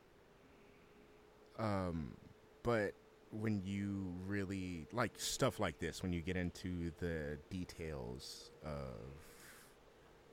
Um, 1.59 2.15
but 2.63 2.93
when 3.41 3.61
you 3.65 4.15
really 4.27 4.87
like 4.93 5.13
stuff 5.17 5.59
like 5.61 5.79
this, 5.79 6.03
when 6.03 6.13
you 6.13 6.21
get 6.21 6.37
into 6.37 6.91
the 7.01 7.39
details 7.51 8.51
of 8.65 9.01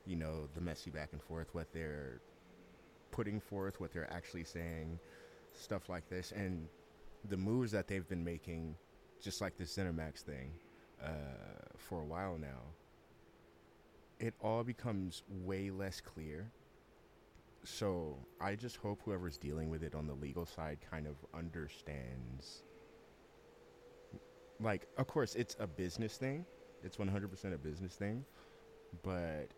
you 0.06 0.16
know 0.16 0.47
the 0.56 0.62
messy 0.62 0.89
back 0.89 1.10
and 1.12 1.22
forth, 1.22 1.47
what 1.54 1.72
they're 1.74 2.22
putting 3.12 3.39
forth, 3.39 3.80
what 3.80 3.91
they're 3.91 4.12
actually 4.12 4.43
saying, 4.43 4.99
stuff 5.54 5.89
like 5.89 6.10
this, 6.10 6.32
and 6.32 6.68
the 7.30 7.38
moves 7.38 7.72
that 7.72 7.88
they've 7.88 8.08
been 8.08 8.24
making, 8.24 8.76
just 9.22 9.41
like 9.41 9.58
the 9.58 9.64
ZeniMax 9.64 10.22
thing, 10.22 10.52
uh, 11.04 11.10
for 11.78 12.02
a 12.02 12.06
while 12.06 12.38
now, 12.38 12.62
it 14.20 14.34
all 14.41 14.64
becomes 14.64 15.24
way 15.43 15.70
less 15.70 15.99
clear. 15.99 16.52
So 17.64 18.18
I 18.39 18.56
just 18.56 18.78
hope 18.78 19.02
whoever's 19.04 19.38
dealing 19.38 19.70
with 19.70 19.84
it 19.84 19.93
on 19.93 20.08
the 20.08 20.14
legal 20.14 20.45
side 20.45 20.80
kind 20.89 21.06
of 21.06 21.16
understands. 21.34 22.64
Like, 24.62 24.88
of 24.97 25.07
course, 25.07 25.36
it's 25.36 25.55
a 25.59 25.68
business 25.68 26.18
thing. 26.18 26.45
It's 26.84 26.97
100% 26.97 27.53
a 27.53 27.57
business 27.57 27.95
thing. 27.95 28.26
But 29.03 29.49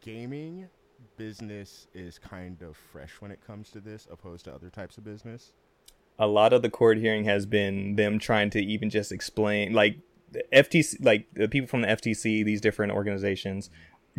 gaming 0.00 0.68
business 1.16 1.86
is 1.94 2.18
kind 2.18 2.62
of 2.62 2.76
fresh 2.76 3.20
when 3.20 3.30
it 3.30 3.40
comes 3.46 3.70
to 3.70 3.80
this, 3.80 4.08
opposed 4.10 4.46
to 4.46 4.54
other 4.54 4.70
types 4.70 4.98
of 4.98 5.04
business. 5.04 5.52
a 6.18 6.26
lot 6.26 6.52
of 6.52 6.62
the 6.62 6.70
court 6.70 6.98
hearing 6.98 7.24
has 7.24 7.46
been 7.46 7.96
them 7.96 8.18
trying 8.18 8.50
to 8.50 8.60
even 8.60 8.88
just 8.90 9.12
explain 9.12 9.72
like 9.72 9.98
the 10.32 10.42
FTC 10.52 11.04
like 11.04 11.26
the 11.34 11.48
people 11.48 11.68
from 11.68 11.82
the 11.82 11.88
FTC 11.88 12.44
these 12.44 12.60
different 12.60 12.92
organizations 12.92 13.70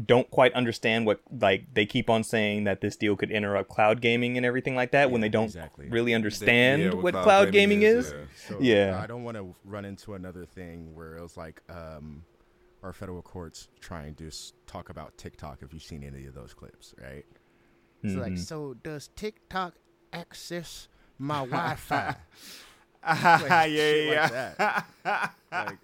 don't 0.05 0.29
quite 0.29 0.53
understand 0.53 1.05
what 1.07 1.19
like 1.41 1.73
they 1.73 1.85
keep 1.85 2.09
on 2.09 2.23
saying 2.23 2.65
that 2.65 2.81
this 2.81 2.95
deal 2.95 3.15
could 3.15 3.31
interrupt 3.31 3.67
cloud 3.69 3.99
gaming 3.99 4.37
and 4.37 4.45
everything 4.45 4.75
like 4.75 4.91
that 4.91 5.09
when 5.09 5.21
they 5.21 5.29
don't 5.29 5.45
exactly. 5.45 5.89
really 5.89 6.13
understand 6.13 6.81
yeah, 6.83 6.89
what 6.89 7.03
what 7.03 7.13
cloud, 7.13 7.23
cloud 7.23 7.51
gaming, 7.51 7.79
gaming 7.79 7.97
is. 7.97 8.07
is, 8.07 8.13
yeah. 8.13 8.25
So 8.47 8.57
Yeah. 8.61 8.99
I 9.03 9.07
don't 9.07 9.23
want 9.23 9.37
to 9.37 9.55
run 9.65 9.85
into 9.85 10.13
another 10.13 10.45
thing 10.45 10.93
where 10.93 11.17
it 11.17 11.21
was 11.21 11.35
like 11.35 11.63
um, 11.69 12.23
our 12.83 12.93
federal 12.93 13.23
courts 13.23 13.69
trying 13.79 14.13
to 14.15 14.29
talk 14.67 14.89
about 14.89 15.17
TikTok. 15.17 15.63
If 15.63 15.73
you've 15.73 15.81
seen 15.81 16.03
any 16.03 16.27
of 16.27 16.35
those 16.35 16.53
clips, 16.53 16.93
right? 17.01 17.25
It's 18.03 18.13
like, 18.15 18.33
Mhm. 18.33 18.39
so 18.39 18.75
does 18.75 19.09
TikTok 19.15 19.73
access 20.13 20.87
my 21.17 21.39
Wi-Fi? 21.45 22.15
yeah, 23.03 23.39
Like, 23.49 23.71
yeah, 23.71 24.21
like 24.21 24.31
yeah. 24.31 24.83
that. 25.03 25.33
like 25.51 25.77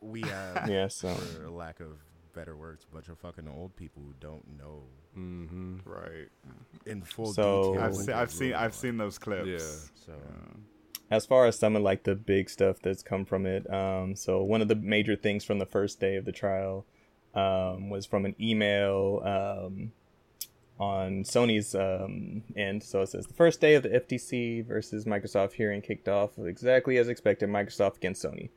we 0.00 0.22
have, 0.22 0.68
Yeah, 0.68 0.88
so 0.88 1.14
for 1.14 1.48
lack 1.50 1.78
of 1.78 1.88
better 2.36 2.54
words, 2.56 2.86
a 2.88 2.94
bunch 2.94 3.08
of 3.08 3.18
fucking 3.18 3.48
old 3.48 3.74
people 3.76 4.02
who 4.06 4.14
don't 4.20 4.46
know 4.56 4.82
Mm-hmm. 5.18 5.76
right. 5.86 6.28
in 6.84 7.00
full 7.02 7.32
So- 7.32 7.72
detail. 7.72 7.82
I've 7.84 7.92
what 7.94 8.04
seen, 8.04 8.14
I've 8.14 8.30
seen, 8.30 8.52
I've 8.54 8.70
are. 8.70 8.74
seen 8.74 8.96
those 8.98 9.18
clips. 9.18 9.48
Yeah. 9.48 10.04
So 10.06 10.12
as 11.10 11.24
far 11.24 11.46
as 11.46 11.58
some 11.58 11.74
of 11.74 11.82
like 11.82 12.02
the 12.04 12.14
big 12.14 12.50
stuff 12.50 12.76
that's 12.82 13.02
come 13.02 13.24
from 13.24 13.46
it 13.46 13.64
um 13.72 14.16
so 14.16 14.42
one 14.42 14.60
of 14.60 14.66
the 14.68 14.74
major 14.74 15.14
things 15.14 15.44
from 15.44 15.60
the 15.60 15.64
first 15.66 16.00
day 16.00 16.16
of 16.16 16.24
the 16.24 16.32
trial 16.32 16.84
um 17.32 17.88
was 17.90 18.04
from 18.06 18.24
an 18.26 18.34
email 18.40 19.22
um 19.24 19.92
on 20.78 21.22
Sony's 21.24 21.74
um, 21.74 22.42
end. 22.54 22.82
So 22.82 23.00
it 23.00 23.06
says 23.08 23.26
the 23.26 23.32
first 23.32 23.62
day 23.62 23.76
of 23.76 23.82
the 23.84 23.88
FTC 23.88 24.66
versus 24.66 25.06
Microsoft 25.06 25.52
hearing 25.52 25.80
kicked 25.80 26.06
off 26.06 26.38
exactly 26.38 26.98
as 26.98 27.08
expected. 27.08 27.48
Microsoft 27.48 27.96
against 27.96 28.22
Sony. 28.22 28.50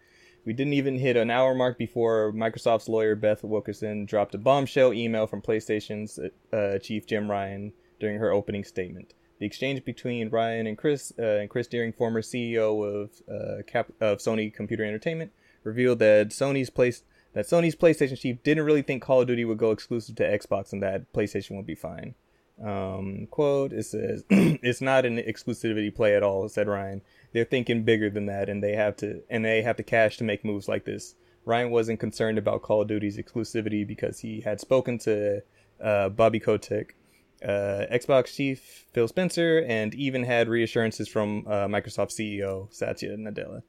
We 0.45 0.53
didn't 0.53 0.73
even 0.73 0.97
hit 0.97 1.17
an 1.17 1.29
hour 1.29 1.53
mark 1.53 1.77
before 1.77 2.31
Microsoft's 2.33 2.87
lawyer 2.87 3.15
Beth 3.15 3.43
Wilkinson 3.43 4.05
dropped 4.05 4.33
a 4.35 4.37
bombshell 4.37 4.93
email 4.93 5.27
from 5.27 5.41
PlayStation's 5.41 6.19
uh, 6.53 6.79
chief 6.79 7.05
Jim 7.05 7.29
Ryan 7.29 7.73
during 7.99 8.19
her 8.19 8.31
opening 8.31 8.63
statement. 8.63 9.13
The 9.39 9.45
exchange 9.45 9.83
between 9.85 10.29
Ryan 10.29 10.67
and 10.67 10.77
Chris 10.77 11.13
uh, 11.17 11.23
and 11.23 11.49
Chris 11.49 11.67
Deering, 11.67 11.93
former 11.93 12.21
CEO 12.21 12.83
of 12.85 13.11
uh, 13.29 13.63
Cap- 13.63 13.91
of 14.01 14.19
Sony 14.19 14.53
Computer 14.53 14.83
Entertainment, 14.83 15.31
revealed 15.63 15.99
that 15.99 16.29
Sony's 16.29 16.69
place 16.69 17.03
that 17.33 17.45
Sony's 17.45 17.75
PlayStation 17.75 18.19
chief 18.19 18.41
didn't 18.43 18.65
really 18.65 18.81
think 18.81 19.03
Call 19.03 19.21
of 19.21 19.27
Duty 19.27 19.45
would 19.45 19.57
go 19.57 19.71
exclusive 19.71 20.15
to 20.15 20.23
Xbox 20.23 20.73
and 20.73 20.81
that 20.83 21.11
PlayStation 21.13 21.55
would 21.55 21.65
be 21.65 21.75
fine. 21.75 22.15
Um, 22.63 23.27
quote: 23.31 23.71
It 23.71 23.83
says 23.85 24.23
it's 24.29 24.81
not 24.81 25.05
an 25.05 25.17
exclusivity 25.17 25.93
play 25.93 26.15
at 26.15 26.23
all," 26.23 26.49
said 26.49 26.67
Ryan. 26.67 27.01
They're 27.33 27.45
thinking 27.45 27.83
bigger 27.83 28.09
than 28.09 28.25
that, 28.25 28.49
and 28.49 28.63
they 28.63 28.73
have 28.73 28.95
to 28.97 29.21
and 29.29 29.45
they 29.45 29.61
have 29.61 29.77
the 29.77 29.83
cash 29.83 30.17
to 30.17 30.23
make 30.23 30.43
moves 30.43 30.67
like 30.67 30.85
this. 30.85 31.15
Ryan 31.45 31.71
wasn't 31.71 31.99
concerned 31.99 32.37
about 32.37 32.61
Call 32.61 32.81
of 32.81 32.87
Duty's 32.87 33.17
exclusivity 33.17 33.87
because 33.87 34.19
he 34.19 34.41
had 34.41 34.59
spoken 34.59 34.97
to 34.99 35.41
uh, 35.81 36.09
Bobby 36.09 36.39
Kotick, 36.39 36.95
uh, 37.43 37.85
Xbox 37.91 38.35
chief 38.35 38.85
Phil 38.93 39.07
Spencer, 39.07 39.63
and 39.67 39.93
even 39.95 40.23
had 40.23 40.47
reassurances 40.47 41.07
from 41.07 41.45
uh, 41.47 41.67
Microsoft 41.67 42.11
CEO 42.11 42.71
Satya 42.73 43.15
Nadella. 43.17 43.63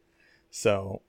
So, 0.51 1.03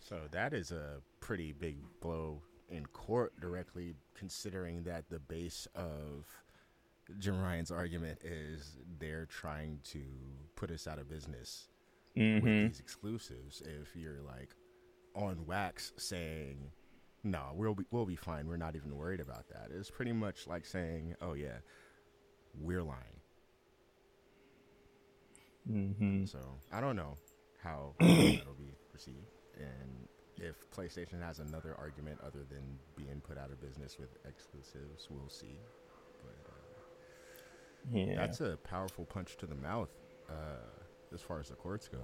So 0.00 0.20
that 0.32 0.52
is 0.52 0.70
a 0.70 1.00
pretty 1.20 1.52
big 1.52 1.78
blow 2.00 2.42
in 2.68 2.86
court 2.86 3.32
directly 3.40 3.94
considering 4.14 4.82
that 4.84 5.08
the 5.08 5.18
base 5.18 5.66
of 5.74 6.26
Jim 7.18 7.40
Ryan's 7.40 7.70
argument 7.70 8.18
is 8.22 8.76
they're 8.98 9.26
trying 9.26 9.80
to 9.84 10.02
put 10.56 10.70
us 10.70 10.86
out 10.86 10.98
of 10.98 11.08
business 11.08 11.68
with 12.14 12.42
mhm. 12.44 12.68
these 12.68 12.80
exclusives. 12.80 13.62
If 13.62 13.96
you're 13.96 14.20
like 14.22 14.54
on 15.14 15.46
wax 15.46 15.92
saying, 15.96 16.70
"No, 17.22 17.52
we'll 17.54 17.74
be 17.74 17.84
we'll 17.90 18.06
be 18.06 18.16
fine. 18.16 18.46
We're 18.48 18.56
not 18.56 18.76
even 18.76 18.96
worried 18.96 19.20
about 19.20 19.48
that," 19.48 19.68
it's 19.70 19.90
pretty 19.90 20.12
much 20.12 20.46
like 20.46 20.64
saying, 20.64 21.14
"Oh 21.20 21.34
yeah, 21.34 21.58
we're 22.54 22.82
lying." 22.82 23.20
Mhm. 25.68 26.28
So 26.28 26.38
I 26.72 26.80
don't 26.80 26.96
know 26.96 27.16
how 27.62 27.94
that'll 28.00 28.54
be 28.54 28.74
received, 28.92 29.26
and 29.56 30.08
if 30.36 30.70
PlayStation 30.70 31.22
has 31.22 31.38
another 31.38 31.76
argument 31.78 32.18
other 32.26 32.44
than 32.48 32.78
being 32.96 33.20
put 33.20 33.36
out 33.36 33.50
of 33.50 33.60
business 33.60 33.98
with 33.98 34.16
exclusives, 34.26 35.08
we'll 35.10 35.28
see. 35.28 35.58
Yeah. 37.92 38.16
that's 38.16 38.40
a 38.40 38.58
powerful 38.64 39.04
punch 39.04 39.36
to 39.38 39.46
the 39.46 39.54
mouth 39.54 39.90
uh, 40.28 41.14
as 41.14 41.22
far 41.22 41.40
as 41.40 41.48
the 41.48 41.54
courts 41.54 41.88
go. 41.88 41.98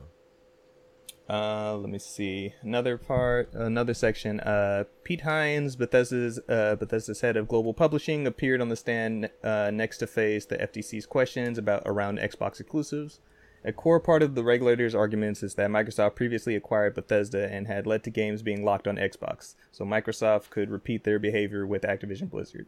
Uh, 1.29 1.77
let 1.77 1.91
me 1.91 1.99
see. 1.99 2.55
Another 2.63 2.97
part, 2.97 3.53
another 3.53 3.95
section. 3.95 4.39
Uh, 4.41 4.85
Pete 5.03 5.23
Hines, 5.23 5.75
Bethesda's 5.75 6.39
uh, 6.49 6.77
Bethesda's 6.77 7.21
head 7.21 7.37
of 7.37 7.49
global 7.49 7.75
publishing, 7.75 8.27
appeared 8.27 8.61
on 8.61 8.69
the 8.69 8.77
stand 8.77 9.31
uh, 9.43 9.71
next 9.73 9.99
to 9.99 10.07
face 10.07 10.47
the 10.47 10.57
FTC's 10.57 11.05
questions 11.05 11.59
about 11.59 11.83
around 11.85 12.19
Xbox 12.19 12.61
exclusives. 12.61 13.21
A 13.65 13.73
core 13.73 13.99
part 13.99 14.23
of 14.23 14.37
the 14.37 14.45
regulator's 14.45 14.95
arguments 14.95 15.43
is 15.43 15.57
that 15.57 15.71
Microsoft 15.71 16.15
previously 16.15 16.55
acquired 16.55 16.95
Bethesda 16.95 17.53
and 17.53 17.67
had 17.67 17.85
led 17.85 18.05
to 18.05 18.11
games 18.11 18.43
being 18.43 18.65
locked 18.65 18.87
on 18.87 18.95
Xbox, 18.95 19.57
so 19.73 19.85
Microsoft 19.85 20.51
could 20.51 20.71
repeat 20.71 21.03
their 21.03 21.19
behavior 21.19 21.67
with 21.67 21.83
Activision 21.83 22.31
Blizzard. 22.31 22.67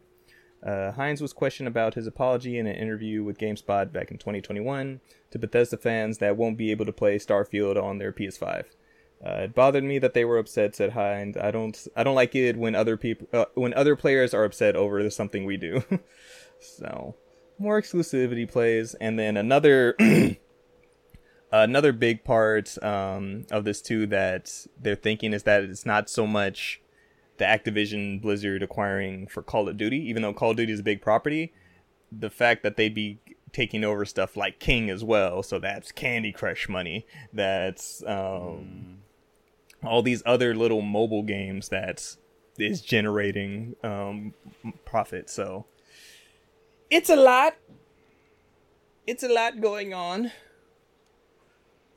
Uh, 0.65 0.91
Hines 0.91 1.21
was 1.21 1.33
questioned 1.33 1.67
about 1.67 1.93
his 1.93 2.05
apology 2.05 2.57
in 2.57 2.67
an 2.67 2.75
interview 2.75 3.23
with 3.23 3.37
GameSpot 3.37 3.91
back 3.91 4.11
in 4.11 4.17
2021 4.17 4.99
to 5.31 5.39
Bethesda 5.39 5.77
fans 5.77 6.17
that 6.17 6.35
won't 6.35 6.57
be 6.57 6.71
able 6.71 6.85
to 6.85 6.91
play 6.91 7.17
Starfield 7.17 7.81
on 7.81 7.97
their 7.97 8.11
PS5. 8.11 8.65
Uh, 9.25 9.41
it 9.43 9.55
bothered 9.55 9.83
me 9.83 9.99
that 9.99 10.13
they 10.13 10.23
were 10.23 10.37
upset," 10.37 10.75
said 10.75 10.91
Hines. 10.91 11.35
"I 11.35 11.51
don't, 11.51 11.87
I 11.95 12.03
don't 12.03 12.15
like 12.15 12.35
it 12.35 12.57
when 12.57 12.73
other 12.73 12.95
people, 12.95 13.27
uh, 13.33 13.45
when 13.53 13.73
other 13.73 13.95
players 13.95 14.33
are 14.33 14.45
upset 14.45 14.75
over 14.75 15.09
something 15.09 15.45
we 15.45 15.57
do." 15.57 15.83
so, 16.59 17.15
more 17.57 17.81
exclusivity 17.81 18.49
plays, 18.49 18.95
and 18.95 19.19
then 19.19 19.35
another, 19.35 19.97
another 21.51 21.91
big 21.91 22.23
part 22.23 22.81
um, 22.81 23.45
of 23.51 23.65
this 23.65 23.81
too 23.81 24.07
that 24.07 24.65
they're 24.79 24.95
thinking 24.95 25.33
is 25.33 25.43
that 25.43 25.63
it's 25.63 25.85
not 25.85 26.09
so 26.09 26.25
much 26.25 26.81
the 27.39 27.45
Activision 27.45 28.21
Blizzard 28.21 28.61
acquiring 28.61 29.27
for 29.27 29.41
Call 29.41 29.67
of 29.67 29.77
Duty, 29.77 29.97
even 29.97 30.21
though 30.21 30.33
Call 30.33 30.51
of 30.51 30.57
Duty 30.57 30.71
is 30.71 30.81
a 30.81 30.83
big 30.83 31.01
property, 31.01 31.51
the 32.11 32.29
fact 32.29 32.63
that 32.63 32.77
they'd 32.77 32.93
be 32.93 33.19
taking 33.51 33.83
over 33.83 34.05
stuff 34.05 34.37
like 34.37 34.59
King 34.59 34.89
as 34.89 35.03
well, 35.03 35.41
so 35.41 35.57
that's 35.57 35.91
Candy 35.91 36.31
Crush 36.31 36.69
money, 36.69 37.07
that's 37.33 38.03
um, 38.05 38.99
all 39.83 40.01
these 40.01 40.21
other 40.25 40.53
little 40.53 40.81
mobile 40.81 41.23
games 41.23 41.69
that 41.69 42.15
is 42.57 42.81
generating 42.81 43.75
um, 43.83 44.33
profit. 44.85 45.29
So 45.29 45.65
it's 46.89 47.09
a 47.09 47.15
lot. 47.15 47.55
It's 49.07 49.23
a 49.23 49.29
lot 49.29 49.61
going 49.61 49.93
on. 49.93 50.31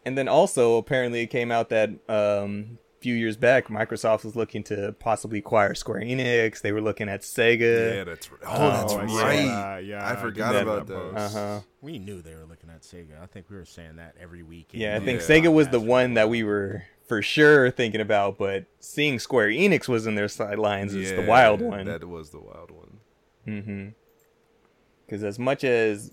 And 0.04 0.16
then 0.18 0.28
also, 0.28 0.78
apparently, 0.78 1.20
it 1.22 1.28
came 1.28 1.52
out 1.52 1.68
that 1.68 1.90
um, 2.08 2.78
few 3.02 3.14
years 3.14 3.36
back, 3.36 3.66
Microsoft 3.68 4.24
was 4.24 4.36
looking 4.36 4.62
to 4.64 4.94
possibly 4.98 5.40
acquire 5.40 5.74
Square 5.74 6.02
Enix. 6.02 6.60
They 6.60 6.72
were 6.72 6.80
looking 6.80 7.08
at 7.08 7.22
Sega. 7.22 7.96
Yeah, 7.96 8.04
that's 8.04 8.30
right. 8.30 8.40
Oh, 8.46 8.70
that's 8.70 8.92
Oh, 8.92 8.98
right. 8.98 9.44
yeah, 9.44 9.78
yeah, 9.78 10.06
I 10.06 10.12
I 10.12 10.16
forgot 10.16 10.52
did 10.52 10.62
about 10.62 10.86
that 10.86 10.92
those. 10.94 11.14
Uh 11.14 11.28
huh. 11.28 11.60
We 11.80 11.98
knew 11.98 12.22
they 12.22 12.34
were 12.34 12.44
looking 12.44 12.70
at 12.70 12.82
Sega. 12.82 13.20
I 13.22 13.26
think 13.26 13.50
we 13.50 13.56
were 13.56 13.64
saying 13.64 13.96
that 13.96 14.14
every 14.20 14.42
week. 14.42 14.70
Yeah, 14.72 14.96
I 14.96 15.00
think 15.00 15.20
Yeah. 15.20 15.26
Sega 15.26 15.52
was 15.52 15.68
the 15.68 15.80
one 15.80 16.14
that 16.14 16.28
we 16.28 16.44
were 16.44 16.84
for 17.08 17.20
sure 17.20 17.70
thinking 17.70 18.00
about, 18.00 18.38
but 18.38 18.66
seeing 18.80 19.18
Square 19.18 19.48
Enix 19.48 19.88
was 19.88 20.06
in 20.06 20.14
their 20.14 20.28
sidelines 20.28 20.94
is 20.94 21.10
the 21.12 21.22
wild 21.22 21.60
one. 21.60 21.84
That 21.86 22.04
was 22.08 22.30
the 22.30 22.40
wild 22.40 22.70
one. 22.70 22.98
Mm-hmm. 23.46 23.88
Because 25.04 25.24
as 25.24 25.38
much 25.38 25.64
as 25.64 26.12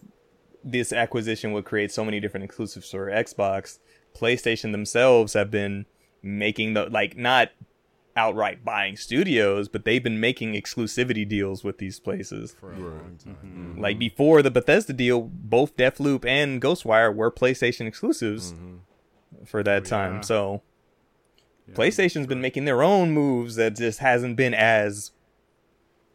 this 0.64 0.92
acquisition 0.92 1.54
would 1.54 1.64
create 1.66 1.92
so 1.92 2.04
many 2.04 2.20
different 2.20 2.44
exclusives 2.44 2.90
for 2.92 3.08
Xbox, 3.10 3.80
PlayStation 4.18 4.72
themselves 4.72 5.34
have 5.34 5.50
been 5.52 5.86
making 6.22 6.74
the 6.74 6.86
like 6.90 7.18
not 7.18 7.50
outright 8.16 8.66
buying 8.66 8.98
studios, 8.98 9.70
but 9.70 9.86
they've 9.86 10.04
been 10.04 10.20
making 10.20 10.54
exclusivity 10.54 11.28
deals 11.28 11.64
with 11.64 11.78
these 11.78 12.00
places. 12.00 12.54
for 12.60 12.72
a 12.72 12.76
Right. 12.76 12.82
long 12.82 13.18
time. 13.24 13.36
Mm-hmm. 13.46 13.72
Mm-hmm. 13.72 13.82
Like 13.82 13.98
before 14.00 14.42
the 14.42 14.52
Bethesda 14.52 14.92
deal, 14.94 15.22
both 15.22 15.78
Deathloop 15.78 16.26
and 16.26 16.62
Ghostwire 16.62 17.16
were 17.16 17.32
PlayStation 17.32 17.88
exclusives 17.88 18.52
mm-hmm. 18.52 19.46
for 19.46 19.64
that 19.64 19.84
oh, 19.84 19.86
time. 19.86 20.16
yeah. 20.16 20.22
So 20.22 20.62
Yeah. 21.68 21.76
PlayStation's 21.76 22.28
been 22.28 22.42
making 22.42 22.66
their 22.66 22.84
own 22.84 23.12
moves 23.12 23.56
that 23.56 23.76
just 23.78 24.00
hasn't 24.00 24.36
been 24.36 24.54
as 24.54 25.12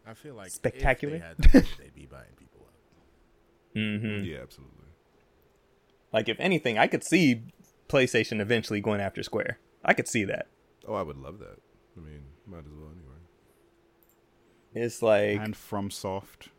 I 0.07 0.13
feel 0.13 0.35
like 0.35 0.51
Spectacular. 0.51 1.15
If 1.15 1.37
they 1.37 1.59
had, 1.59 1.67
they'd 1.79 1.95
be 1.95 2.05
buying 2.05 2.25
people 2.37 2.61
up. 2.67 2.73
Mm-hmm. 3.75 4.23
Yeah, 4.25 4.37
absolutely. 4.43 4.71
Like 6.13 6.29
if 6.29 6.39
anything, 6.39 6.77
I 6.77 6.85
could 6.85 7.03
see 7.03 7.41
PlayStation 7.89 8.39
eventually 8.39 8.79
going 8.81 9.01
after 9.01 9.23
Square. 9.23 9.57
I 9.85 9.93
could 9.93 10.07
see 10.07 10.25
that. 10.25 10.47
Oh, 10.87 10.95
I 10.95 11.03
would 11.03 11.17
love 11.17 11.39
that. 11.39 11.59
I 11.95 12.01
mean, 12.01 12.23
might 12.45 12.59
as 12.59 12.73
well 12.75 12.89
anyway. 12.91 13.15
It's 14.73 15.01
like 15.01 15.39
and 15.39 15.55
FromSoft. 15.55 16.49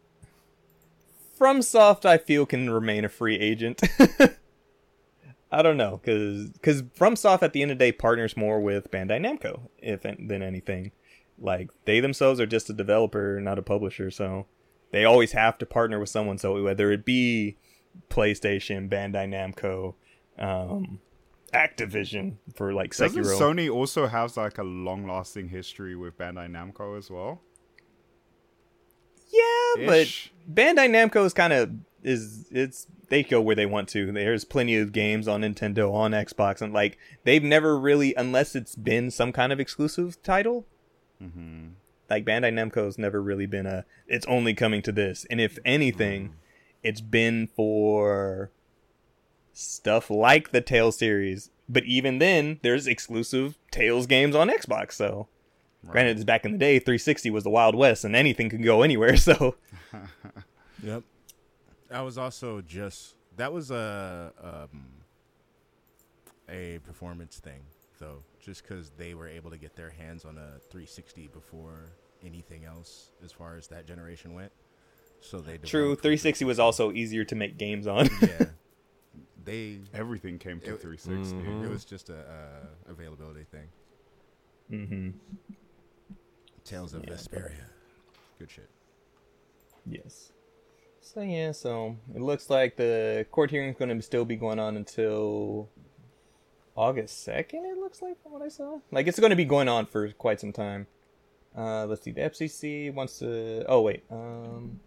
From 1.37 1.61
soft, 1.61 2.07
I 2.07 2.16
feel 2.16 2.47
can 2.47 2.70
remain 2.70 3.05
a 3.05 3.11
free 3.11 3.39
agent. 3.39 3.83
I 5.53 5.62
don't 5.62 5.77
know, 5.77 6.01
because 6.03 6.49
because 6.51 6.83
FromSoft 6.83 7.43
at 7.43 7.53
the 7.53 7.62
end 7.62 7.70
of 7.70 7.79
the 7.79 7.85
day 7.85 7.93
partners 7.93 8.37
more 8.37 8.61
with 8.61 8.91
Bandai 8.91 9.20
Namco 9.20 9.68
if 9.79 10.03
than 10.03 10.43
anything. 10.43 10.93
Like 11.39 11.70
they 11.85 12.01
themselves 12.01 12.41
are 12.41 12.47
just 12.47 12.70
a 12.70 12.72
developer, 12.72 13.39
not 13.41 13.59
a 13.59 13.62
publisher, 13.62 14.11
so 14.11 14.47
they 14.93 15.05
always 15.05 15.33
have 15.33 15.59
to 15.59 15.66
partner 15.66 16.01
with 16.01 16.09
someone. 16.09 16.39
So 16.39 16.62
whether 16.62 16.91
it 16.91 17.05
be 17.05 17.59
PlayStation, 18.09 18.89
Bandai 18.89 19.29
Namco, 19.29 19.95
um, 20.39 21.01
Activision 21.53 22.37
for 22.55 22.73
like 22.73 22.97
Doesn't 22.97 23.23
Sony 23.23 23.73
also 23.73 24.07
has 24.07 24.37
like 24.37 24.59
a 24.59 24.65
long-lasting 24.65 25.49
history 25.49 25.95
with 25.95 26.19
Bandai 26.19 26.51
Namco 26.51 26.99
as 26.99 27.11
well? 27.11 27.41
Yeah, 29.31 29.87
but 29.87 30.07
Bandai 30.53 30.89
Namco 30.89 31.25
is 31.25 31.33
kind 31.33 31.53
of 31.53 31.71
is 32.03 32.47
it's 32.51 32.87
they 33.09 33.23
go 33.23 33.41
where 33.41 33.57
they 33.57 33.67
want 33.67 33.89
to. 33.91 34.11
There's 34.13 34.45
plenty 34.45 34.77
of 34.77 34.93
games 34.93 35.29
on 35.29 35.43
Nintendo, 35.43 35.93
on 35.93 36.13
Xbox, 36.13 36.61
and 36.61 36.73
like 36.73 36.99
they've 37.25 37.43
never 37.43 37.79
really, 37.79 38.15
unless 38.15 38.55
it's 38.55 38.75
been 38.75 39.11
some 39.11 39.33
kind 39.33 39.53
of 39.53 39.61
exclusive 39.61 40.23
title. 40.23 40.67
Mm-hmm. 41.23 41.69
Like 42.09 42.25
Bandai 42.25 42.53
Namco's 42.53 42.99
never 42.99 43.23
really 43.23 43.47
been 43.47 43.67
a. 43.67 43.85
It's 44.07 44.27
only 44.27 44.55
coming 44.55 44.83
to 44.83 44.93
this, 44.93 45.27
and 45.31 45.41
if 45.41 45.59
anything, 45.65 46.35
it's 46.83 47.01
been 47.01 47.49
for 47.49 48.51
stuff 49.57 50.11
like 50.11 50.53
the 50.53 50.61
Tales 50.61 50.99
series. 50.99 51.51
But 51.69 51.85
even 51.85 52.19
then, 52.19 52.61
there's 52.63 52.87
exclusive 52.87 53.59
Tales 53.71 54.07
games 54.07 54.37
on 54.37 54.49
Xbox. 54.49 54.93
So, 54.93 55.29
granted, 55.89 56.17
it's 56.17 56.25
back 56.25 56.45
in 56.45 56.53
the 56.53 56.59
day. 56.59 56.79
360 56.79 57.31
was 57.31 57.43
the 57.43 57.51
Wild 57.51 57.75
West, 57.75 58.05
and 58.05 58.15
anything 58.15 58.49
could 58.49 58.63
go 58.63 58.83
anywhere. 58.83 59.17
So. 59.27 59.57
Yep. 60.83 61.05
That 61.89 62.01
was 62.01 62.19
also 62.19 62.61
just 62.61 63.15
that 63.39 63.51
was 63.51 63.71
a 63.71 64.31
um, 64.71 64.89
a 66.51 66.79
performance 66.81 67.39
thing 67.39 67.63
though, 67.99 68.23
just 68.41 68.63
because 68.63 68.91
they 68.91 69.15
were 69.15 69.27
able 69.27 69.51
to 69.51 69.57
get 69.57 69.75
their 69.75 69.89
hands 69.89 70.27
on 70.27 70.37
a 70.37 70.61
360 70.71 71.29
before 71.29 71.93
anything 72.23 72.67
else 72.67 73.11
as 73.25 73.33
far 73.33 73.57
as 73.57 73.69
that 73.69 73.87
generation 73.87 74.35
went. 74.35 74.53
So 75.21 75.39
they 75.39 75.57
True, 75.57 75.95
360 75.95 76.45
was 76.45 76.59
also 76.59 76.93
easier 76.93 77.25
to 77.25 77.35
make 77.35 77.57
games 77.57 77.87
on. 77.87 78.09
yeah. 78.21 78.45
They 79.47 79.79
Everything 79.95 80.39
came 80.39 80.61
to 80.61 80.75
It- 80.75 80.81
360. 80.83 81.35
Mhm. 81.37 81.65
it 81.65 81.69
was 81.71 81.85
just 81.87 82.11
a 82.11 82.19
uh, 82.19 82.91
availability 82.93 83.45
thing. 83.45 83.69
mm-hmm. 84.71 85.11
Tales 86.65 86.93
of 86.95 87.05
Yeah. 87.05 87.15
Vesperia. 87.15 87.71
Good 88.39 88.51
shit. 88.51 88.69
Yes. 89.87 90.33
So 91.01 91.21
yeah, 91.23 91.53
so 91.53 91.97
it 92.15 92.21
looks 92.21 92.51
like 92.51 92.75
the 92.77 93.25
court 93.31 93.51
hearing 93.53 93.71
is 93.71 93.77
going 93.79 93.97
to 93.97 94.03
still 94.03 94.25
be 94.25 94.35
going 94.35 94.59
on 94.59 94.77
until 94.77 95.69
August 96.75 97.23
second. 97.23 97.65
It 97.65 97.79
looks 97.79 98.03
like 98.03 98.21
from 98.23 98.33
what 98.33 98.43
I 98.43 98.49
saw, 98.49 98.81
like 98.91 99.07
it's 99.07 99.21
going 99.21 99.31
to 99.31 99.37
be 99.37 99.45
going 99.45 99.69
on 99.69 99.87
for 99.87 100.11
quite 100.13 100.41
some 100.41 100.53
time. 100.53 100.89
Uh, 101.57 101.87
let's 101.87 102.03
see. 102.03 102.11
The 102.11 102.23
FCC 102.23 102.93
wants 102.93 103.21
to. 103.21 103.65
Oh 103.69 103.81
wait. 103.83 104.03
Um, 104.11 104.81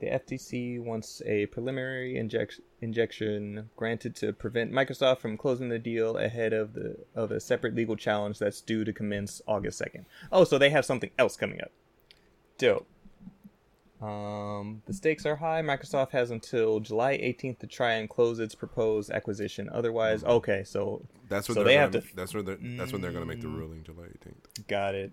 the 0.00 0.06
FTC 0.06 0.80
wants 0.80 1.22
a 1.24 1.46
preliminary 1.46 2.16
inject- 2.16 2.60
injection 2.80 3.70
granted 3.76 4.14
to 4.16 4.32
prevent 4.32 4.72
Microsoft 4.72 5.18
from 5.20 5.36
closing 5.36 5.68
the 5.68 5.78
deal 5.78 6.16
ahead 6.18 6.52
of 6.52 6.74
the 6.74 6.96
of 7.14 7.30
a 7.30 7.40
separate 7.40 7.74
legal 7.74 7.96
challenge 7.96 8.38
that's 8.38 8.60
due 8.60 8.84
to 8.84 8.92
commence 8.92 9.40
August 9.46 9.78
second. 9.78 10.04
Oh, 10.32 10.44
so 10.44 10.58
they 10.58 10.70
have 10.70 10.84
something 10.84 11.10
else 11.18 11.36
coming 11.36 11.60
up. 11.60 11.70
Dope. 12.58 12.86
Um, 14.02 14.82
the 14.86 14.92
stakes 14.92 15.24
are 15.24 15.36
high. 15.36 15.62
Microsoft 15.62 16.10
has 16.10 16.30
until 16.30 16.80
July 16.80 17.16
18th 17.16 17.60
to 17.60 17.66
try 17.66 17.92
and 17.94 18.10
close 18.10 18.38
its 18.38 18.54
proposed 18.54 19.10
acquisition. 19.10 19.70
Otherwise, 19.72 20.24
okay, 20.24 20.62
so 20.64 21.00
That's 21.28 21.48
when 21.48 21.54
So 21.54 21.64
they're 21.64 21.74
gonna, 21.74 21.80
have 21.80 21.90
to- 21.92 22.12
Mm. 22.12 22.14
That's 22.14 22.34
when 22.34 22.44
they're. 22.44 22.58
That's 22.76 22.92
when 22.92 23.00
they're 23.00 23.12
gonna 23.12 23.24
make 23.24 23.40
the 23.40 23.48
ruling, 23.48 23.82
July 23.82 24.04
18th. 24.04 24.66
got 24.68 24.94
it. 24.94 25.12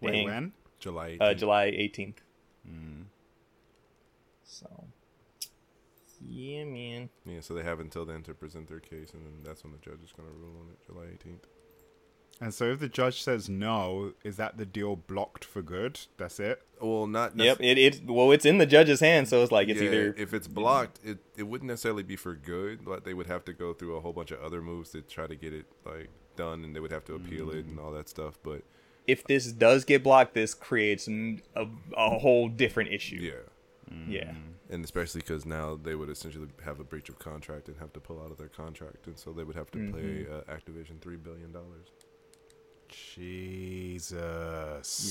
Wait, 0.00 0.12
Dang. 0.12 0.24
when? 0.24 0.52
July 0.78 1.10
18th. 1.10 1.20
Uh, 1.20 1.34
July 1.34 1.66
18th. 1.72 2.14
Mm. 2.66 3.04
So, 4.52 4.84
yeah, 6.20 6.64
man. 6.64 7.08
Yeah, 7.24 7.40
so 7.40 7.54
they 7.54 7.62
have 7.62 7.80
until 7.80 8.04
then 8.04 8.22
to 8.24 8.34
present 8.34 8.68
their 8.68 8.80
case, 8.80 9.12
and 9.14 9.24
then 9.24 9.32
that's 9.42 9.64
when 9.64 9.72
the 9.72 9.78
judge 9.78 10.04
is 10.04 10.12
gonna 10.12 10.30
rule 10.30 10.60
on 10.60 10.68
it, 10.70 10.78
July 10.86 11.06
18th. 11.06 11.48
And 12.40 12.52
so 12.52 12.72
if 12.72 12.80
the 12.80 12.88
judge 12.88 13.22
says 13.22 13.48
no, 13.48 14.14
is 14.24 14.36
that 14.36 14.58
the 14.58 14.66
deal 14.66 14.96
blocked 14.96 15.44
for 15.44 15.62
good? 15.62 16.00
That's 16.16 16.40
it? 16.40 16.60
Well, 16.80 17.06
not. 17.06 17.36
Yep, 17.36 17.58
it 17.60 17.78
it 17.78 18.04
well, 18.04 18.32
it's 18.32 18.44
in 18.44 18.58
the 18.58 18.66
judge's 18.66 19.00
hands, 19.00 19.28
so 19.28 19.42
it's 19.42 19.52
like 19.52 19.68
it's 19.68 19.80
yeah, 19.80 19.88
either 19.88 20.14
if 20.18 20.34
it's 20.34 20.48
blocked, 20.48 20.98
it 21.04 21.18
it 21.36 21.44
wouldn't 21.44 21.68
necessarily 21.68 22.02
be 22.02 22.16
for 22.16 22.34
good. 22.34 22.84
But 22.84 23.04
they 23.04 23.14
would 23.14 23.28
have 23.28 23.44
to 23.46 23.52
go 23.52 23.72
through 23.72 23.96
a 23.96 24.00
whole 24.00 24.12
bunch 24.12 24.32
of 24.32 24.40
other 24.40 24.60
moves 24.60 24.90
to 24.90 25.02
try 25.02 25.26
to 25.26 25.36
get 25.36 25.52
it 25.52 25.66
like 25.86 26.10
done, 26.36 26.64
and 26.64 26.74
they 26.74 26.80
would 26.80 26.90
have 26.90 27.04
to 27.04 27.14
appeal 27.14 27.50
it 27.50 27.64
and 27.64 27.78
all 27.78 27.92
that 27.92 28.08
stuff. 28.08 28.38
But 28.42 28.62
if 29.06 29.24
this 29.24 29.52
does 29.52 29.84
get 29.84 30.02
blocked, 30.02 30.34
this 30.34 30.54
creates 30.54 31.06
mm, 31.06 31.40
a, 31.54 31.66
a 31.96 32.18
whole 32.18 32.48
different 32.48 32.92
issue. 32.92 33.16
yeah, 33.16 33.32
Yeah. 34.08 34.32
and 34.70 34.84
especially 34.84 35.20
because 35.20 35.44
now 35.46 35.78
they 35.82 35.94
would 35.94 36.10
essentially 36.10 36.48
have 36.64 36.80
a 36.80 36.84
breach 36.84 37.08
of 37.08 37.18
contract 37.18 37.68
and 37.68 37.76
have 37.78 37.92
to 37.92 38.00
pull 38.00 38.20
out 38.22 38.30
of 38.30 38.38
their 38.38 38.48
contract, 38.48 39.06
and 39.06 39.18
so 39.18 39.32
they 39.32 39.44
would 39.44 39.56
have 39.56 39.70
to 39.72 39.78
pay 39.92 40.26
uh, 40.30 40.54
Activision 40.54 41.00
three 41.00 41.16
billion 41.16 41.52
dollars. 41.52 41.88
Jesus. 42.88 44.10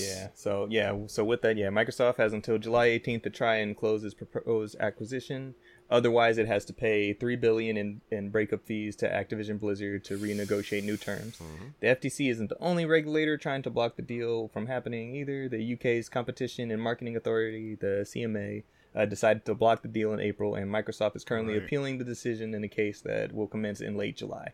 Yeah. 0.01 0.27
So 0.35 0.67
yeah. 0.69 0.95
So 1.07 1.23
with 1.23 1.41
that, 1.41 1.57
yeah, 1.57 1.67
Microsoft 1.69 2.17
has 2.17 2.33
until 2.33 2.57
July 2.57 2.89
18th 2.89 3.23
to 3.23 3.29
try 3.29 3.55
and 3.57 3.75
close 3.75 4.03
its 4.03 4.13
proposed 4.13 4.75
acquisition. 4.79 5.55
Otherwise, 5.91 6.37
it 6.37 6.47
has 6.47 6.63
to 6.65 6.73
pay 6.73 7.11
three 7.11 7.35
billion 7.35 7.75
in, 7.75 8.01
in 8.09 8.29
breakup 8.29 8.65
fees 8.65 8.95
to 8.95 9.09
Activision 9.09 9.59
Blizzard 9.59 10.05
to 10.05 10.17
renegotiate 10.17 10.83
new 10.85 10.95
terms. 10.95 11.37
The 11.81 11.87
FTC 11.87 12.31
isn't 12.31 12.47
the 12.47 12.57
only 12.61 12.85
regulator 12.85 13.37
trying 13.37 13.61
to 13.63 13.69
block 13.69 13.97
the 13.97 14.01
deal 14.01 14.47
from 14.47 14.67
happening 14.67 15.13
either. 15.17 15.49
The 15.49 15.73
UK's 15.73 16.07
Competition 16.07 16.71
and 16.71 16.81
Marketing 16.81 17.17
Authority, 17.17 17.75
the 17.75 18.05
CMA, 18.07 18.63
uh, 18.95 19.05
decided 19.05 19.43
to 19.45 19.53
block 19.53 19.81
the 19.81 19.89
deal 19.89 20.13
in 20.13 20.21
April, 20.21 20.55
and 20.55 20.71
Microsoft 20.71 21.17
is 21.17 21.25
currently 21.25 21.55
Right. 21.55 21.63
appealing 21.63 21.97
the 21.97 22.05
decision 22.05 22.53
in 22.53 22.63
a 22.63 22.69
case 22.69 23.01
that 23.01 23.33
will 23.33 23.47
commence 23.47 23.81
in 23.81 23.97
late 23.97 24.15
July. 24.15 24.51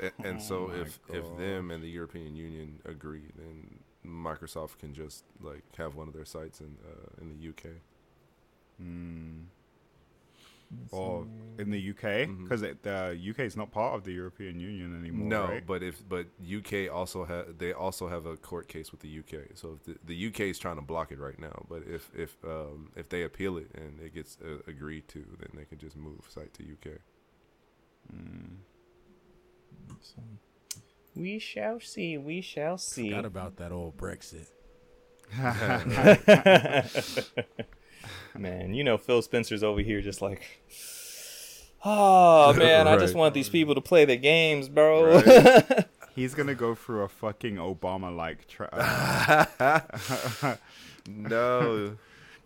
And, 0.00 0.12
and 0.24 0.42
so 0.42 0.64
Oh 0.64 0.68
my 0.68 0.80
if 0.82 1.00
if 1.10 1.36
them 1.38 1.70
and 1.70 1.82
the 1.82 1.88
European 1.88 2.34
Union 2.34 2.80
agree, 2.84 3.28
then 3.36 3.78
Microsoft 4.06 4.78
can 4.78 4.92
just 4.94 5.24
like 5.40 5.64
have 5.76 5.94
one 5.96 6.06
of 6.08 6.14
their 6.14 6.24
sites 6.26 6.60
in 6.60 6.76
uh, 6.86 7.20
in 7.22 7.28
the 7.30 7.48
UK. 7.48 7.72
Mm. 8.82 9.44
Or 10.90 11.26
in 11.58 11.70
the 11.70 11.90
UK? 11.90 12.28
Because 12.42 12.60
the 12.60 13.18
UK 13.30 13.40
is 13.40 13.56
not 13.56 13.70
part 13.70 13.94
of 13.94 14.04
the 14.04 14.12
European 14.12 14.60
Union 14.60 14.98
anymore, 14.98 15.28
No, 15.28 15.48
right? 15.48 15.66
but 15.66 15.82
if 15.82 16.02
but 16.08 16.26
UK 16.42 16.92
also 16.92 17.24
have 17.24 17.58
they 17.58 17.72
also 17.72 18.08
have 18.08 18.26
a 18.26 18.36
court 18.36 18.68
case 18.68 18.90
with 18.90 19.00
the 19.00 19.18
UK. 19.18 19.50
So 19.54 19.78
if 19.78 19.84
the, 19.84 19.96
the 20.04 20.26
UK 20.28 20.40
is 20.40 20.58
trying 20.58 20.76
to 20.76 20.82
block 20.82 21.12
it 21.12 21.18
right 21.18 21.38
now, 21.38 21.66
but 21.68 21.82
if 21.86 22.10
if 22.14 22.36
um 22.44 22.90
if 22.96 23.08
they 23.08 23.22
appeal 23.22 23.56
it 23.58 23.70
and 23.74 24.00
it 24.00 24.14
gets 24.14 24.38
uh, 24.44 24.58
agreed 24.66 25.08
to, 25.08 25.24
then 25.38 25.50
they 25.54 25.64
can 25.64 25.78
just 25.78 25.96
move 25.96 26.20
site 26.28 26.52
to 26.54 26.62
UK. 26.62 26.98
Mm. 28.12 28.56
So, 30.00 30.22
we 31.14 31.38
shall 31.38 31.80
see. 31.80 32.18
We 32.18 32.40
shall 32.40 32.78
see. 32.78 33.10
Forgot 33.10 33.24
about 33.24 33.56
that 33.56 33.72
old 33.72 33.96
Brexit. 33.96 34.48
man, 38.36 38.74
you 38.74 38.84
know 38.84 38.98
Phil 38.98 39.22
Spencer's 39.22 39.62
over 39.62 39.80
here 39.80 40.00
just 40.00 40.20
like, 40.22 40.42
oh 41.84 42.52
man, 42.54 42.86
I 42.88 42.96
just 42.96 43.14
want 43.14 43.34
these 43.34 43.48
people 43.48 43.74
to 43.74 43.80
play 43.80 44.04
the 44.04 44.16
games, 44.16 44.68
bro. 44.68 45.20
He's 46.14 46.34
gonna 46.34 46.54
go 46.54 46.74
through 46.74 47.02
a 47.02 47.08
fucking 47.08 47.56
Obama-like 47.56 48.46
tra- 48.48 48.70
uh, 49.60 50.54
No, 51.08 51.96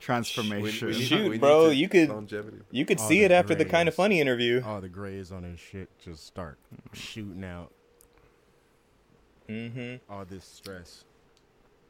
transformation. 0.00 0.88
We- 0.88 0.94
we 0.96 1.02
Shoot, 1.02 1.30
we 1.30 1.38
bro, 1.38 1.70
you 1.70 1.88
could- 1.88 2.08
longevity. 2.08 2.58
you 2.70 2.84
could 2.84 2.98
Oh, 3.00 3.08
see 3.08 3.22
it 3.22 3.30
after 3.30 3.54
the 3.54 3.64
kind 3.64 3.88
of 3.88 3.94
funny 3.94 4.20
interview. 4.20 4.62
All 4.66 4.80
the 4.80 4.88
grays 4.88 5.30
on 5.30 5.44
his 5.44 5.60
shit 5.60 5.88
just 6.04 6.26
start 6.26 6.58
shooting 6.92 7.44
out 7.44 7.72
Mm-hmm. 9.48 9.96
all 10.12 10.24
this 10.24 10.44
stress. 10.44 11.04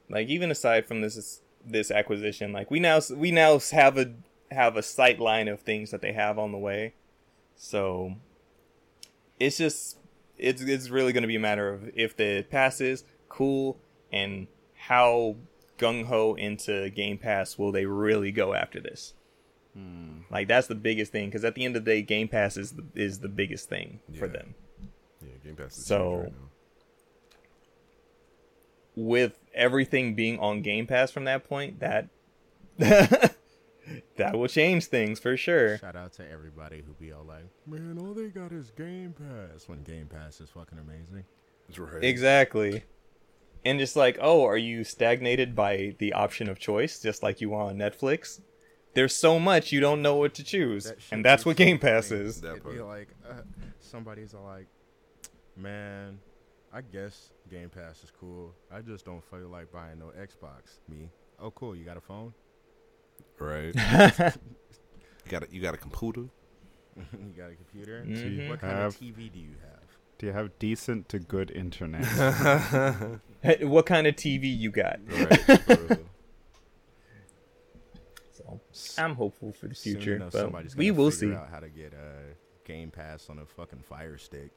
Like 0.09 0.29
even 0.29 0.51
aside 0.51 0.87
from 0.87 1.03
this 1.03 1.41
this 1.65 1.91
acquisition, 1.91 2.53
like 2.53 2.71
we 2.71 2.81
now 2.81 3.01
we 3.15 3.31
now 3.31 3.59
have 3.73 3.97
a 3.99 4.15
have 4.51 4.77
a 4.77 4.83
sight 4.83 5.21
line 5.21 5.49
of 5.49 5.61
things 5.61 5.91
that 5.91 6.01
they 6.03 6.13
have 6.13 6.39
on 6.39 6.53
the 6.53 6.59
way. 6.59 6.95
So 7.57 8.15
it's 9.39 9.59
just 9.59 9.99
it's 10.39 10.63
it's 10.63 10.89
really 10.91 11.13
going 11.13 11.23
to 11.23 11.29
be 11.29 11.37
a 11.37 11.41
matter 11.41 11.69
of 11.73 11.91
if 11.95 12.17
the 12.17 12.43
passes 12.51 13.05
cool 13.29 13.79
and 14.13 14.47
how 14.75 15.37
gung 15.79 16.07
ho 16.07 16.35
into 16.35 16.91
Game 16.91 17.19
Pass 17.19 17.59
will 17.59 17.73
they 17.73 17.87
really 17.87 18.33
go 18.33 18.55
after 18.55 18.81
this. 18.81 19.15
Hmm. 19.75 20.23
Like 20.31 20.49
that's 20.49 20.67
the 20.67 20.75
biggest 20.75 21.13
thing 21.13 21.29
because 21.29 21.45
at 21.45 21.55
the 21.55 21.65
end 21.65 21.77
of 21.77 21.85
the 21.85 21.91
day, 21.91 22.03
Game 22.03 22.29
Pass 22.29 22.57
is 22.57 22.73
the, 22.73 22.85
is 22.95 23.21
the 23.21 23.29
biggest 23.29 23.69
thing 23.69 24.01
for 24.19 24.27
them. 24.27 24.55
Yeah, 25.23 25.29
Game 25.45 25.57
Pass 25.57 25.77
is 25.77 25.87
So- 25.87 26.11
huge 26.11 26.23
right 26.25 26.33
now. 26.33 26.50
With 29.03 29.39
everything 29.55 30.15
being 30.15 30.39
on 30.39 30.61
Game 30.61 30.87
Pass 30.87 31.11
from 31.11 31.25
that 31.25 31.49
point, 31.49 31.81
that 31.81 32.09
that 32.79 34.39
will 34.39 34.49
change 34.49 34.87
things 34.87 35.19
for 35.19 35.37
sure. 35.37 35.79
Shout 35.79 35.97
out 35.97 36.13
to 36.15 36.31
everybody 36.31 36.83
who 36.87 36.93
be 36.93 37.13
all 37.13 37.25
like, 37.25 37.45
man, 37.67 37.99
all 37.99 38.15
they 38.15 38.29
got 38.29 38.53
is 38.53 38.71
Game 38.71 39.15
Pass. 39.15 39.69
When 39.69 39.83
Game 39.83 40.07
Pass 40.07 40.41
is 40.41 40.51
fucking 40.51 40.79
amazing. 40.79 41.25
Right. 41.77 42.05
Exactly. 42.05 42.85
And 43.65 43.79
just 43.79 43.97
like, 43.97 44.19
oh, 44.21 44.45
are 44.45 44.57
you 44.57 44.85
stagnated 44.85 45.55
by 45.55 45.95
the 45.99 46.13
option 46.13 46.49
of 46.49 46.59
choice, 46.59 47.01
just 47.01 47.23
like 47.23 47.41
you 47.41 47.55
are 47.55 47.65
on 47.65 47.77
Netflix? 47.77 48.41
There's 48.95 49.15
so 49.15 49.39
much 49.39 49.71
you 49.73 49.81
don't 49.81 50.03
know 50.03 50.17
what 50.17 50.35
to 50.35 50.45
choose, 50.45 50.85
That 50.85 50.99
and 51.13 51.25
that's 51.25 51.47
what 51.47 51.57
Game 51.57 51.79
Pass 51.79 52.11
is. 52.11 52.41
That 52.41 52.57
It'd 52.57 52.65
be 52.65 52.81
like, 52.81 53.09
uh, 53.29 53.43
somebody's 53.79 54.35
all 54.35 54.45
like, 54.45 54.67
man, 55.57 56.19
I 56.73 56.83
guess 56.83 57.31
Game 57.51 57.69
Pass 57.69 58.03
is 58.05 58.13
cool. 58.21 58.55
I 58.73 58.81
just 58.81 59.05
don't 59.05 59.25
feel 59.31 59.49
like 59.49 59.73
buying 59.73 59.99
no 59.99 60.13
Xbox. 60.19 60.79
Me, 60.89 61.09
oh 61.41 61.51
cool, 61.51 61.75
you 61.75 61.85
got 61.85 61.97
a 61.97 62.01
phone? 62.01 62.33
Right. 63.39 63.75
you 63.75 65.31
got 65.31 65.43
a, 65.45 65.49
you 65.51 65.61
got 65.61 65.75
a 65.75 65.79
computer. 65.79 66.21
you 66.97 67.33
got 67.37 67.51
a 67.51 67.55
computer? 67.55 68.05
Mhm. 68.07 68.49
What 68.49 68.61
kind 68.61 68.73
Have- 68.77 68.95
of 68.95 69.01
TV 69.01 69.33
do 69.33 69.39
you 69.41 69.55
have? 69.63 69.81
Do 70.19 70.27
you 70.27 70.33
have 70.33 70.59
decent 70.59 71.09
to 71.09 71.19
good 71.19 71.51
internet? 71.51 72.05
Hey, 73.43 73.65
what 73.65 73.87
kind 73.87 74.07
of 74.07 74.17
TV 74.17 74.55
you 74.55 74.71
got? 74.71 75.01
Right. 75.09 75.99
So 78.33 78.61
I'm 78.99 79.15
hopeful 79.15 79.53
for 79.53 79.67
the 79.69 79.75
future, 79.75 80.17
enough, 80.17 80.33
but 80.33 80.75
we 80.77 80.91
will 80.91 81.11
see. 81.11 81.33
out 81.33 81.49
how 81.51 81.61
to 81.61 81.69
get 81.71 81.95
a 81.95 82.35
Game 82.67 82.91
Pass 82.91 83.29
on 83.31 83.39
a 83.39 83.47
fucking 83.47 83.81
Fire 83.89 84.19
Stick. 84.19 84.51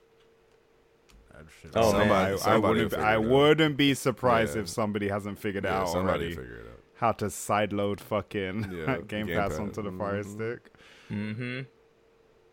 That 1.34 1.45
shit 1.61 1.71
Oh, 1.75 1.88
is- 1.88 1.93
man. 1.93 2.11
I, 2.11 2.53
I 2.53 2.57
wouldn't. 2.57 2.91
figure 2.91 3.05
I 3.05 3.17
wouldn't 3.17 3.77
be 3.77 3.93
surprised 3.93 4.55
Yeah. 4.55 4.61
if 4.61 4.69
somebody 4.69 5.07
hasn't 5.09 5.39
figured 5.39 5.63
Yeah, 5.65 5.79
out 5.81 5.89
somebody 5.89 6.25
already 6.25 6.36
figure 6.36 6.55
it 6.59 6.67
out. 6.71 6.79
how 6.95 7.11
to 7.13 7.25
sideload 7.25 7.99
fucking 7.99 8.71
Yeah, 8.71 8.97
Game, 9.07 9.25
Game 9.27 9.36
Pass 9.36 9.51
Pass. 9.51 9.59
onto 9.59 9.81
the 9.81 9.91
Fire 9.91 10.23
Mhm. 10.23 10.25
Stick. 10.34 10.71
Mm-hmm. 11.11 11.61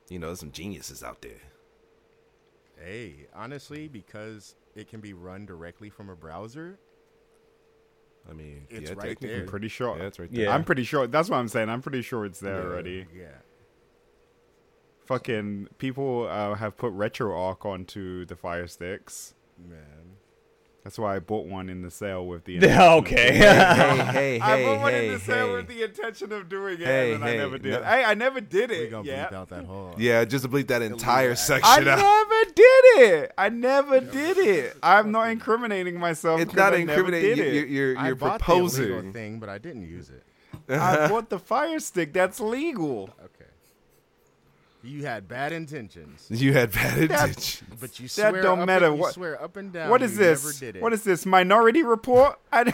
You 0.09 0.18
know, 0.18 0.26
there's 0.28 0.41
some 0.41 0.51
geniuses 0.53 1.03
out 1.05 1.20
there. 1.22 1.41
Hey, 2.83 3.26
honestly, 3.35 3.89
because 3.89 4.57
it 4.74 4.89
can 4.89 5.01
be 5.01 5.12
run 5.12 5.45
directly 5.47 5.91
from 5.91 6.09
a 6.09 6.16
browser, 6.16 6.78
I 8.28 8.33
mean, 8.33 8.66
It's 8.70 8.91
yeah, 8.91 8.97
right 8.97 9.18
there. 9.20 9.41
I'm 9.41 9.47
pretty 9.47 9.68
sure. 9.68 9.97
Yeah, 9.99 10.05
it's 10.05 10.18
right 10.18 10.31
there. 10.33 10.45
Yeah. 10.45 10.55
I'm 10.55 10.64
pretty 10.64 10.85
sure. 10.85 11.07
That's 11.07 11.28
what 11.31 11.37
I'm 11.39 11.49
saying. 11.49 11.68
I'm 11.68 11.83
pretty 11.83 12.03
sure 12.03 12.24
it's 12.24 12.41
there 12.41 12.57
Yeah. 12.57 12.62
already. 12.68 13.07
Yeah. 13.14 13.28
Fucking 15.07 15.69
people 15.79 16.29
uh, 16.29 16.55
have 16.55 16.77
put 16.77 16.93
RetroArch 16.93 17.65
onto 17.67 18.25
the 18.27 18.37
fire 18.37 18.67
sticks. 18.67 19.35
Man. 19.59 19.79
That's 20.85 20.99
why 20.99 21.17
I 21.17 21.19
bought 21.19 21.47
one 21.47 21.69
in 21.69 21.83
the 21.83 21.91
sale 21.91 22.27
with 22.27 22.45
the. 22.45 22.55
Yeah, 22.55 22.95
okay. 23.01 23.33
hey, 23.37 23.39
hey, 23.39 24.41
I 24.41 24.57
hey, 24.57 24.65
bought 24.65 24.81
one 24.81 24.95
in 24.95 25.13
the 25.13 25.19
sale 25.19 25.49
hey. 25.49 25.53
with 25.57 25.69
the 25.69 25.83
intention 25.83 26.33
of 26.33 26.49
doing 26.49 26.81
it, 26.81 26.87
Hey, 26.87 27.13
and 27.13 27.23
I 27.25 27.37
never 27.37 27.59
did. 27.59 27.73
no. 27.73 27.83
Hey, 27.83 28.03
I 28.05 28.15
never 28.15 28.41
did 28.41 28.71
We 28.71 28.77
it. 28.77 28.91
gonna 28.91 29.07
Yeah. 29.09 29.27
bleep 29.29 29.33
out 29.35 29.49
that 29.51 29.65
whole. 29.67 29.95
Yeah, 29.99 30.25
just 30.25 30.45
to 30.45 30.49
bleep 30.51 30.69
that 30.69 30.81
entire 30.81 31.33
I 31.33 31.35
section 31.35 31.87
I 31.89 31.93
out. 31.93 31.99
never 31.99 32.53
did 32.55 32.85
it. 33.13 33.33
I 33.37 33.49
never 33.51 34.01
did 34.01 34.39
it. 34.39 34.77
I'm 34.83 35.11
not 35.11 35.29
incriminating 35.31 35.99
myself. 35.99 36.41
It's 36.41 36.55
not 36.55 36.73
I 36.73 36.79
incriminating. 36.79 37.37
did 37.37 37.39
You, 37.39 37.45
it. 37.45 37.69
you're 37.69 37.89
you're, 37.93 37.99
I 37.99 38.07
you're 38.07 38.15
bought 38.17 38.39
the 38.39 38.45
proposing. 38.45 39.13
thing, 39.13 39.39
but 39.39 39.49
I 39.51 39.59
didn't 39.59 39.83
use 39.83 40.09
it. 40.09 40.25
I 40.69 41.09
bought 41.09 41.29
the 41.31 41.39
fire 41.39 41.79
stick. 41.81 42.13
That's 42.15 42.41
legal. 42.41 43.11
Okay. 43.23 43.39
You 44.83 45.05
had 45.05 45.28
bad 45.28 45.53
intentions, 45.53 46.26
You 46.31 46.55
had 46.55 46.72
bad 46.72 46.97
intentions. 46.99 47.62
but 47.78 48.01
you 48.01 48.09
That 48.09 48.31
swear 48.31 48.43
don't 48.43 48.61
up 48.61 48.66
matter 48.66 48.87
And, 48.87 48.95
you 48.97 49.01
what- 49.03 49.12
swear 49.14 49.43
up 49.43 49.57
and 49.59 49.70
down. 49.72 49.91
What 49.91 50.01
is 50.03 50.12
you 50.14 50.20
Never 50.20 50.31
this? 50.49 50.59
did 50.61 50.76
it. 50.76 50.83
What 50.83 50.93
is 50.95 51.05
this? 51.05 51.26
Minority 51.26 51.83
Report? 51.83 52.39
I, 52.53 52.64
d- 52.64 52.72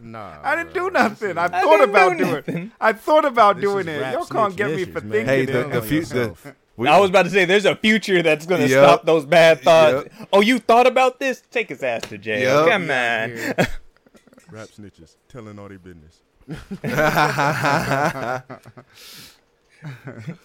Nah, 0.00 0.36
I 0.42 0.56
didn't 0.56 0.74
bro, 0.74 0.88
do 0.88 0.92
nothing. 0.92 1.38
I 1.38 1.48
this 1.48 1.56
I 1.56 1.62
thought 1.62 1.84
about 1.88 2.18
do 2.18 2.24
doing. 2.24 2.44
it. 2.66 2.70
I 2.80 2.92
thought 2.92 3.24
about 3.24 3.56
This 3.56 3.62
doing 3.64 3.88
it. 3.88 4.12
Y'all 4.12 4.26
can't 4.26 4.52
snitch 4.52 4.56
get 4.68 4.76
me 4.76 4.84
for 4.84 5.00
man. 5.00 5.10
thinking 5.10 5.26
Hey, 5.26 5.44
the, 5.46 5.52
Down 5.52 5.70
the, 5.70 5.80
on 5.80 5.86
few, 5.86 6.04
the 6.04 6.54
we- 6.76 6.88
I 6.88 6.98
was 6.98 7.08
about 7.10 7.22
to 7.24 7.30
say, 7.30 7.44
there's 7.46 7.64
a 7.64 7.76
future 7.76 8.22
that's 8.22 8.44
gonna 8.46 8.66
Yup. 8.66 8.84
stop 8.84 9.06
those 9.06 9.24
bad 9.24 9.62
thoughts. 9.62 10.08
Yup. 10.18 10.28
Oh, 10.34 10.40
you 10.42 10.58
thought 10.58 10.86
about 10.86 11.18
this? 11.18 11.42
Take 11.50 11.70
his 11.70 11.82
ass 11.82 12.02
to 12.08 12.18
jail. 12.18 12.66
Yup. 12.66 12.68
Come 12.68 12.82
on. 12.82 12.88
here. 13.30 13.54
Rap 14.50 14.68
snitches 14.68 15.16
telling 15.30 15.58
all 15.58 15.68
their 15.68 15.78
business. 15.78 16.20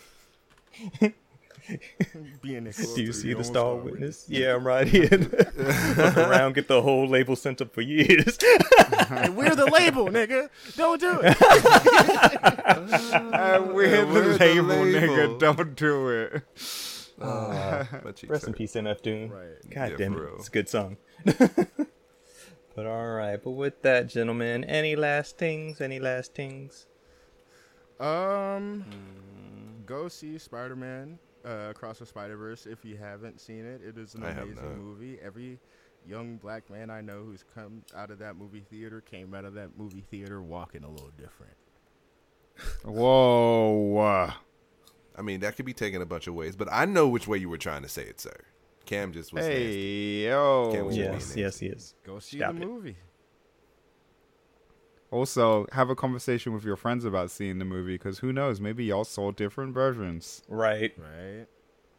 Being 2.42 2.64
Do 2.96 3.04
you 3.04 3.12
see 3.12 3.34
the 3.34 3.44
star 3.44 3.76
witness? 3.76 4.26
Yeah, 4.30 4.56
I'm 4.56 4.66
right 4.66 4.88
here. 4.88 5.10
Look 5.12 6.18
around, 6.18 6.56
get 6.56 6.70
the 6.70 6.82
whole 6.82 7.08
label 7.08 7.36
sent 7.36 7.60
up 7.62 7.74
for 7.74 7.82
years. 7.82 8.38
And 9.10 9.38
we're 9.38 9.56
the 9.56 9.66
label, 9.68 10.08
nigga. 10.08 10.50
Don't 10.76 11.00
do 11.00 11.20
it. 11.24 11.38
Uh, 11.42 11.46
we're 13.72 14.06
the 14.06 14.14
we're 14.14 14.34
the 14.34 14.38
label, 14.38 14.64
label. 14.66 15.16
nigga. 15.16 15.40
Don't 15.40 15.76
do 15.76 16.10
it. 16.10 16.42
my 17.20 18.12
cheeks 18.14 18.30
Rest 18.30 18.48
in 18.48 18.54
peace, 18.54 18.74
MF 18.74 19.02
Doom. 19.02 19.30
Right. 19.30 19.48
God 19.70 19.92
Yeah, 19.92 19.98
damn 19.98 20.14
it, 20.14 20.20
real. 20.20 20.36
it's 20.36 20.48
a 20.50 20.52
good 20.52 20.68
song. 20.70 20.98
but 21.26 22.86
all 22.86 23.08
right, 23.14 23.42
but 23.42 23.52
with 23.52 23.82
that, 23.84 24.08
gentlemen, 24.08 24.64
any 24.66 24.96
last 24.98 25.38
things? 25.38 25.80
Any 25.80 26.00
last 26.00 26.36
things? 26.36 26.86
Um, 28.00 28.86
go 29.88 30.08
see 30.08 30.38
Spider 30.38 30.76
Man 30.76 31.18
uh, 31.44 31.70
Across 31.72 32.00
the 32.00 32.06
Spider 32.06 32.38
Verse 32.38 32.68
if 32.68 32.86
you 32.86 32.98
haven't 32.98 33.42
seen 33.42 33.66
it. 33.66 33.82
It 33.84 33.98
is 33.98 34.14
an 34.14 34.24
I 34.24 34.32
amazing 34.32 34.78
movie. 34.78 35.18
Every 35.24 35.60
young 36.06 36.38
black 36.38 36.70
man 36.70 36.90
I 36.92 37.02
know 37.02 37.24
who's 37.24 37.44
come 37.56 37.84
out 37.96 38.12
of 38.12 38.20
that 38.20 38.36
movie 38.36 38.64
theater 38.70 39.02
came 39.02 39.34
out 39.34 39.46
of 39.46 39.54
that 39.56 39.78
movie 39.78 40.06
theater 40.12 40.42
walking 40.42 40.84
a 40.84 40.90
little 40.90 41.12
different. 41.18 41.56
Whoa. 42.84 43.98
uh, 43.98 44.34
I 45.18 45.22
mean, 45.22 45.40
that 45.42 45.56
could 45.56 45.66
be 45.66 45.74
taken 45.74 46.02
a 46.02 46.06
bunch 46.06 46.28
of 46.28 46.34
ways, 46.36 46.56
but 46.56 46.68
I 46.72 46.86
know 46.86 47.08
which 47.08 47.28
way 47.28 47.38
you 47.38 47.50
were 47.50 47.58
trying 47.58 47.82
to 47.84 47.90
say 47.90 48.04
it, 48.04 48.20
sir. 48.20 48.36
Cam 48.86 49.12
just 49.12 49.34
was. 49.34 49.46
Hey, 49.46 50.24
Can't 50.24 50.74
yo. 50.74 50.86
wait 50.86 50.96
to 50.96 51.02
Yes, 51.02 51.34
be 51.34 51.42
yes, 51.42 51.62
yes. 51.62 51.94
Go 52.06 52.20
see 52.20 52.38
Stop 52.38 52.56
the 52.56 52.62
it. 52.62 52.66
movie. 52.68 52.96
Also, 55.12 55.66
have 55.72 55.90
a 55.90 55.96
conversation 55.96 56.54
with 56.54 56.64
your 56.66 56.76
friends 56.76 57.06
about 57.06 57.32
seeing 57.32 57.60
the 57.60 57.66
movie 57.66 57.96
because 57.96 58.20
who 58.20 58.34
knows? 58.34 58.60
Maybe 58.60 58.84
y'all 58.86 59.06
saw 59.06 59.32
different 59.32 59.74
versions. 59.74 60.44
Right. 60.50 60.94
Right? 60.98 61.46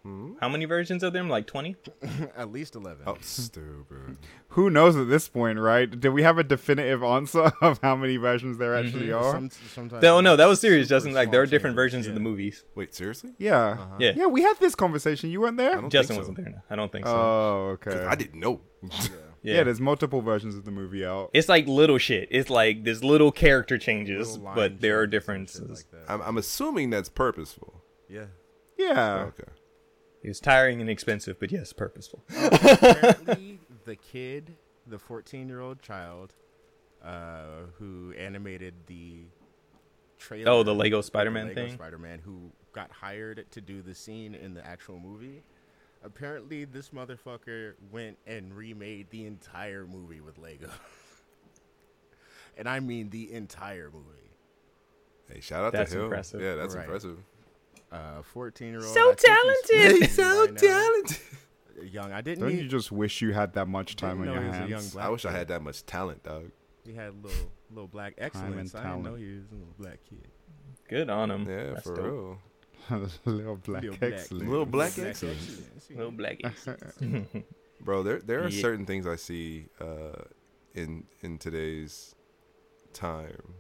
Hmm? 0.05 0.35
How 0.41 0.49
many 0.49 0.65
versions 0.65 1.03
of 1.03 1.13
them? 1.13 1.29
Like 1.29 1.47
20? 1.47 1.75
At 2.37 2.53
least 2.53 2.77
11. 2.77 3.03
Oh, 3.07 3.17
stupid. 3.21 4.17
Who 4.51 4.71
knows 4.71 4.97
at 4.97 5.09
this 5.09 5.29
point, 5.29 5.59
right? 5.59 5.89
Do 5.99 6.13
we 6.13 6.23
have 6.23 6.39
a 6.39 6.45
definitive 6.45 7.03
answer 7.03 7.51
of 7.61 7.81
how 7.83 7.97
many 7.97 8.17
versions 8.17 8.59
there 8.59 8.77
actually 8.77 9.11
are? 9.13 9.33
Some, 9.33 9.51
sometimes 9.75 10.03
No, 10.03 10.21
no, 10.21 10.37
that 10.37 10.47
was 10.47 10.61
serious, 10.61 10.89
Justin. 10.89 11.13
Like, 11.15 11.31
there 11.33 11.43
are 11.43 11.47
different 11.47 11.75
changes, 11.77 11.93
versions 11.93 12.07
of 12.07 12.15
the 12.15 12.21
movies. 12.21 12.65
Wait, 12.75 12.95
seriously? 12.95 13.31
yeah. 13.39 13.71
Uh-huh. 13.71 13.97
Yeah. 13.99 14.13
Yeah, 14.17 14.27
we 14.27 14.43
had 14.43 14.55
this 14.61 14.75
conversation. 14.75 15.31
You 15.31 15.41
weren't 15.41 15.57
there? 15.57 15.83
Justin 15.89 16.15
so. 16.15 16.21
wasn't 16.21 16.37
there. 16.37 16.51
No, 16.51 16.63
I 16.71 16.77
don't 16.77 16.93
think 16.93 17.07
so. 17.07 17.13
Oh, 17.13 17.77
'Cause 17.81 17.95
okay. 17.95 18.07
I 18.07 18.15
didn't 18.15 18.39
know. 18.39 18.61
Yeah. 19.43 19.55
yeah. 19.57 19.63
there's 19.65 19.81
multiple 19.81 20.21
versions 20.21 20.55
of 20.55 20.65
the 20.65 20.71
movie 20.71 21.05
out. 21.05 21.31
it's 21.33 21.49
like 21.49 21.67
little 21.67 21.99
shit. 21.99 22.29
It's 22.31 22.51
like 22.51 22.85
there's 22.85 23.03
little 23.05 23.33
character 23.33 23.79
changes, 23.79 24.37
Little 24.37 24.55
but 24.55 24.81
there 24.81 25.01
are 25.01 25.07
changes 25.07 25.21
and 25.31 25.49
shit 25.51 25.59
differences. 25.59 25.85
like. 25.93 26.03
I'm, 26.09 26.23
I'm 26.23 26.39
assuming 26.39 26.91
that's 26.91 27.09
purposeful. 27.09 27.83
Yeah. 28.09 28.27
Yeah. 28.79 29.27
Okay. 29.29 29.51
It's 30.23 30.41
tiring 30.41 30.81
and 30.81 30.91
expensive, 30.91 31.39
but 31.39 31.53
yes, 31.53 31.73
purposeful. 31.73 32.25
apparently 32.37 33.61
the 33.85 33.97
kid, 33.97 34.57
the 34.87 34.99
14 34.99 35.49
year 35.49 35.61
old 35.61 35.81
child, 35.81 36.35
uh, 37.05 37.67
who 37.79 38.13
animated 38.19 38.75
the 38.87 39.27
trailer. 40.19 40.51
Oh, 40.51 40.63
the 40.63 40.75
Lego 40.75 41.01
Spider-Man 41.01 41.49
Lego 41.49 41.67
thing? 41.67 41.75
Spider-Man, 41.75 42.21
who 42.25 42.51
got 42.73 42.91
hired 42.91 43.47
to 43.53 43.61
do 43.61 43.83
the 43.83 43.95
scene 43.95 44.35
in 44.35 44.55
the 44.55 44.67
actual 44.67 44.99
movie. 44.99 45.43
Apparently, 46.03 46.65
this 46.65 46.91
motherfucker 46.91 47.75
went 47.91 48.19
and 48.27 48.55
remade 48.55 49.11
the 49.11 49.27
entire 49.27 49.85
movie 49.87 50.21
with 50.21 50.39
Lego. 50.39 50.71
and 52.57 52.69
I 52.69 52.81
mean 52.81 53.11
the 53.11 53.33
entire 53.33 53.91
movie. 53.93 54.05
Hey, 55.33 55.41
shout 55.41 55.65
out 55.65 55.73
That's 55.73 55.91
to 55.93 55.99
him. 55.99 56.05
impressive. 56.05 56.41
Yeah, 56.41 56.55
that's 56.55 56.75
Right. 56.75 56.85
impressive. 56.85 57.19
Uh, 57.91 58.23
14 58.23 58.69
year 58.69 58.85
old. 58.85 58.95
So 58.95 59.13
talented. 59.15 60.03
He's 60.03 60.15
so 60.17 60.47
talented. 60.47 61.19
Young. 61.83 62.13
I 62.13 62.21
didn't 62.21 62.41
Don't 62.41 62.53
need, 62.55 62.63
you 62.63 62.69
just 62.69 62.91
wish 62.91 63.21
you 63.23 63.33
had 63.33 63.53
that 63.55 63.67
much 63.69 63.97
time 63.97 64.21
on 64.21 64.27
your 64.27 64.35
know 64.37 64.41
a 64.41 64.45
young 64.45 64.69
hands? 64.71 64.93
black 64.95 65.07
I 65.07 65.09
wish 65.11 65.25
I 65.25 65.33
had 65.33 65.49
that 65.49 65.63
much 65.63 65.85
talent, 65.87 66.23
dog. 66.23 66.51
He 66.85 66.95
had 66.95 67.23
little 67.23 67.51
little 67.71 67.87
black 67.89 68.15
excellence. 68.19 68.75
I 68.75 68.83
didn't 68.83 69.03
know 69.03 69.15
he 69.15 69.35
was 69.37 69.45
a 69.51 69.55
little 69.55 69.75
black 69.79 69.99
kid. 70.09 70.27
Good 70.89 71.11
on 71.11 71.31
him. 71.31 71.49
Yeah, 71.49 71.75
That's 71.75 71.83
for 71.85 71.95
dope. 71.95 72.05
real. 72.05 72.39
Little 73.25 73.57
black 73.57 73.83
Little 73.83 73.97
black- 73.99 74.13
excellence. 74.13 74.49
Little 74.49 74.67
black 74.67 74.99
excellence. 74.99 75.61
Little 75.91 76.11
black 76.11 76.41
X. 76.45 76.69
Bro, 77.81 78.03
there 78.03 78.19
there 78.21 78.45
are 78.45 78.49
Yeah. 78.49 78.61
certain 78.63 78.87
things 78.87 79.07
I 79.07 79.17
see 79.17 79.67
uh, 79.81 80.23
in 80.75 81.05
in 81.21 81.39
today's 81.39 82.15
time 82.93 83.55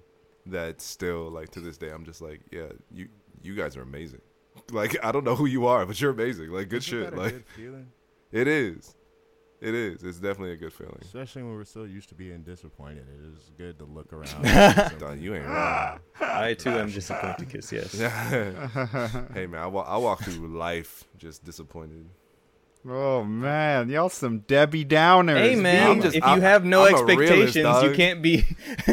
that 0.47 0.81
still 0.81 1.31
like 1.31 1.51
to 1.51 1.61
this 1.61 1.77
day 1.79 1.91
I'm 1.91 2.05
just 2.05 2.21
like, 2.21 2.41
yeah, 2.51 2.69
you 2.91 3.09
you 3.43 3.55
guys 3.55 3.77
are 3.77 3.83
amazing. 3.83 4.21
Like 4.73 4.97
I 5.05 5.12
don't 5.12 5.25
know 5.25 5.37
who 5.37 5.47
you 5.47 5.66
are, 5.66 5.87
but 5.87 6.01
you're 6.01 6.11
amazing. 6.11 6.51
Like 6.51 6.69
good 6.69 6.79
Isn't 6.79 6.91
shit. 7.03 7.11
that 7.11 7.19
a 7.19 7.21
Like 7.23 7.33
good 7.35 7.45
feeling? 7.55 7.89
it 8.33 8.49
is. 8.49 8.95
It 9.61 9.75
is. 9.75 10.05
It's 10.05 10.19
definitely 10.19 10.53
a 10.53 10.57
good 10.57 10.73
feeling. 10.73 10.99
Especially 11.03 11.43
when 11.43 11.55
we're 11.55 11.65
so 11.65 11.83
used 11.83 12.09
to 12.11 12.15
being 12.15 12.43
disappointed. 12.43 13.07
It 13.09 13.37
is 13.37 13.51
good 13.59 13.79
to 13.79 13.85
look 13.85 14.13
around. 14.13 14.33
and 14.45 14.99
Dog, 15.01 15.19
you 15.21 15.35
ain't 15.35 15.47
ah! 15.49 15.99
wrong. 16.21 16.31
I 16.31 16.55
too 16.55 16.71
am 16.71 16.91
disappointed, 16.93 17.49
kiss. 17.51 17.73
Yes. 17.73 17.93
hey 19.35 19.47
man, 19.47 19.61
I, 19.61 19.67
wa- 19.67 19.83
I 19.83 19.97
walk 19.97 20.23
through 20.23 20.47
life 20.47 21.05
just 21.17 21.45
disappointed. 21.45 22.07
Oh 22.89 23.25
man, 23.25 23.89
y'all 23.89 24.09
some 24.09 24.39
Debbie 24.41 24.85
Downers. 24.85 25.37
Hey 25.37 25.57
man, 25.57 25.91
I'm 25.91 26.03
just- 26.03 26.15
if 26.15 26.23
you 26.23 26.29
I'm- 26.29 26.41
have 26.41 26.65
no 26.65 26.85
I'm 26.87 26.95
a 26.95 27.05
realist, 27.05 27.57
expectations, 27.57 27.83
you 27.83 27.93
can't 27.95 28.23
be. 28.23 28.45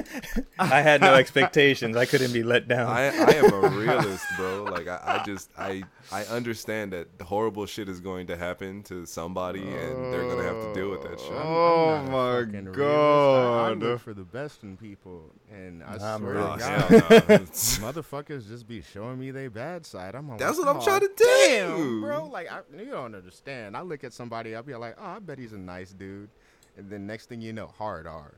I 0.60 0.82
had 0.82 1.02
no 1.02 1.14
expectations. 1.14 1.96
I 1.96 2.06
couldn't 2.06 2.34
be 2.34 2.42
let 2.42 2.68
down. 2.68 2.88
I 2.88 3.04
I 3.06 3.32
am 3.36 3.54
a 3.54 3.70
realist, 3.70 4.26
bro. 4.36 4.64
Like 4.64 4.88
I, 4.88 5.20
I 5.22 5.24
just 5.26 5.52
I 5.56 5.84
I 6.12 6.24
understand 6.26 6.94
that 6.94 7.08
horrible 7.22 7.66
shit 7.66 7.90
is 7.90 8.00
going 8.00 8.28
to 8.28 8.38
happen 8.38 8.84
to 8.84 9.06
somebody, 9.06 9.62
and 9.64 10.14
they're 10.14 10.28
gonna 10.30 10.44
have 10.44 10.62
to 10.62 10.74
deal 10.74 10.90
with 10.92 11.02
that 11.04 11.20
shit. 11.20 11.32
Oh 11.34 11.90
I'm 11.96 12.06
my 12.12 12.44
god! 12.44 12.54
realist. 12.54 12.80
I, 12.80 12.84
I 12.84 13.70
God. 13.70 13.80
look 13.80 14.00
for 14.02 14.14
the 14.14 14.24
best 14.24 14.64
in 14.64 14.78
people, 14.78 15.32
and 15.52 15.84
I 15.84 15.98
Nah, 15.98 16.16
I'm 16.16 16.22
swear 16.22 16.36
a 16.36 16.44
Oh, 16.52 16.54
to. 16.54 16.60
God, 16.60 16.70
hell 16.70 16.90
no. 17.28 17.38
motherfuckers 17.92 18.48
just 18.48 18.68
be 18.68 18.82
showing 18.82 19.20
me 19.20 19.32
their 19.32 19.50
bad 19.50 19.86
side. 19.86 20.14
I'm 20.16 20.28
That's 20.38 20.58
like, 20.58 20.68
what 20.68 20.76
I'm 20.76 20.82
"Aw, 20.82 20.86
trying 20.86 21.00
to 21.02 21.12
do." 21.16 21.26
damn, 21.48 22.02
bro. 22.02 22.26
Like 22.26 22.52
I, 22.52 22.60
you 22.78 22.86
don't 22.92 23.16
understand. 23.16 23.76
I 23.76 23.82
look 23.82 24.04
at 24.04 24.14
somebody, 24.14 24.56
I'll 24.56 24.64
be 24.64 24.76
like, 24.76 24.96
oh, 25.00 25.06
I 25.06 25.20
bet 25.20 25.40
he's 25.40 25.54
a 25.54 25.58
nice 25.58 25.92
dude, 25.92 26.30
and 26.78 26.90
then 26.90 27.08
next 27.08 27.30
thing 27.30 27.42
you 27.42 27.52
know, 27.54 27.68
hard 27.68 28.06
R. 28.06 28.34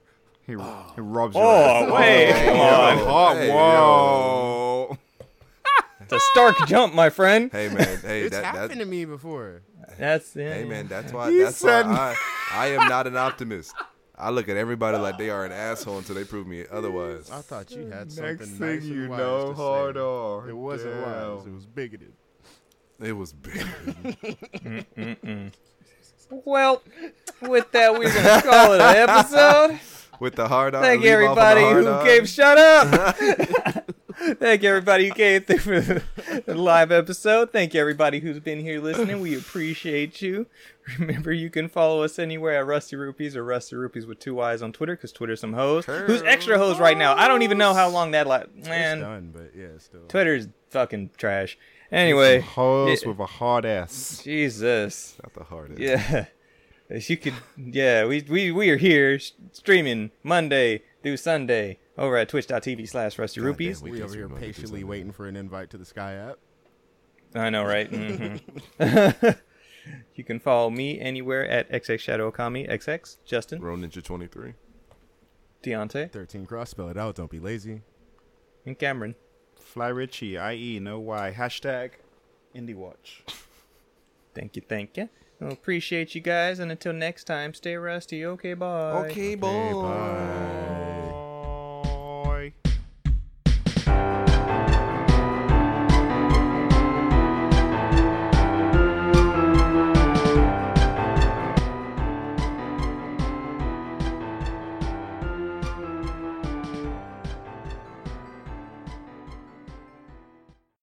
He, 0.45 0.53
he 0.53 0.55
robs 0.55 1.35
oh, 1.35 1.41
your 1.41 1.45
Oh, 1.45 1.85
ass. 1.87 1.91
wait, 1.91 2.29
oh, 2.29 2.33
Hey, 2.33 2.45
come 2.45 2.59
on. 2.59 2.97
Oh, 2.99 3.33
Hey, 3.35 3.49
whoa. 3.51 4.97
It's 6.09 6.23
a 6.23 6.25
stark 6.31 6.55
ah! 6.61 6.65
jump, 6.65 6.93
my 6.93 7.09
friend. 7.09 7.51
Hey 7.51 7.67
man, 7.67 7.97
hey 8.01 8.21
It's 8.23 8.35
that, 8.35 8.45
happened 8.45 8.79
that 8.79 8.83
to 8.83 8.89
me 8.89 9.03
before. 9.05 9.61
That's 9.99 10.33
yeah, 10.35 10.53
hey 10.53 10.63
man, 10.63 10.87
that's 10.87 11.11
why 11.11 11.31
He 11.31 11.39
that's 11.39 11.57
said- 11.57 11.85
why 11.85 12.15
I, 12.51 12.65
I 12.65 12.67
am 12.67 12.87
not 12.87 13.07
an 13.07 13.17
optimist. 13.17 13.73
I 14.19 14.29
look 14.31 14.49
at 14.49 14.57
everybody 14.57 14.97
like 14.97 15.17
they 15.19 15.29
are 15.29 15.45
an 15.45 15.51
asshole 15.51 15.99
until 15.99 16.15
they 16.15 16.23
prove 16.23 16.47
me 16.47 16.65
otherwise. 16.71 17.29
I 17.29 17.41
thought 17.41 17.69
you 17.71 17.85
had 17.87 18.11
something 18.11 18.37
Next 18.37 18.49
nice 18.49 18.57
thing 18.57 18.77
and 18.77 18.83
you 19.03 19.09
wise 19.09 19.19
know, 19.19 19.49
to 19.51 19.55
say. 19.55 19.61
hard 19.61 19.97
R. 19.97 20.49
It 20.49 20.53
wasn't 20.55 20.93
Damn. 20.95 21.35
wise. 21.37 21.45
It 21.45 21.53
was 21.53 21.65
bigoted. 21.67 22.13
It 22.99 23.13
was 23.13 23.33
big. 23.33 23.65
Well, 26.29 26.83
with 27.41 27.71
that, 27.71 27.93
we're 27.93 28.13
gonna 28.13 28.41
call 28.41 28.73
it 28.73 28.81
an 28.81 29.09
episode. 29.09 29.79
with 30.19 30.35
the 30.35 30.45
hard 30.47 30.75
on. 30.75 30.81
Thank 30.83 31.01
leave 31.01 31.19
off 31.21 31.37
on 31.37 31.55
the 31.55 31.61
everybody 31.61 31.85
who 31.85 31.87
on. 31.89 32.05
came. 32.05 32.25
Shut 32.25 32.57
up. 32.57 33.91
Thank 34.17 34.63
you 34.63 34.69
everybody 34.69 35.09
who 35.09 35.13
came 35.13 35.43
through 35.43 35.59
for 35.59 35.79
the, 35.79 36.55
live 36.55 36.91
episode. 36.91 37.51
Thank 37.51 37.75
you 37.75 37.81
everybody 37.81 38.19
who's 38.19 38.39
been 38.39 38.59
here 38.59 38.81
listening. 38.81 39.21
We 39.21 39.37
appreciate 39.37 40.23
you. 40.23 40.47
Remember, 40.97 41.31
you 41.31 41.51
can 41.51 41.69
follow 41.69 42.01
us 42.01 42.17
anywhere 42.17 42.57
at 42.57 42.65
Rusty 42.65 42.95
Rupees 42.95 43.35
or 43.35 43.43
Rusty 43.43 43.75
Rupees 43.75 44.07
with 44.07 44.19
two 44.19 44.41
eyes 44.41 44.63
on 44.63 44.71
Twitter 44.73 44.95
because 44.95 45.11
Twitter's 45.11 45.39
some 45.41 45.53
hoes. 45.53 45.85
Who's 45.85 46.23
extra 46.23 46.57
hoes 46.57 46.79
right 46.79 46.97
now? 46.97 47.15
I 47.15 47.27
don't 47.27 47.43
even 47.43 47.59
know 47.59 47.75
how 47.75 47.89
long 47.89 48.11
that 48.11 48.25
It's 48.57 48.67
man. 48.67 49.01
done, 49.01 49.33
but 49.35 49.51
yeah, 49.55 49.77
still. 49.77 50.01
Twitter's 50.07 50.47
fucking 50.71 51.11
trash. 51.17 51.57
Anyway, 51.91 52.39
yeah. 52.39 53.09
with 53.09 53.19
a 53.19 53.25
hard 53.25 53.65
ass. 53.65 54.21
Jesus. 54.23 55.15
Not 55.21 55.33
the 55.33 55.43
hardest. 55.43 55.79
Yeah. 55.79 56.25
As 56.89 57.09
you 57.09 57.17
could, 57.17 57.33
yeah, 57.57 58.05
we, 58.05 58.25
we, 58.27 58.51
we 58.51 58.69
are 58.69 58.77
here 58.77 59.19
streaming 59.51 60.11
Monday 60.23 60.83
through 61.03 61.17
Sunday 61.17 61.79
over 61.97 62.17
at 62.17 62.29
twitch.tv 62.29 62.87
slash 62.87 63.17
rusty 63.17 63.39
God 63.41 63.47
rupees. 63.47 63.81
damn, 63.81 63.91
we 63.91 63.97
did 63.97 64.05
over 64.05 64.15
here 64.15 64.29
patiently 64.29 64.83
waiting 64.83 65.11
for 65.11 65.27
an 65.27 65.35
invite 65.35 65.69
to 65.71 65.77
the 65.77 65.85
Sky 65.85 66.13
app. 66.13 66.37
I 67.35 67.49
know, 67.49 67.63
right? 67.65 67.87
hmm 67.89 68.35
you 70.15 70.23
can 70.23 70.39
follow 70.39 70.69
me 70.69 70.99
anywhere 70.99 71.47
at 71.49 71.69
XX 71.71 71.99
Shadow 71.99 72.31
Okami, 72.31 72.69
XX, 72.69 73.17
Justin, 73.25 73.61
Roll 73.61 73.77
Ninja 73.77 74.03
23. 74.03 74.53
Deontay, 75.63 76.11
13 76.11 76.45
cross, 76.45 76.69
spell 76.69 76.89
it 76.89 76.97
out. 76.97 77.15
Don't 77.15 77.29
be 77.31 77.39
lazy. 77.39 77.81
and 78.65 78.77
Cameron. 78.77 79.15
Fly 79.59 79.89
Richie, 79.89 80.37
IE, 80.37 80.79
no 80.79 80.99
Y. 80.99 81.33
Hashtag 81.37 81.91
Indie 82.55 82.75
Watch. 82.75 83.23
Thank 84.33 84.55
you, 84.55 84.61
thank 84.61 84.95
you. 84.97 85.09
Well, 85.39 85.51
appreciate 85.51 86.13
you 86.15 86.21
guys, 86.21 86.59
and 86.59 86.71
until 86.71 86.93
next 86.93 87.23
time, 87.25 87.53
stay 87.55 87.75
rusty. 87.75 88.23
Okay, 88.25 88.53
bye. 88.53 88.91
Okay, 88.91 89.09
Okay, 89.11 89.35
boy. 89.35 89.73
bye. 89.73 90.66